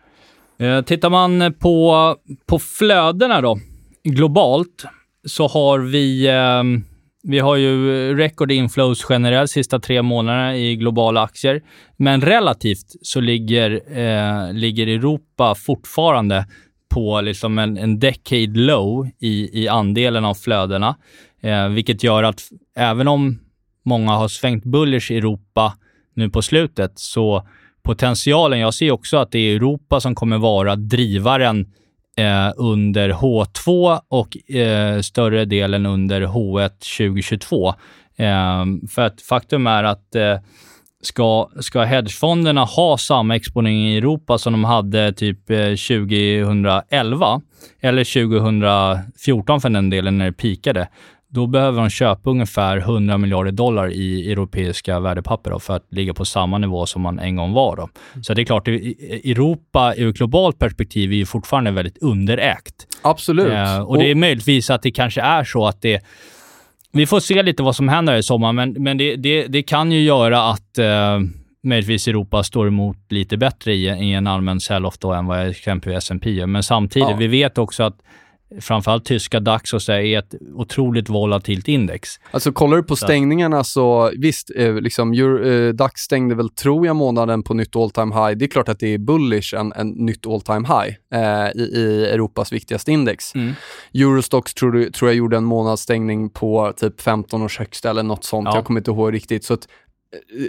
Eh, 0.59 0.83
tittar 0.83 1.11
man 1.11 1.55
på, 1.55 2.17
på 2.47 2.59
flödena 2.59 3.41
då, 3.41 3.59
globalt, 4.05 4.85
så 5.25 5.49
har 5.49 5.79
vi, 5.79 6.29
ehm, 6.29 6.85
vi 7.23 7.39
har 7.39 7.57
ju 7.57 8.17
record 8.17 8.53
inflows 8.53 9.07
generellt 9.09 9.51
sista 9.51 9.79
tre 9.79 10.03
månaderna 10.03 10.57
i 10.57 10.77
globala 10.77 11.23
aktier. 11.23 11.63
Men 11.97 12.21
relativt 12.21 12.97
så 13.03 13.21
ligger, 13.21 13.71
eh, 13.99 14.53
ligger 14.53 14.87
Europa 14.87 15.55
fortfarande 15.55 16.47
på 16.89 17.21
liksom 17.21 17.59
en, 17.59 17.79
en 17.79 17.99
decade 17.99 18.59
low 18.59 19.09
i, 19.19 19.63
i 19.63 19.69
andelen 19.69 20.25
av 20.25 20.35
flödena. 20.35 20.97
Eh, 21.43 21.69
vilket 21.69 22.03
gör 22.03 22.23
att 22.23 22.43
även 22.77 23.09
om 23.09 23.39
många 23.85 24.13
har 24.13 24.29
svängt 24.29 24.65
bullish 24.65 25.11
i 25.11 25.17
Europa 25.17 25.75
nu 26.15 26.31
på 26.31 26.43
slutet, 26.43 26.93
så 26.95 27.49
potentialen, 27.87 28.59
jag 28.59 28.75
ser 28.75 28.91
också 28.91 29.17
att 29.17 29.31
det 29.31 29.39
är 29.39 29.57
Europa 29.57 30.01
som 30.01 30.15
kommer 30.15 30.39
vara 30.39 30.77
drivaren 30.77 31.67
eh, 32.17 32.53
under 32.57 33.11
H2 33.11 34.01
och 34.09 34.55
eh, 34.57 35.01
större 35.01 35.45
delen 35.45 35.87
under 35.87 36.23
H1 36.23 36.69
2022. 36.69 37.69
Eh, 38.17 38.65
för 38.91 39.03
att 39.03 39.23
faktum 39.23 39.67
är 39.67 39.85
att 39.85 40.15
eh, 40.15 40.39
ska, 41.03 41.49
ska 41.61 41.83
hedgefonderna 41.83 42.65
ha 42.65 42.99
samma 42.99 43.37
exponering 43.37 43.89
i 43.89 43.97
Europa 43.97 44.39
som 44.39 44.53
de 44.53 44.65
hade 44.65 45.13
typ 45.13 45.51
eh, 45.51 45.59
2011 45.59 47.41
eller 47.81 48.05
2014 48.05 49.61
för 49.61 49.71
den 49.71 49.91
delen 49.91 50.19
när 50.19 50.25
det 50.25 50.33
pikade, 50.33 50.89
då 51.29 51.47
behöver 51.47 51.81
de 51.81 51.91
köpa 51.91 52.31
ungefär 52.31 52.77
100 52.77 53.19
miljarder 53.19 53.53
dollar 53.53 53.91
i 53.93 54.33
europeiska 54.33 55.01
värdepapper 55.01 55.51
då, 55.51 55.59
för 55.59 55.77
att 55.77 55.87
ligga 55.93 56.15
på 56.15 56.25
samma 56.25 56.59
nivå 56.59 56.87
som 56.87 57.03
man 57.03 57.19
en 57.19 57.37
gång 57.37 57.53
var. 57.53 57.77
Då. 57.77 57.89
Så 58.23 58.35
det 58.35 58.43
är 58.43 58.45
klart, 58.45 58.69
Europa 58.69 59.95
ur 59.97 60.13
globalt 60.13 60.59
perspektiv 60.59 61.13
är 61.13 61.17
ju 61.17 61.27
fortfarande 61.27 61.71
väldigt 61.71 61.99
underägt. 61.99 62.87
Absolut. 63.03 63.53
Eh, 63.53 63.81
och 63.81 63.99
det 63.99 64.11
är 64.11 64.15
möjligtvis 64.15 64.71
att 64.71 64.83
det 64.83 64.91
kanske 64.91 65.21
är 65.21 65.45
så 65.45 65.67
att 65.67 65.83
det... 65.83 66.03
Vi 66.93 67.07
får 67.07 67.21
se 67.21 67.43
lite 67.43 67.63
vad 67.63 67.77
som 67.77 67.89
händer 67.89 68.15
i 68.17 68.23
sommar, 68.23 68.53
men, 68.53 68.71
men 68.79 68.99
det, 68.99 69.17
det, 69.17 69.47
det 69.47 69.63
kan 69.63 69.93
ju 69.93 70.01
göra 70.01 70.43
att 70.43 70.79
eh, 70.79 71.21
möjligtvis 71.63 72.09
Europa 72.09 72.43
står 72.43 72.69
emot 72.69 72.97
lite 73.09 73.37
bättre 73.37 73.75
i, 73.75 73.85
i 73.87 74.13
en 74.13 74.27
allmän 74.27 74.61
sell-off 74.61 75.05
än 75.05 75.27
vad 75.27 75.49
exempelvis 75.49 76.11
S&P 76.11 76.31
gör. 76.31 76.47
Men 76.47 76.63
samtidigt, 76.63 77.09
Ja. 77.11 77.17
vi 77.17 77.27
vet 77.27 77.59
också 77.59 77.83
att 77.83 77.97
framförallt 78.61 79.05
tyska 79.05 79.41
DAX 79.41 79.73
och 79.73 79.83
så 79.83 79.93
är 79.93 80.19
ett 80.19 80.35
otroligt 80.55 81.09
volatilt 81.09 81.69
index. 81.69 82.11
Alltså 82.31 82.53
kollar 82.53 82.77
du 82.77 82.83
på 82.83 82.97
stängningarna 82.97 83.65
så 83.65 84.11
visst, 84.17 84.51
eh, 84.57 84.75
liksom, 84.75 85.13
Euro, 85.13 85.49
eh, 85.49 85.75
DAX 85.75 86.01
stängde 86.01 86.35
väl, 86.35 86.49
tror 86.49 86.87
jag, 86.87 86.97
månaden 86.97 87.43
på 87.43 87.55
nytt 87.55 87.77
all 87.77 87.91
time 87.91 88.15
high. 88.15 88.39
Det 88.39 88.45
är 88.45 88.49
klart 88.49 88.69
att 88.69 88.79
det 88.79 88.95
är 88.95 88.99
bullish, 88.99 89.55
en, 89.55 89.73
en 89.73 89.89
nytt 89.89 90.27
all 90.27 90.41
time 90.41 90.69
high 90.69 90.97
eh, 91.13 91.51
i, 91.55 91.63
i 91.63 92.07
Europas 92.07 92.53
viktigaste 92.53 92.93
index. 92.93 93.33
Eurostox 93.95 94.55
tror, 94.55 94.73
du, 94.73 94.91
tror 94.91 95.11
jag 95.11 95.17
gjorde 95.17 95.37
en 95.37 95.45
månadsstängning 95.45 96.31
på 96.31 96.73
typ 96.77 97.01
15 97.01 97.43
års 97.43 97.59
högsta 97.59 97.91
eller 97.91 98.03
något 98.03 98.25
sånt. 98.25 98.47
Ja. 98.47 98.57
Jag 98.57 98.65
kommer 98.65 98.81
inte 98.81 98.91
ihåg 98.91 99.15
riktigt. 99.15 99.45
Så 99.45 99.55
att 99.55 99.69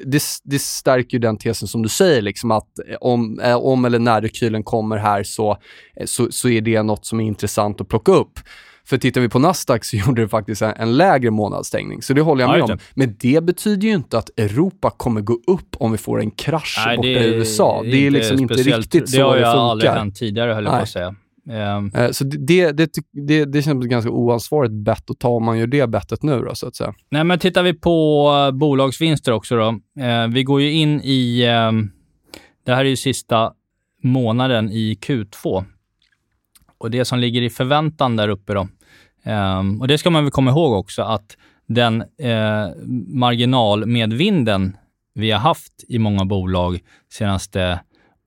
det, 0.05 0.23
det 0.43 0.59
stärker 0.59 1.13
ju 1.13 1.19
den 1.19 1.37
tesen 1.37 1.67
som 1.67 1.83
du 1.83 1.89
säger, 1.89 2.21
liksom 2.21 2.51
att 2.51 2.79
om, 3.01 3.41
om 3.57 3.85
eller 3.85 3.99
när 3.99 4.21
rekylen 4.21 4.63
kommer 4.63 4.97
här 4.97 5.23
så, 5.23 5.57
så, 6.05 6.31
så 6.31 6.49
är 6.49 6.61
det 6.61 6.83
något 6.83 7.05
som 7.05 7.19
är 7.19 7.23
intressant 7.23 7.81
att 7.81 7.87
plocka 7.87 8.11
upp. 8.11 8.39
För 8.85 8.97
tittar 8.97 9.21
vi 9.21 9.29
på 9.29 9.39
Nasdaq 9.39 9.85
så 9.85 9.97
gjorde 10.07 10.21
det 10.21 10.27
faktiskt 10.27 10.61
en, 10.61 10.73
en 10.77 10.97
lägre 10.97 11.31
månadsstängning, 11.31 12.01
så 12.01 12.13
det 12.13 12.21
håller 12.21 12.43
jag 12.43 12.51
med 12.51 12.61
om. 12.61 12.79
Men 12.93 13.15
det 13.19 13.43
betyder 13.43 13.87
ju 13.87 13.93
inte 13.93 14.17
att 14.17 14.39
Europa 14.39 14.89
kommer 14.97 15.21
gå 15.21 15.33
upp 15.47 15.75
om 15.79 15.91
vi 15.91 15.97
får 15.97 16.19
en 16.19 16.31
krasch 16.31 16.83
Nej, 16.85 16.97
borta 16.97 17.07
i 17.07 17.35
USA. 17.35 17.81
Det 17.83 18.07
är, 18.07 18.11
liksom 18.11 18.39
inte 18.39 18.53
riktigt 18.53 19.09
så 19.09 19.17
det 19.17 19.23
funkar. 19.23 19.39
Det 19.39 19.45
har 19.45 19.55
ju 19.55 19.59
aldrig 19.59 19.91
hänt 19.91 20.15
tidigare, 20.15 20.53
höll 20.53 20.63
jag 20.63 20.73
på 20.73 20.79
att 20.79 20.89
säga. 20.89 21.15
Um, 21.49 22.13
så 22.13 22.23
det, 22.23 22.71
det, 22.71 22.89
det, 23.11 23.45
det 23.45 23.61
känns 23.61 23.65
som 23.65 23.81
ett 23.81 23.89
ganska 23.89 24.11
oansvarigt 24.11 24.73
bett 24.73 25.09
att 25.09 25.19
ta 25.19 25.29
om 25.29 25.45
man 25.45 25.59
gör 25.59 25.67
det 25.67 25.89
bettet 25.89 26.23
nu 26.23 26.41
då, 26.41 26.55
så 26.55 26.67
att 26.67 26.75
säga. 26.75 26.93
Nej, 27.09 27.23
men 27.23 27.39
tittar 27.39 27.63
vi 27.63 27.73
på 27.73 28.29
uh, 28.31 28.57
bolagsvinster 28.57 29.31
också 29.31 29.55
då. 29.55 29.69
Uh, 30.03 30.27
vi 30.33 30.43
går 30.43 30.61
ju 30.61 30.71
in 30.71 31.01
i, 31.01 31.47
um, 31.47 31.91
det 32.65 32.75
här 32.75 32.85
är 32.85 32.89
ju 32.89 32.95
sista 32.95 33.53
månaden 34.03 34.71
i 34.71 34.97
Q2. 35.01 35.65
Och 36.77 36.91
det 36.91 37.05
som 37.05 37.19
ligger 37.19 37.41
i 37.41 37.49
förväntan 37.49 38.15
där 38.15 38.29
uppe 38.29 38.53
då, 38.53 38.67
um, 39.31 39.81
och 39.81 39.87
det 39.87 39.97
ska 39.97 40.09
man 40.09 40.23
väl 40.23 40.31
komma 40.31 40.51
ihåg 40.51 40.73
också, 40.73 41.01
att 41.01 41.37
den 41.67 42.03
marginalmedvinden 43.07 44.77
vi 45.13 45.31
har 45.31 45.39
haft 45.39 45.73
i 45.87 45.99
många 45.99 46.25
bolag 46.25 46.79
senaste 47.09 47.79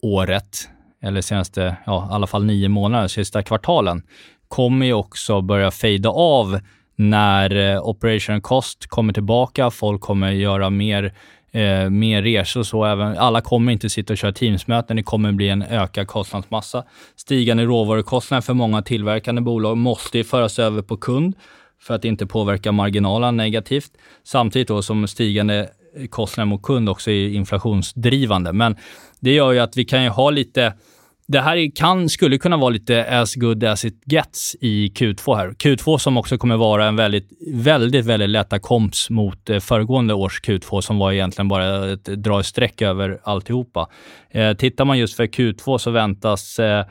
året, 0.02 0.68
eller 1.02 1.20
senaste, 1.20 1.76
ja, 1.86 2.08
i 2.10 2.14
alla 2.14 2.26
fall 2.26 2.44
nio 2.44 2.68
månader, 2.68 3.08
sista 3.08 3.42
kvartalen, 3.42 4.02
kommer 4.48 4.86
ju 4.86 4.92
också 4.92 5.40
börja 5.40 5.70
fejda 5.70 6.08
av 6.10 6.60
när 6.96 7.56
eh, 7.56 7.82
operation 7.82 8.40
cost 8.40 8.86
kommer 8.86 9.12
tillbaka. 9.12 9.70
Folk 9.70 10.00
kommer 10.00 10.32
göra 10.32 10.70
mer, 10.70 11.14
eh, 11.52 11.90
mer 11.90 12.22
resor 12.22 12.60
och 12.60 12.66
så. 12.66 12.84
Även, 12.84 13.18
alla 13.18 13.40
kommer 13.40 13.72
inte 13.72 13.90
sitta 13.90 14.12
och 14.12 14.18
köra 14.18 14.32
Teamsmöten. 14.32 14.96
Det 14.96 15.02
kommer 15.02 15.32
bli 15.32 15.48
en 15.48 15.62
ökad 15.62 16.06
kostnadsmassa. 16.06 16.84
Stigande 17.16 17.64
råvarukostnader 17.64 18.42
för 18.42 18.54
många 18.54 18.82
tillverkande 18.82 19.40
bolag 19.40 19.76
måste 19.76 20.24
föras 20.24 20.58
över 20.58 20.82
på 20.82 20.96
kund 20.96 21.34
för 21.82 21.94
att 21.94 22.04
inte 22.04 22.26
påverka 22.26 22.72
marginalen 22.72 23.36
negativt. 23.36 23.90
Samtidigt 24.24 24.68
då 24.68 24.82
som 24.82 25.08
stigande 25.08 25.68
kostnader 26.10 26.46
mot 26.46 26.62
kund 26.62 26.88
också 26.88 27.10
är 27.10 27.28
inflationsdrivande. 27.28 28.52
Men 28.52 28.76
det 29.20 29.32
gör 29.32 29.52
ju 29.52 29.58
att 29.58 29.76
vi 29.76 29.84
kan 29.84 30.02
ju 30.02 30.08
ha 30.08 30.30
lite 30.30 30.72
det 31.32 31.40
här 31.40 31.76
kan, 31.76 32.08
skulle 32.08 32.38
kunna 32.38 32.56
vara 32.56 32.70
lite 32.70 33.20
as 33.20 33.34
good 33.34 33.64
as 33.64 33.84
it 33.84 34.02
gets 34.06 34.56
i 34.60 34.88
Q2 34.88 35.36
här. 35.36 35.50
Q2 35.50 35.98
som 35.98 36.16
också 36.16 36.38
kommer 36.38 36.56
vara 36.56 36.86
en 36.86 36.96
väldigt, 36.96 37.28
väldigt, 37.52 38.06
väldigt 38.06 38.30
lätta 38.30 38.58
komps 38.58 39.10
mot 39.10 39.50
eh, 39.50 39.58
föregående 39.58 40.14
års 40.14 40.40
Q2 40.40 40.80
som 40.80 40.98
var 40.98 41.12
egentligen 41.12 41.48
bara 41.48 41.92
ett 41.92 42.04
dra 42.04 42.42
streck 42.42 42.82
över 42.82 43.20
alltihopa. 43.22 43.88
Eh, 44.30 44.52
tittar 44.52 44.84
man 44.84 44.98
just 44.98 45.16
för 45.16 45.26
Q2 45.26 45.78
så 45.78 45.90
väntas 45.90 46.58
eh, 46.58 46.84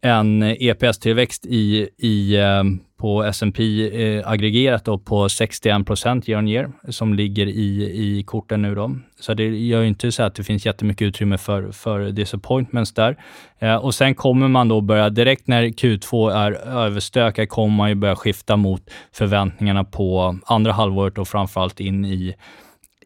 en 0.00 0.42
EPS-tillväxt 0.42 1.46
i, 1.46 1.88
i, 1.98 2.36
eh, 2.36 2.62
på 2.98 3.22
S&P 3.22 3.62
eh, 4.02 4.28
aggregerat 4.28 4.84
då 4.84 4.98
på 4.98 5.28
61 5.28 5.86
procent 5.86 6.28
year 6.28 6.38
on 6.38 6.48
year 6.48 6.72
som 6.88 7.14
ligger 7.14 7.46
i, 7.46 7.90
i 7.94 8.22
korten 8.22 8.62
nu. 8.62 8.74
Då. 8.74 8.96
Så 9.20 9.34
det 9.34 9.44
gör 9.44 9.80
ju 9.80 9.88
inte 9.88 10.12
så 10.12 10.22
att 10.22 10.34
det 10.34 10.44
finns 10.44 10.66
jättemycket 10.66 11.06
utrymme 11.06 11.38
för, 11.38 11.72
för 11.72 12.10
disappointments 12.10 12.92
där. 12.94 13.16
Eh, 13.58 13.76
och 13.76 13.94
sen 13.94 14.14
kommer 14.14 14.48
man 14.48 14.68
då 14.68 14.80
börja, 14.80 15.10
direkt 15.10 15.46
när 15.46 15.62
Q2 15.64 16.32
är 16.32 16.52
överstökad, 16.52 17.48
kommer 17.48 17.76
man 17.76 17.88
ju 17.88 17.94
börja 17.94 18.16
skifta 18.16 18.56
mot 18.56 18.90
förväntningarna 19.12 19.84
på 19.84 20.38
andra 20.46 20.72
halvåret 20.72 21.18
och 21.18 21.28
framförallt 21.28 21.80
in 21.80 22.04
i, 22.04 22.34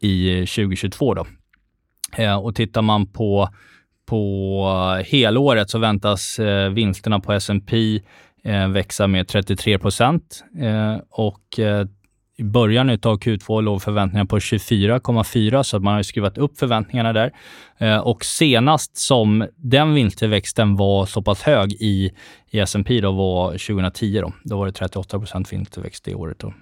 i 0.01 0.45
2022. 0.45 1.13
Då. 1.13 1.25
Eh, 2.17 2.35
och 2.35 2.55
tittar 2.55 2.81
man 2.81 3.07
på 3.07 3.49
på 4.05 4.95
eh, 4.99 5.05
helåret 5.05 5.69
så 5.69 5.79
väntas 5.79 6.39
eh, 6.39 6.69
vinsterna 6.69 7.19
på 7.19 7.33
S&P 7.33 8.01
eh, 8.43 8.67
växa 8.67 9.07
med 9.07 9.27
33 9.27 9.79
procent 9.79 10.43
och 11.09 11.59
i 12.37 12.43
början 12.43 12.89
av 12.89 13.19
Q2 13.19 13.61
låg 13.61 13.81
förväntningarna 13.81 14.27
på 14.27 14.39
24,4 14.39 15.63
så 15.63 15.79
man 15.79 15.93
har 15.93 16.03
skruvat 16.03 16.37
upp 16.37 16.57
förväntningarna 16.57 17.13
där. 17.13 17.31
Och 18.03 18.25
senast 18.25 18.97
som 18.97 19.47
den 19.55 19.93
vinsttillväxten 19.93 20.75
var 20.75 21.05
så 21.05 21.21
pass 21.21 21.41
hög 21.41 21.73
i, 21.73 22.11
i 22.49 22.59
S&P 22.59 23.01
då 23.01 23.11
var 23.11 23.51
2010. 23.51 24.21
Då, 24.21 24.33
då 24.43 24.57
var 24.57 24.65
det 24.65 24.71
38 24.71 25.21
vinsttillväxt 25.51 26.05
det 26.05 26.15
året. 26.15 26.39
Då. 26.39 26.53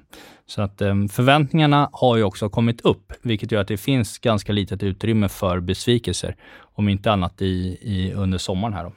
Så 0.46 0.62
att 0.62 0.78
förväntningarna 1.12 1.90
har 1.94 2.18
ju 2.18 2.24
också 2.24 2.50
kommit 2.50 2.82
upp, 2.82 3.14
vilket 3.22 3.52
gör 3.52 3.62
att 3.62 3.68
det 3.68 3.78
finns 3.78 4.20
ganska 4.20 4.54
litet 4.54 4.84
utrymme 4.84 5.30
för 5.30 5.60
besvikelser 5.60 6.36
om 6.62 6.90
inte 6.90 7.12
annat 7.12 7.42
i, 7.42 7.78
i 7.82 8.14
under 8.14 8.38
sommaren 8.38 8.74
här. 8.74 8.84
Då. 8.84 8.92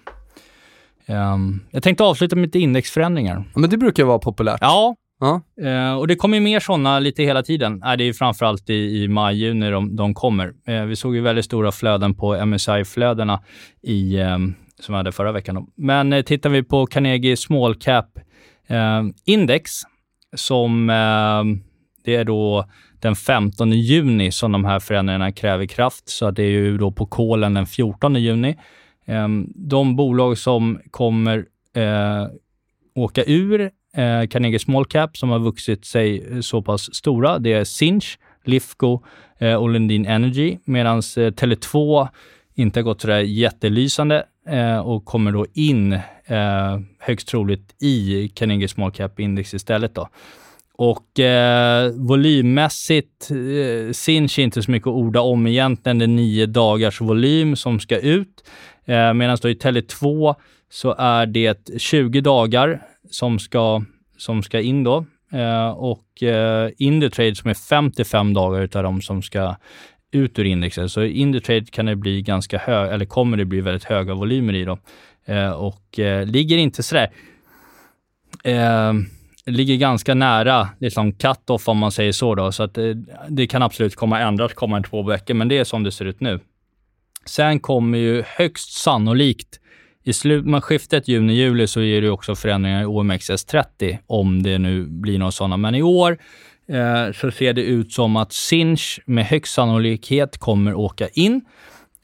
Um, 1.07 1.61
jag 1.71 1.83
tänkte 1.83 2.05
avsluta 2.05 2.37
med 2.37 2.43
lite 2.43 2.59
indexförändringar. 2.59 3.45
Men 3.55 3.71
det 3.71 3.77
brukar 3.77 4.05
vara 4.05 4.19
populärt. 4.19 4.59
Ja, 4.61 4.97
ja. 5.21 5.41
Eh, 5.65 5.95
och 5.95 6.07
det 6.09 6.17
kommer 6.17 6.41
mer 6.41 6.61
sådana 6.61 6.99
lite 6.99 7.23
hela 7.23 7.43
tiden. 7.43 7.83
Eh, 7.83 7.93
det 7.93 8.05
är 8.05 8.13
framförallt 8.13 8.71
i, 8.71 9.03
i 9.03 9.09
maj, 9.09 9.37
juni 9.37 9.71
de, 9.71 9.97
de 9.97 10.15
kommer. 10.15 10.53
Eh, 10.67 10.85
vi 10.85 10.97
såg 10.97 11.15
ju 11.15 11.21
väldigt 11.21 11.45
stora 11.45 11.73
flöden 11.73 12.15
på 12.15 12.47
MSI-flödena 12.47 13.41
i, 13.83 14.17
eh, 14.21 14.39
som 14.81 14.93
vi 14.93 14.97
hade 14.97 15.13
förra 15.13 15.33
veckan. 15.33 15.55
Då. 15.55 15.67
Men 15.77 16.13
eh, 16.13 16.23
tittar 16.23 16.51
vi 16.51 16.63
på 16.63 16.87
Carnegie 16.87 17.37
Small 17.37 17.75
Cap 17.75 18.19
eh, 18.67 19.03
Index, 19.25 19.71
som 20.37 20.91
eh, 20.91 21.65
det 22.05 22.17
är 22.17 22.25
då 22.25 22.65
den 23.01 23.17
15 23.17 23.73
juni 23.73 24.33
som 24.33 24.53
de 24.53 24.65
här 24.65 24.81
förändringarna 24.81 25.33
kräver 25.33 25.67
kraft, 25.67 26.09
så 26.09 26.31
det 26.31 26.43
är 26.43 26.51
ju 26.51 26.79
då 26.79 26.93
på 26.93 27.07
kolen 27.07 27.55
den 27.55 27.67
14 27.67 28.15
juni. 28.15 28.57
Eh, 29.07 29.29
de 29.55 29.97
bolag 29.97 30.39
som 30.39 30.81
kommer 30.91 31.47
eh, 31.77 32.27
åka 32.95 33.25
ur 33.25 33.71
eh, 33.95 34.27
Carnegie 34.27 34.59
Small 34.59 34.85
Cap, 34.85 35.17
som 35.17 35.31
har 35.31 35.39
vuxit 35.39 35.85
sig 35.85 36.27
eh, 36.33 36.41
så 36.41 36.63
pass 36.63 36.95
stora, 36.95 37.39
det 37.39 37.53
är 37.53 37.65
Sinch, 37.65 38.19
Lifco 38.45 39.01
eh, 39.39 39.55
och 39.55 39.69
Lundin 39.69 40.07
Energy, 40.07 40.59
medan 40.65 40.97
eh, 40.97 41.01
Tele2 41.01 42.09
inte 42.55 42.81
har 42.81 42.85
gått 42.85 43.01
sådär 43.01 43.19
jättelysande 43.19 44.25
eh, 44.49 44.79
och 44.79 45.05
kommer 45.05 45.33
då 45.33 45.47
in 45.55 45.99
högst 46.99 47.29
troligt 47.29 47.83
i 47.83 48.29
Carnegie 48.35 48.69
Small 48.69 48.93
Cap 48.93 49.21
Index 49.21 49.55
istället. 49.55 49.95
Då. 49.95 50.09
Och 50.77 51.21
eh, 51.21 51.93
volymmässigt, 51.93 53.31
eh, 53.31 53.93
Sinch 53.93 54.39
är 54.39 54.43
inte 54.43 54.63
så 54.63 54.71
mycket 54.71 54.87
att 54.87 54.95
orda 54.95 55.21
om 55.21 55.47
egentligen. 55.47 55.99
Det 55.99 56.05
är 56.05 56.07
nio 56.07 56.47
dagars 56.47 57.01
volym 57.01 57.57
som 57.57 57.81
ska 57.81 57.99
ut. 57.99 58.45
Eh, 58.85 59.15
Medan 59.15 59.39
då 59.43 59.49
i 59.49 59.55
Tele2 59.55 60.35
så 60.71 60.95
är 60.99 61.27
det 61.27 61.69
20 61.79 62.21
dagar 62.21 62.83
som 63.11 63.39
ska, 63.39 63.85
som 64.19 64.43
ska 64.43 64.61
in 64.61 64.85
då. 64.85 65.07
Eh, 65.33 65.69
och 65.69 66.23
eh, 66.23 66.71
Indutrade 66.79 67.35
som 67.35 67.51
är 67.51 67.55
55 67.55 68.35
dagar 68.35 68.61
utav 68.61 68.83
de 68.83 69.03
som 69.03 69.23
ska 69.23 69.57
ut 70.13 70.39
ur 70.39 70.45
indexet. 70.45 70.93
Så 70.93 71.03
i 71.03 71.19
Indutrade 71.19 71.67
kan 71.67 71.87
det 71.87 71.97
bli 71.97 72.23
ganska 72.23 72.59
hög, 72.59 72.93
eller 72.93 73.07
kommer 73.07 73.37
det 73.37 73.45
bli 73.45 73.61
väldigt 73.61 73.85
höga 73.85 74.15
volymer 74.15 74.55
i 74.55 74.65
då. 74.65 74.79
Eh, 75.25 75.51
och 75.51 75.99
eh, 75.99 76.27
ligger 76.27 76.57
inte 76.57 76.83
sådär 76.83 77.11
eh, 78.45 78.93
ligger 79.47 79.77
ganska 79.77 80.15
nära 80.15 80.69
liksom 80.81 81.13
cut-off 81.13 81.69
om 81.69 81.79
man 81.79 81.93
säger 81.93 82.13
så. 82.13 82.35
Då, 82.35 82.53
så 82.53 82.63
att 82.63 82.75
det, 82.75 82.95
det 83.29 83.47
kan 83.47 83.63
absolut 83.63 83.97
komma 83.97 84.21
ändras 84.21 84.55
kommande 84.55 84.89
två 84.89 85.03
veckor, 85.03 85.35
men 85.35 85.49
det 85.49 85.59
är 85.59 85.65
som 85.65 85.83
det 85.83 85.93
ser 85.93 86.05
ut 86.05 86.21
nu. 86.21 86.41
Sen 87.27 87.61
kommer 87.61 87.99
ju 87.99 88.23
högst 88.27 88.73
sannolikt 88.73 89.61
i 90.05 90.13
slut, 90.13 90.45
med 90.45 90.65
skiftet 90.65 91.09
juni-juli 91.09 91.67
så 91.67 91.81
är 91.81 92.01
det 92.01 92.11
också 92.11 92.35
förändringar 92.35 92.83
i 92.83 92.85
OMXS30 92.85 93.99
om 94.07 94.43
det 94.43 94.59
nu 94.59 94.87
blir 94.87 95.19
några 95.19 95.33
sådana. 95.33 95.57
Men 95.57 95.75
i 95.75 95.83
år 95.83 96.19
eh, 96.69 97.13
så 97.13 97.31
ser 97.31 97.53
det 97.53 97.63
ut 97.63 97.93
som 97.93 98.17
att 98.17 98.33
Sinch 98.33 99.01
med 99.07 99.27
högst 99.27 99.55
sannolikhet 99.55 100.39
kommer 100.39 100.75
åka 100.75 101.09
in 101.09 101.41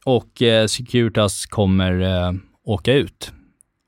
och 0.04 0.42
eh, 0.42 0.66
Securitas 0.66 1.46
kommer 1.46 2.00
eh, 2.00 2.32
åka 2.64 2.92
ut. 2.92 3.32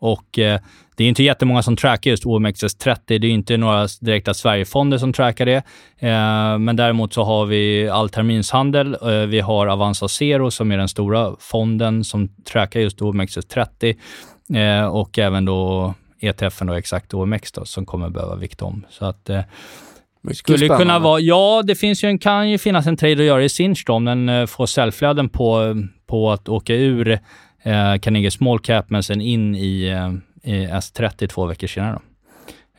Och 0.02 0.38
eh, 0.38 0.60
det 0.96 1.04
är 1.04 1.08
inte 1.08 1.22
jättemånga 1.22 1.62
som 1.62 1.76
trackar 1.76 2.10
just 2.10 2.24
OMXS30. 2.24 2.96
Det 3.06 3.14
är 3.14 3.24
inte 3.24 3.56
några 3.56 3.86
direkta 4.00 4.34
Sverigefonder 4.34 4.98
som 4.98 5.12
trackar 5.12 5.46
det. 5.46 5.62
Eh, 5.98 6.58
men 6.58 6.76
däremot 6.76 7.12
så 7.12 7.24
har 7.24 7.46
vi 7.46 7.88
all 7.88 8.08
terminshandel. 8.08 8.96
Eh, 9.02 9.10
vi 9.10 9.40
har 9.40 9.66
Avanza 9.66 10.08
Zero 10.08 10.50
som 10.50 10.72
är 10.72 10.78
den 10.78 10.88
stora 10.88 11.32
fonden 11.38 12.04
som 12.04 12.28
trackar 12.28 12.80
just 12.80 13.00
OMXS30 13.00 13.96
eh, 14.54 14.86
och 14.86 15.18
även 15.18 15.44
då 15.44 15.94
ETFen 16.20 16.66
då 16.66 16.72
exakt 16.72 17.14
OMX 17.14 17.52
då, 17.52 17.64
som 17.64 17.86
kommer 17.86 18.08
behöva 18.08 18.36
vikta 18.36 18.64
om. 18.64 18.86
Så 18.90 19.04
att 19.04 19.30
eh, 19.30 19.40
Mycket 20.20 20.38
skulle 20.38 20.58
spännande. 20.58 20.84
kunna 20.84 20.98
vara, 20.98 21.20
ja, 21.20 21.62
det 21.64 21.74
finns 21.74 22.04
ju 22.04 22.08
en, 22.08 22.18
kan 22.18 22.50
ju 22.50 22.58
finnas 22.58 22.86
en 22.86 22.96
trade 22.96 23.12
att 23.12 23.26
göra 23.26 23.44
i 23.44 23.48
Sinch 23.48 23.84
om 23.88 24.04
den 24.04 24.28
eh, 24.28 24.46
får 24.46 24.66
säljflöden 24.66 25.28
på, 25.28 25.76
på 26.06 26.30
att 26.30 26.48
åka 26.48 26.74
ur 26.74 27.18
eh, 27.62 27.98
Carnegie 27.98 28.30
Small 28.30 28.58
Cap, 28.58 28.90
men 28.90 29.02
sen 29.02 29.20
in 29.20 29.54
i 29.54 29.88
eh, 29.88 30.12
i 30.44 30.66
S30 30.66 31.26
två 31.26 31.46
veckor 31.46 31.66
senare. 31.66 31.98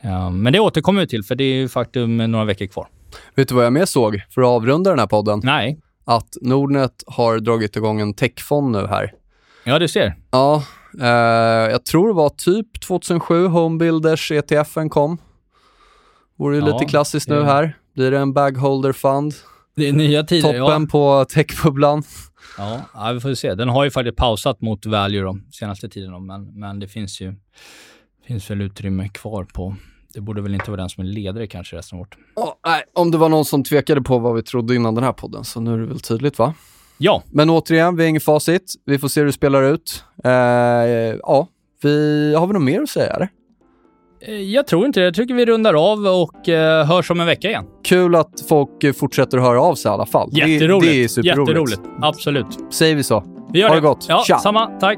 Ja, 0.02 0.30
men 0.30 0.54
det 0.54 0.60
återkommer 0.60 1.02
vi 1.02 1.08
till, 1.08 1.24
för 1.24 1.36
det 1.36 1.44
är 1.44 1.54
ju 1.56 1.70
faktum 1.70 2.18
några 2.18 2.46
veckor 2.46 2.66
kvar. 2.66 2.88
Vet 3.36 3.48
du 3.48 3.56
vad 3.56 3.66
jag 3.66 3.74
mer 3.74 3.86
såg 3.86 4.22
för 4.30 4.42
att 4.42 4.48
avrunda 4.48 4.90
den 4.90 5.00
här 5.00 5.08
podden? 5.08 5.42
Nej. 5.44 5.80
att 6.06 6.38
Nordnet 6.42 7.04
har 7.08 7.40
dragit 7.40 7.76
igång 7.76 8.02
en 8.02 8.14
techfond 8.14 8.72
nu 8.72 8.88
här. 8.88 9.14
Ja, 9.64 9.80
du 9.80 9.88
ser. 9.88 10.16
Ja, 10.32 10.64
eh, 11.02 11.08
jag 11.72 11.86
tror 11.86 12.08
det 12.08 12.14
var 12.14 12.30
typ 12.30 12.82
2007 12.82 13.48
Homebuilders 13.48 14.32
ETFen 14.32 14.90
kom. 14.90 15.18
Vore 16.38 16.56
ju 16.56 16.62
Ja, 16.62 16.74
lite 16.74 16.86
klassiskt 16.86 17.30
nu 17.30 17.44
här. 17.44 17.78
Blir 17.96 18.12
det 18.12 18.18
en 18.20 18.34
bagholder 18.34 18.94
fund? 18.94 19.34
Det 19.76 19.88
är 19.90 19.94
nya 19.94 20.24
tider. 20.24 20.42
Toppen 20.60 20.82
Ja. 20.84 20.88
på 20.92 21.26
techbubblan. 21.26 22.04
Ja, 22.58 22.82
ja, 22.94 23.12
vi 23.14 23.20
får 23.20 23.34
se. 23.34 23.56
Den 23.56 23.70
har 23.70 23.84
ju 23.84 23.92
faktiskt 23.92 24.18
pausat 24.18 24.62
mot 24.62 24.86
value 24.86 25.22
de 25.22 25.44
senaste 25.52 25.90
tiden, 25.90 26.12
då, 26.12 26.20
men, 26.20 26.60
men 26.60 26.80
det 26.80 26.88
finns 26.88 27.22
ju 27.22 27.36
finns 28.28 28.50
väl 28.52 28.62
utrymme 28.62 29.10
kvar 29.10 29.44
på... 29.44 29.76
Det 30.14 30.22
borde 30.22 30.42
väl 30.42 30.54
inte 30.54 30.72
vara 30.72 30.82
den 30.82 30.90
som 30.90 31.04
är 31.04 31.08
ledare 31.08 31.48
kanske 31.48 31.76
resten 31.76 31.96
av 31.98 32.02
året. 32.02 32.14
Ja, 32.36 32.60
nej, 32.66 32.84
om 32.94 33.12
det 33.12 33.18
var 33.18 33.30
någon 33.30 33.46
som 33.46 33.64
tvekade 33.64 34.02
på 34.02 34.20
vad 34.20 34.36
vi 34.36 34.44
trodde 34.44 34.76
innan 34.76 34.96
den 34.96 35.04
här 35.04 35.14
podden, 35.14 35.44
så 35.44 35.60
nu 35.62 35.74
är 35.74 35.78
det 35.78 35.86
väl 35.86 36.00
tydligt 36.00 36.40
va? 36.40 36.54
Ja, 36.98 37.24
Men 37.32 37.50
återigen, 37.50 37.96
vi 37.96 38.04
har 38.04 38.10
inget 38.10 38.24
facit. 38.24 38.74
Vi 38.86 39.00
får 39.00 39.08
se 39.08 39.20
hur 39.22 39.26
det 39.28 39.34
spelar 39.34 39.64
ut. 39.64 40.04
Eh, 40.24 40.32
ja, 40.32 41.48
vi, 41.82 42.36
har 42.36 42.48
vi 42.48 42.54
något 42.54 42.62
mer 42.64 42.82
att 42.82 42.90
säga 42.90 43.14
eller? 43.14 43.30
Eh, 44.28 44.34
jag 44.42 44.68
tror 44.68 44.86
inte 44.86 45.00
det. 45.00 45.04
Jag 45.06 45.14
tycker 45.16 45.34
vi 45.34 45.46
rundar 45.46 45.74
av 45.92 46.06
och 46.08 46.50
eh, 46.50 46.86
hörs 46.86 47.12
om 47.12 47.20
en 47.20 47.26
vecka 47.26 47.48
igen. 47.50 47.66
Kul 47.86 48.16
att 48.16 48.32
folk 48.50 48.84
eh, 48.84 48.94
fortsätter 48.94 49.38
att 49.38 49.44
höra 49.44 49.62
av 49.62 49.76
sig 49.76 49.90
i 49.90 49.94
alla 49.94 50.06
fall. 50.06 50.30
Det- 50.32 50.40
Jätteroligt. 50.52 50.94
Det, 50.94 51.04
är 51.04 51.08
superroligt. 51.08 51.50
Jätteroligt. 51.50 51.82
Absolut. 52.02 52.48
Säger 52.74 52.96
vi 52.96 53.04
så. 53.04 53.24
Vi 53.54 53.60
gör 53.60 53.68
Ha 53.68 53.76
det. 53.76 53.82
det 53.82 53.88
gott. 53.88 54.06
Ja, 54.10 54.24
Tja. 54.28 54.38
samma. 54.38 54.66
Tack. 54.66 54.98